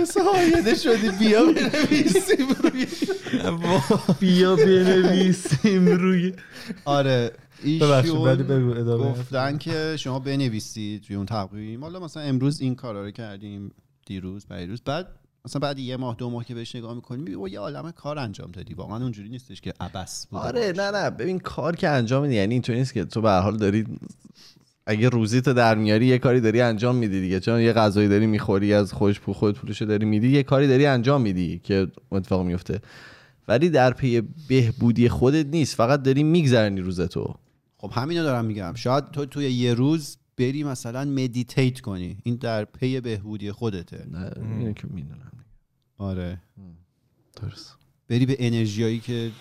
مثل 0.01 0.21
هایده 0.21 0.75
شدی. 0.75 1.09
بیا 1.09 1.45
بنویسیم 1.45 2.49
روی. 2.63 2.87
بیا 4.21 4.57
بنویسیم 4.57 5.89
روی. 5.89 6.33
آره. 6.85 7.33
ایشون 7.63 8.37
بگو 8.37 8.71
ادامه. 8.71 9.11
گفتن 9.11 9.59
که 9.59 9.97
شما 9.99 10.19
بنویسید 10.19 11.03
توی 11.03 11.17
اون 11.17 11.27
تقویم. 11.27 11.85
حالا 11.85 12.01
مثلا 12.01 12.23
امروز 12.23 12.61
این 12.61 12.75
کارا 12.75 13.05
رو 13.05 13.11
کردیم 13.11 13.73
دیروز 14.07 14.47
روز 14.51 14.81
بعد 14.85 15.09
مثلا 15.47 15.61
بعد 15.61 15.79
یه 15.79 15.97
ماه 15.97 16.15
دو 16.19 16.31
ماه 16.31 16.45
که 16.45 16.55
بهش 16.55 16.77
نگاه 16.77 16.95
می‌کنی 16.95 17.23
میگی 17.23 17.35
او 17.35 17.49
یه 17.49 17.59
عالمه 17.59 17.93
کار 17.93 18.19
انجام 18.19 18.51
دادی. 18.51 18.75
واقعا 18.75 19.03
اونجوری 19.03 19.29
نیستش 19.29 19.61
که 19.61 19.75
عبس 19.81 20.27
بوده 20.27 20.43
آره. 20.43 20.73
نه 20.77 20.91
نه 20.91 21.11
ببین 21.11 21.39
کار 21.39 21.77
که 21.77 21.89
انجام 21.89 22.23
میدی 22.23 22.35
یعنی 22.35 22.55
اینطوری 22.55 22.79
نیست 22.79 22.95
که 22.95 23.05
تو 23.05 23.21
به 23.21 23.31
حال 23.31 23.57
داری 23.57 23.87
اگه 24.87 25.09
روزی 25.09 25.41
تو 25.41 25.53
در 25.53 25.75
میاری 25.75 26.07
یه 26.07 26.19
کاری 26.19 26.41
داری 26.41 26.61
انجام 26.61 26.97
میدی 26.97 27.21
دیگه. 27.21 27.41
چون 27.41 27.61
یه 27.61 27.73
غذایی 27.73 28.09
داری 28.09 28.27
می‌خوری 28.27 28.75
از 28.75 28.93
خوش 28.93 29.21
پول 29.21 29.35
خود 29.35 29.55
پولشو 29.59 29.85
داری 29.85 30.07
میدی 30.07 30.29
یه 30.29 30.43
کاری 30.43 30.69
داری 30.69 30.87
انجام 30.87 31.23
میدی 31.23 31.59
که 31.59 31.87
اتفاق 32.13 32.47
میفته 32.47 32.81
ولی 33.49 33.71
در 33.71 33.93
پی 33.93 34.23
بهبودی 34.49 35.09
خودت 35.09 35.47
نیست 35.47 35.77
فقط 35.77 36.03
داری 36.03 36.23
میگذرونی 36.23 36.81
روزتو 36.81 37.35
خب 37.79 37.91
همینو 37.93 38.23
دارم 38.23 38.45
میگم. 38.45 38.75
شاید 38.75 39.11
تو 39.11 39.27
توی 39.27 39.53
یه 39.53 39.75
روز 39.75 40.17
بری 40.39 40.65
مثلا 40.65 41.05
meditate 41.05 41.81
کنی. 41.81 42.17
این 42.23 42.37
در 42.37 42.65
پی 42.65 43.01
بهبودی 43.01 43.53
خودته. 43.53 44.07
نه 44.13 44.75
که 44.75 44.87
می‌دونم. 44.95 45.33
آره 45.99 46.43
درست 47.43 47.77
بری 48.09 48.27
به 48.27 48.37
انرژیایی 48.39 49.01
که 49.01 49.33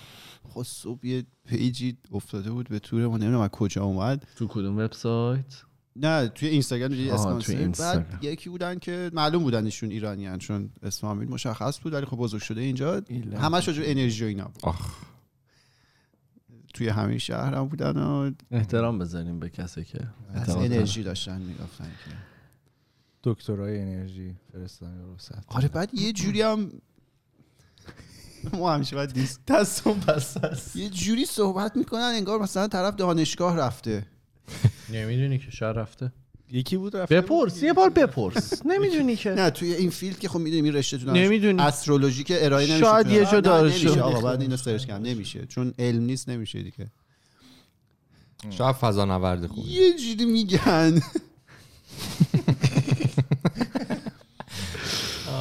خب 0.50 0.64
صبح 0.64 1.06
یه 1.06 1.24
page 1.46 1.87
ی 1.87 1.98
افتاده 2.12 2.52
بود 2.52 2.70
به 2.70 2.80
تور 2.80 3.08
ما 3.08 3.18
نمی‌دونم 3.18 3.40
از 3.40 3.50
کجا 3.50 3.84
اومد 3.84 4.28
تو 4.36 4.48
کدوم 4.48 4.78
وبسایت 4.78 5.64
نه 5.96 6.28
توی 6.28 6.48
اینستاگرام 6.48 6.92
اینستاگرام. 6.92 7.72
بعد 7.72 8.24
یکی 8.24 8.50
بودن 8.50 8.80
که 8.80 9.12
معلوم 9.14 9.44
بودن 9.44 9.66
ایشون 9.66 9.92
ایرانی 9.92 10.38
چون 10.38 10.70
اسم 10.84 11.02
فامیل 11.02 11.30
مشخص 11.30 11.80
بود 11.80 11.94
ولی 11.94 12.06
خب 12.06 12.18
بزرگ 12.18 12.42
شده 12.42 12.62
اینجا. 12.62 13.02
همش 13.38 13.68
راجع 13.68 13.82
به 13.82 13.92
انرژی 13.92 14.24
و 14.24 14.28
اینا 14.28 14.46
بود. 14.46 14.66
آخ 14.66 14.96
توی 16.74 16.88
همین 16.88 17.18
شهر 17.18 17.56
هم 17.56 17.68
بودن 17.68 17.98
و 17.98 18.32
احترام 18.52 19.00
بزنیم 19.00 19.40
به 19.40 19.50
کسی 19.50 19.84
که 19.84 20.00
از. 20.34 20.50
انرژی 20.50 21.04
داشتن 21.04 21.42
می‌گفتن 21.42 21.92
که 22.06 22.12
دکترای 23.26 23.82
انرژی 23.82 24.36
فرستادن 24.54 25.02
رو 25.02 25.16
آره 25.48 25.68
بعد 25.68 25.90
یه 25.94 26.14
جوری 26.14 26.42
هم 26.42 26.72
ما 28.54 28.74
همیشه 28.74 28.96
باید 28.96 29.14
دیست 29.14 29.46
دستم 29.48 29.94
بس 29.94 30.38
است. 30.38 30.76
یه 30.76 30.90
جوری 30.90 31.26
صحبت 31.26 31.78
می‌کنن 31.78 32.12
انگار 32.16 32.40
مثلا 32.42 32.68
طرف 32.68 32.96
دانشگاه 32.96 33.58
رفته. 33.58 34.06
نمی‌دونی 34.90 35.40
که 35.40 35.52
شهر 35.52 35.72
رفته. 35.72 36.12
یکی 36.52 36.78
بود 36.78 36.98
رفته؟ 36.98 37.22
بپرس 37.22 37.64
یه 37.64 37.74
بار 37.74 37.90
بپرس. 37.90 38.66
نمی‌دونی 38.72 39.16
که. 39.16 39.30
نه 39.30 39.50
توی 39.50 39.74
این 39.74 39.90
فیلد 39.90 40.20
که 40.20 40.30
خب 40.30 40.40
می‌دونیم 40.40 40.66
این 40.66 40.74
رشته 40.74 40.98
تو 40.98 41.12
نمی‌دونی. 41.12 41.62
استرولوژی 41.62 42.24
که 42.24 42.46
ارائه 42.46 42.68
نمیشه 42.68 42.86
شاید 42.86 43.08
یه 43.08 43.26
جا 43.26 43.40
داره. 43.40 44.02
آقا 44.02 44.22
بعد 44.22 44.42
اینو 44.42 44.58
سرچ 44.58 44.86
کنم 44.86 45.02
نمیشه. 45.02 45.46
چون 45.46 45.74
علم 45.80 46.04
نیست 46.04 46.30
نمیشه 46.30 46.64
دیگه. 46.64 46.92
شاید 48.50 48.76
فضا 48.76 49.06
نورد 49.06 49.48
خوبی. 49.48 49.70
یه 49.70 49.98
جوری 49.98 50.26
میگن. 50.26 51.02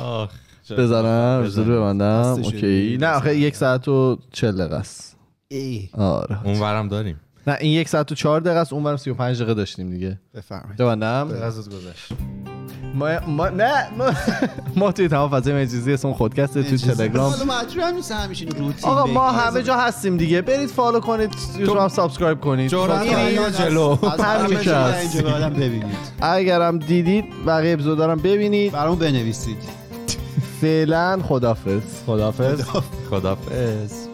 آخ 0.04 0.30
بزنم 0.70 1.46
زور 1.46 1.64
ببندم. 1.64 2.22
اوکی. 2.44 2.94
رو 2.96 3.00
نه 3.00 3.08
آخه 3.08 3.36
یک 3.36 3.56
ساعت 3.56 3.88
و 3.88 4.18
چل 4.32 4.56
دقیقه 4.56 4.76
است. 4.76 5.16
ای. 5.48 5.88
آره. 5.92 6.46
اون 6.46 6.60
ورم 6.60 6.88
داریم. 6.88 7.20
نه 7.46 7.56
این 7.60 7.72
یک 7.72 7.88
ساعت 7.88 8.12
و 8.12 8.14
چهار 8.14 8.40
دقیقه 8.40 8.60
است 8.60 8.72
اون 8.72 8.82
برم 8.82 8.96
سی 8.96 9.10
و 9.10 9.14
پنج 9.14 9.36
دقیقه 9.36 9.54
داشتیم 9.54 9.90
دیگه. 9.90 10.20
بفرمایید. 10.34 10.76
ببندم. 10.76 11.28
غزت 11.42 11.68
گذشت. 11.68 12.12
ما, 12.94 13.20
ما 13.28 13.48
نه 13.48 13.88
ما, 13.98 14.10
ما 14.76 14.92
توی 14.92 15.08
تمام 15.08 15.30
فضای 15.30 15.54
مجازی 15.54 15.92
اسم 15.92 16.12
خودکسته 16.12 16.62
تو 16.62 16.76
تلگرام. 16.76 17.34
آقا 18.82 19.06
ما. 19.06 19.30
همه 19.30 19.62
جا 19.62 19.76
هستیم 19.76 20.16
دیگه. 20.16 20.42
برید 20.42 20.68
follow 20.68 21.00
کنید 21.00 21.30
یوتیوب 21.58 21.78
هم 21.78 21.88
subscribe 21.88 22.40
کنید. 22.40 22.74
این- 22.74 23.38
از- 23.38 23.58
جلو. 23.58 23.98
از 24.02 24.20
همین 24.20 25.84
اگرم 26.22 26.78
دیدید 26.78 27.24
بقیه 27.46 27.72
اپیزودارم 27.72 28.18
ببینید. 28.18 28.72
برامون 28.72 28.98
بنویسید. 28.98 29.83
فعلا 30.60 31.22
خدافظ. 31.22 31.82
خدافظ. 32.06 32.62
خدافظ. 33.10 34.13